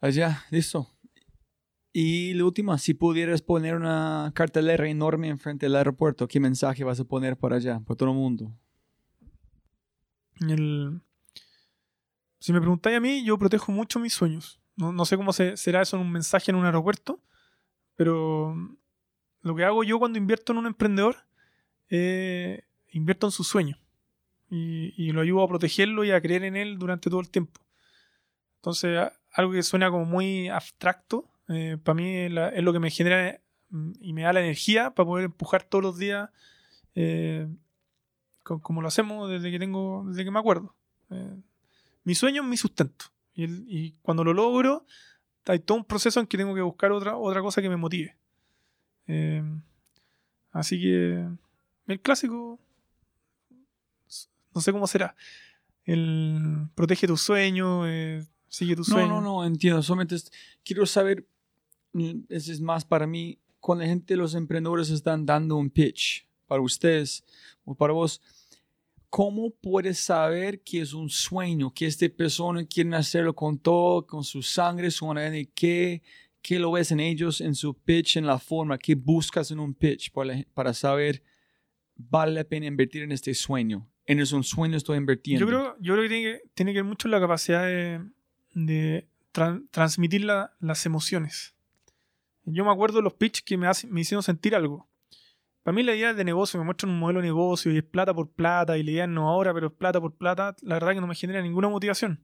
[0.00, 0.93] Allá, listo.
[1.96, 6.98] Y lo último, si pudieras poner una cartelera enorme enfrente del aeropuerto, ¿qué mensaje vas
[6.98, 8.52] a poner por allá, por todo el mundo?
[10.40, 11.00] El...
[12.40, 14.60] Si me preguntáis a mí, yo protejo mucho mis sueños.
[14.74, 17.22] No, sé cómo se, será eso en un mensaje en un aeropuerto,
[17.94, 18.56] pero
[19.42, 21.18] lo que hago yo cuando invierto en un emprendedor,
[21.90, 23.78] eh, invierto en su sueño
[24.50, 27.60] y, y, lo ayudo a protegerlo y a creer en él durante todo el tiempo.
[28.56, 33.40] Entonces, algo que suena como muy abstracto, eh, para mí es, lo que me genera
[33.70, 36.30] mm, y me da la energía para poder empujar todos los días
[36.94, 37.48] eh,
[38.42, 40.74] como lo hacemos desde que tengo desde que me acuerdo.
[41.10, 41.36] Eh,
[42.04, 44.86] mi sueño es mi sustento y, y, cuando lo logro
[45.46, 48.16] hay todo un proceso en que tengo que buscar otra, otra cosa que me motive.
[50.52, 51.26] Así que
[51.86, 52.58] el clásico
[54.54, 55.16] no sé cómo será.
[55.84, 57.84] El protege tu sueño
[58.48, 60.16] sigue tu sueño no no no entiendo solamente
[60.64, 61.26] quiero saber
[62.28, 66.60] ese es más para mí, cuando la gente, los emprendedores están dando un pitch para
[66.60, 67.24] ustedes
[67.64, 68.20] o para vos,
[69.08, 74.24] ¿cómo puedes saber que es un sueño, que esta persona quiere hacerlo con todo, con
[74.24, 76.02] su sangre, su ADN, qué,
[76.42, 79.72] qué lo ves en ellos, en su pitch, en la forma, qué buscas en un
[79.72, 81.22] pitch para, para saber,
[81.96, 83.88] vale la pena invertir en este sueño?
[84.06, 85.40] En es un sueño estoy invirtiendo.
[85.40, 87.64] Yo creo, yo creo que tiene, que tiene que ver mucho la capacidad
[88.52, 89.08] de
[89.70, 91.54] transmitir las emociones.
[92.44, 94.86] Yo me acuerdo de los pitch que me, me hicieron sentir algo.
[95.62, 98.12] Para mí la idea de negocio, me muestran un modelo de negocio y es plata
[98.12, 101.00] por plata y la idea no ahora, pero es plata por plata, la verdad que
[101.00, 102.20] no me genera ninguna motivación.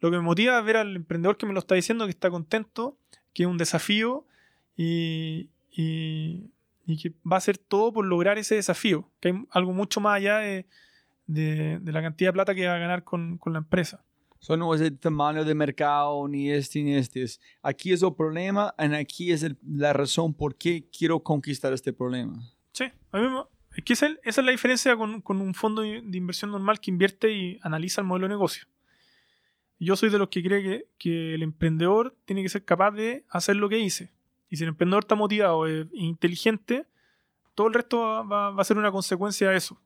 [0.00, 2.30] Lo que me motiva es ver al emprendedor que me lo está diciendo, que está
[2.30, 2.96] contento,
[3.34, 4.26] que es un desafío
[4.74, 10.16] y, que va a hacer todo por lograr ese desafío, que hay algo mucho más
[10.16, 10.66] allá de,
[11.26, 14.02] la cantidad de plata que va a ganar con la empresa.
[14.42, 17.24] Eso no es el tamaño de mercado, ni este, ni este.
[17.62, 22.42] aquí es el problema, y aquí es la razón por qué quiero conquistar este problema.
[22.72, 23.28] Sí, a mí
[23.76, 27.30] es que esa, es la diferencia con, con, un fondo de inversión normal que invierte
[27.30, 28.66] y analiza el modelo de negocio.
[29.78, 33.24] Yo soy de los que cree que, que el emprendedor tiene que ser capaz de
[33.28, 34.10] hacer lo que dice.
[34.50, 36.84] Y si el emprendedor está motivado e inteligente,
[37.54, 39.80] todo el resto va, va, a ser una consecuencia de eso.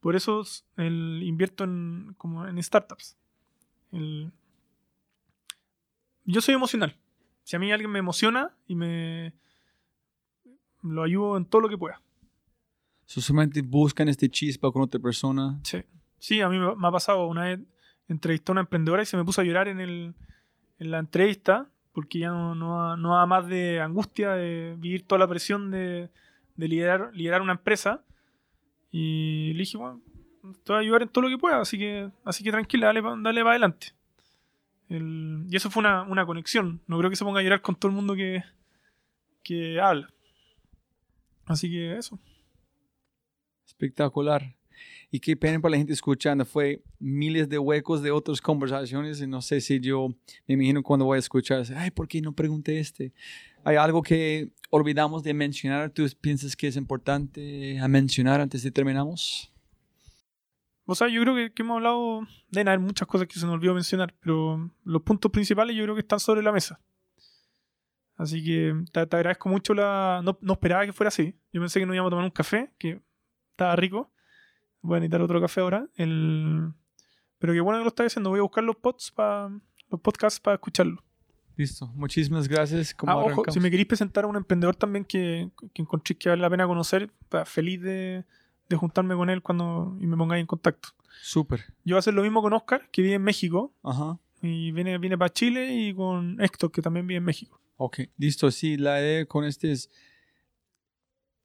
[0.00, 0.42] Por eso
[0.76, 3.16] el, invierto en, como en startups
[6.24, 6.96] yo soy emocional.
[7.42, 9.34] Si a mí alguien me emociona y me
[10.82, 12.00] lo ayudo en todo lo que pueda.
[13.04, 15.58] ¿Solamente buscan este chispa con otra persona?
[15.64, 15.82] Sí.
[16.18, 17.26] Sí, a mí me ha pasado.
[17.26, 17.60] Una vez
[18.06, 20.14] entrevisté a una emprendedora y se me puso a llorar en, el,
[20.78, 25.18] en la entrevista porque ya no, no, no da más de angustia de vivir toda
[25.18, 26.10] la presión de,
[26.56, 28.04] de liderar, liderar una empresa.
[28.92, 30.00] Y le dije, bueno,
[30.40, 33.02] te voy a ayudar en todo lo que pueda, así que, así que tranquila, dale,
[33.02, 33.88] dale para adelante.
[34.88, 36.80] y eso fue una, una, conexión.
[36.86, 38.42] No creo que se ponga a llorar con todo el mundo que,
[39.42, 40.08] que habla.
[41.46, 42.18] Así que eso.
[43.66, 44.56] Espectacular.
[45.10, 46.44] Y qué pena para la gente escuchando.
[46.44, 50.08] Fue miles de huecos de otras conversaciones y no sé si yo
[50.46, 53.12] me imagino cuando voy a escuchar, ay, ¿por qué no pregunté este?
[53.64, 55.90] ¿Hay algo que olvidamos de mencionar?
[55.90, 59.49] ¿Tú piensas que es importante a mencionar antes de terminamos?
[60.90, 63.74] O sea, yo creo que, hemos hablado, de haber muchas cosas que se nos olvidó
[63.74, 66.80] mencionar, pero los puntos principales yo creo que están sobre la mesa.
[68.16, 70.20] Así que te, agradezco mucho la...
[70.24, 71.38] No, no, esperaba que fuera así.
[71.52, 73.00] Yo pensé que nos íbamos a tomar un café, que
[73.52, 74.10] estaba rico.
[74.82, 75.86] Voy a necesitar otro café ahora.
[75.94, 76.72] El...
[77.38, 78.30] Pero qué bueno que lo estás haciendo.
[78.30, 79.48] Voy a buscar los, pods para
[79.90, 81.04] los podcasts para escucharlo.
[81.54, 81.86] Listo.
[81.94, 82.96] Muchísimas gracias.
[83.06, 86.42] ah, ojo, si me queréis presentar a un emprendedor también que, que encontré que vale
[86.42, 87.12] la pena conocer,
[87.44, 88.24] feliz de
[88.70, 90.90] de juntarme con él cuando y me pongáis en contacto.
[91.22, 91.60] Súper.
[91.84, 93.74] Yo voy a hacer lo mismo con Oscar, que vive en México.
[93.82, 94.18] Ajá.
[94.40, 97.60] Y viene, viene para Chile y con Héctor, que también vive en México.
[97.76, 98.50] Ok, listo.
[98.50, 99.90] Sí, la idea con este es.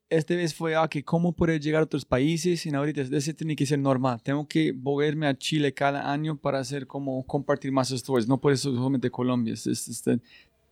[0.08, 3.34] Esta vez fue a ah, que cómo poder llegar a otros países y ahorita ese
[3.34, 4.22] tiene que ser normal.
[4.22, 8.28] Tengo que volverme a Chile cada año para hacer como compartir más historias.
[8.28, 9.56] No por eso solamente Colombia.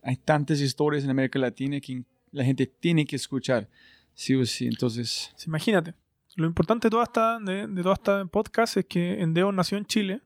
[0.02, 3.68] hay tantas historias en América Latina que la gente tiene que escuchar.
[4.14, 5.34] Sí o sí, entonces.
[5.44, 5.94] imagínate.
[6.36, 9.86] Lo importante de toda esta, de, de toda esta podcast es que Endeo nació en
[9.86, 10.20] Chile.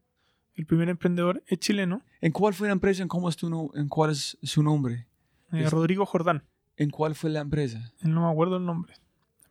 [0.55, 2.03] El primer emprendedor es chileno.
[2.21, 3.03] ¿En cuál fue la empresa?
[3.03, 5.07] ¿En, cómo es, tu, en cuál es su nombre?
[5.53, 6.43] Eh, Rodrigo Jordán.
[6.77, 7.93] ¿En cuál fue la empresa?
[8.03, 8.95] No me acuerdo el nombre.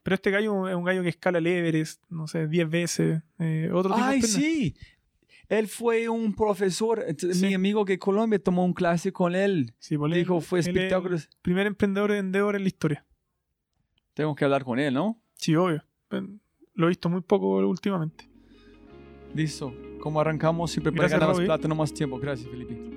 [0.03, 3.21] Pero este gallo es un gallo que escala el Everest, no sé, 10 veces.
[3.39, 4.75] eh, otro tipo de Ay, sí.
[5.49, 7.05] Él fue un profesor.
[7.17, 7.45] Sí.
[7.45, 9.73] Mi amigo que Colombia tomó un clase con él.
[9.79, 11.15] Sí, él- Dijo, fue él es espectáculo.
[11.15, 13.05] el Primer emprendedor vendedor en la historia.
[14.13, 15.21] Tengo que hablar con él, ¿no?
[15.35, 15.83] Sí, obvio.
[16.77, 18.29] Lo he visto muy poco últimamente.
[19.33, 19.73] Listo.
[19.99, 22.19] Como arrancamos, siempre para ganar más plata, no más tiempo.
[22.19, 22.96] Gracias, Felipe.